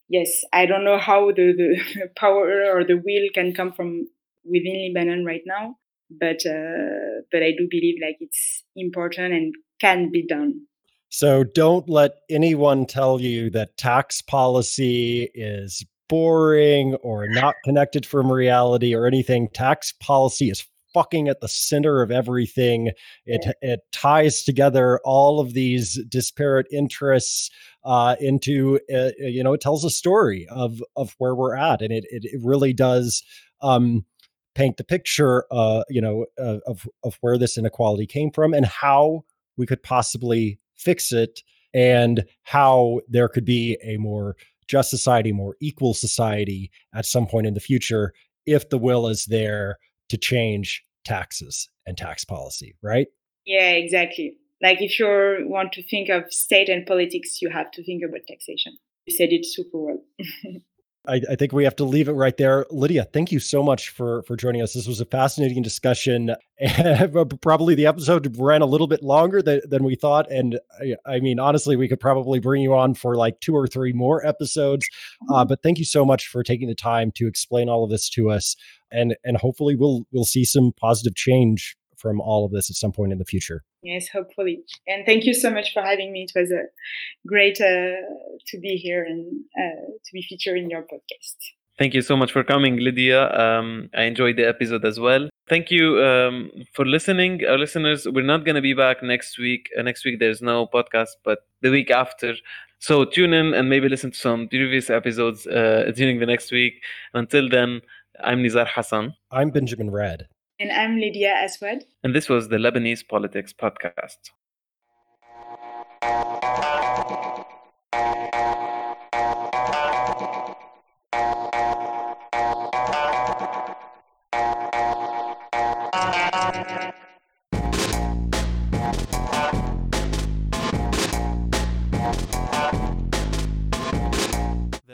yes, 0.08 0.44
I 0.52 0.66
don't 0.66 0.84
know 0.84 0.98
how 0.98 1.28
the, 1.28 1.54
the 1.56 2.08
power 2.16 2.64
or 2.74 2.84
the 2.84 2.96
will 2.96 3.28
can 3.32 3.54
come 3.54 3.72
from 3.72 4.08
within 4.44 4.92
Lebanon 4.94 5.24
right 5.24 5.42
now, 5.46 5.76
but 6.10 6.44
uh, 6.46 7.22
but 7.30 7.42
I 7.42 7.52
do 7.56 7.66
believe 7.70 7.96
like 8.02 8.16
it's 8.20 8.64
important 8.76 9.32
and 9.32 9.54
can 9.80 10.10
be 10.10 10.26
done. 10.26 10.66
So 11.08 11.44
don't 11.44 11.88
let 11.88 12.12
anyone 12.30 12.86
tell 12.86 13.20
you 13.20 13.50
that 13.50 13.76
tax 13.76 14.22
policy 14.22 15.28
is 15.34 15.84
boring 16.08 16.94
or 16.96 17.26
not 17.28 17.54
connected 17.64 18.06
from 18.06 18.32
reality 18.32 18.94
or 18.94 19.06
anything. 19.06 19.48
Tax 19.52 19.92
policy 19.92 20.48
is 20.50 20.66
fucking 20.94 21.28
at 21.28 21.40
the 21.40 21.48
center 21.48 22.02
of 22.02 22.10
everything. 22.10 22.90
It 23.26 23.54
it 23.60 23.80
ties 23.92 24.42
together 24.42 25.00
all 25.04 25.40
of 25.40 25.54
these 25.54 26.02
disparate 26.08 26.66
interests 26.72 27.50
uh, 27.84 28.16
into 28.20 28.78
uh, 28.92 29.10
you 29.18 29.42
know 29.42 29.52
it 29.52 29.60
tells 29.60 29.84
a 29.84 29.90
story 29.90 30.46
of 30.50 30.82
of 30.96 31.14
where 31.18 31.34
we're 31.34 31.56
at, 31.56 31.82
and 31.82 31.92
it 31.92 32.04
it, 32.10 32.24
it 32.24 32.40
really 32.42 32.72
does. 32.72 33.22
Um, 33.60 34.04
paint 34.54 34.76
the 34.76 34.84
picture, 34.84 35.44
uh, 35.50 35.82
you 35.88 36.00
know, 36.00 36.26
uh, 36.38 36.58
of 36.66 36.88
of 37.04 37.16
where 37.20 37.38
this 37.38 37.58
inequality 37.58 38.06
came 38.06 38.30
from 38.30 38.54
and 38.54 38.66
how 38.66 39.24
we 39.56 39.66
could 39.66 39.82
possibly 39.82 40.58
fix 40.76 41.12
it, 41.12 41.40
and 41.74 42.24
how 42.42 43.00
there 43.08 43.28
could 43.28 43.44
be 43.44 43.78
a 43.82 43.96
more 43.96 44.36
just 44.68 44.90
society, 44.90 45.32
more 45.32 45.56
equal 45.60 45.94
society 45.94 46.70
at 46.94 47.06
some 47.06 47.26
point 47.26 47.46
in 47.46 47.54
the 47.54 47.60
future 47.60 48.12
if 48.46 48.68
the 48.70 48.78
will 48.78 49.06
is 49.06 49.26
there 49.26 49.78
to 50.08 50.16
change 50.16 50.84
taxes 51.04 51.68
and 51.86 51.96
tax 51.96 52.24
policy, 52.24 52.74
right? 52.82 53.08
Yeah, 53.44 53.70
exactly. 53.70 54.36
Like 54.60 54.80
if 54.80 54.98
you 54.98 55.46
want 55.48 55.72
to 55.72 55.82
think 55.82 56.08
of 56.08 56.32
state 56.32 56.68
and 56.68 56.86
politics, 56.86 57.42
you 57.42 57.50
have 57.50 57.70
to 57.72 57.84
think 57.84 58.02
about 58.04 58.20
taxation. 58.28 58.76
You 59.06 59.16
said 59.16 59.32
it 59.32 59.44
super 59.44 59.78
well. 59.78 59.98
I, 61.06 61.20
I, 61.30 61.34
think 61.34 61.52
we 61.52 61.64
have 61.64 61.74
to 61.76 61.84
leave 61.84 62.08
it 62.08 62.12
right 62.12 62.36
there. 62.36 62.64
Lydia, 62.70 63.04
thank 63.12 63.32
you 63.32 63.40
so 63.40 63.62
much 63.62 63.88
for 63.88 64.22
for 64.22 64.36
joining 64.36 64.62
us. 64.62 64.72
This 64.72 64.86
was 64.86 65.00
a 65.00 65.04
fascinating 65.04 65.62
discussion. 65.62 66.34
probably 67.40 67.74
the 67.74 67.86
episode 67.86 68.36
ran 68.38 68.62
a 68.62 68.66
little 68.66 68.86
bit 68.86 69.02
longer 69.02 69.42
than, 69.42 69.62
than 69.64 69.82
we 69.82 69.96
thought. 69.96 70.30
And 70.30 70.60
I, 70.80 70.94
I, 71.04 71.20
mean, 71.20 71.40
honestly, 71.40 71.74
we 71.74 71.88
could 71.88 71.98
probably 71.98 72.38
bring 72.38 72.62
you 72.62 72.74
on 72.74 72.94
for 72.94 73.16
like 73.16 73.40
two 73.40 73.56
or 73.56 73.66
three 73.66 73.92
more 73.92 74.24
episodes. 74.24 74.86
Uh, 75.28 75.34
mm-hmm. 75.34 75.48
but 75.48 75.62
thank 75.62 75.78
you 75.78 75.84
so 75.84 76.04
much 76.04 76.28
for 76.28 76.44
taking 76.44 76.68
the 76.68 76.74
time 76.74 77.10
to 77.16 77.26
explain 77.26 77.68
all 77.68 77.82
of 77.82 77.90
this 77.90 78.08
to 78.10 78.30
us. 78.30 78.54
And 78.92 79.16
and 79.24 79.36
hopefully 79.36 79.74
we'll 79.74 80.06
we'll 80.12 80.24
see 80.24 80.44
some 80.44 80.72
positive 80.80 81.16
change 81.16 81.76
from 81.96 82.20
all 82.20 82.44
of 82.44 82.52
this 82.52 82.70
at 82.70 82.76
some 82.76 82.92
point 82.92 83.12
in 83.12 83.18
the 83.18 83.24
future. 83.24 83.64
Yes, 83.82 84.08
hopefully. 84.08 84.62
And 84.86 85.04
thank 85.04 85.24
you 85.24 85.34
so 85.34 85.50
much 85.50 85.72
for 85.72 85.82
having 85.82 86.12
me. 86.12 86.22
It 86.28 86.38
was 86.38 86.52
a 86.52 86.64
great 87.26 87.60
uh, 87.60 87.96
to 88.48 88.58
be 88.60 88.76
here 88.76 89.04
and 89.04 89.26
uh, 89.58 89.86
to 90.04 90.12
be 90.12 90.22
featured 90.22 90.58
in 90.58 90.70
your 90.70 90.82
podcast. 90.82 91.36
Thank 91.78 91.94
you 91.94 92.02
so 92.02 92.16
much 92.16 92.30
for 92.30 92.44
coming, 92.44 92.76
Lydia. 92.76 93.32
Um, 93.32 93.88
I 93.94 94.02
enjoyed 94.02 94.36
the 94.36 94.46
episode 94.46 94.84
as 94.84 95.00
well. 95.00 95.28
Thank 95.48 95.70
you 95.70 96.00
um, 96.04 96.50
for 96.74 96.84
listening, 96.84 97.44
our 97.48 97.58
listeners. 97.58 98.06
We're 98.06 98.24
not 98.24 98.44
going 98.44 98.54
to 98.54 98.60
be 98.60 98.74
back 98.74 99.02
next 99.02 99.38
week. 99.38 99.68
Uh, 99.76 99.82
next 99.82 100.04
week 100.04 100.20
there's 100.20 100.40
no 100.40 100.66
podcast, 100.66 101.16
but 101.24 101.40
the 101.62 101.70
week 101.70 101.90
after. 101.90 102.34
So 102.78 103.04
tune 103.04 103.32
in 103.32 103.54
and 103.54 103.68
maybe 103.68 103.88
listen 103.88 104.12
to 104.12 104.16
some 104.16 104.48
previous 104.48 104.90
episodes 104.90 105.46
uh, 105.46 105.90
during 105.96 106.20
the 106.20 106.26
next 106.26 106.52
week. 106.52 106.74
Until 107.14 107.48
then, 107.48 107.80
I'm 108.22 108.42
Nizar 108.42 108.68
Hassan. 108.68 109.14
I'm 109.30 109.50
Benjamin 109.50 109.90
Redd. 109.90 110.28
And 110.60 110.70
I'm 110.70 110.98
Lydia 110.98 111.34
Assouad. 111.44 111.84
And 112.04 112.14
this 112.14 112.28
was 112.28 112.48
the 112.48 112.56
Lebanese 112.56 113.06
Politics 113.08 113.52
Podcast. 113.52 114.30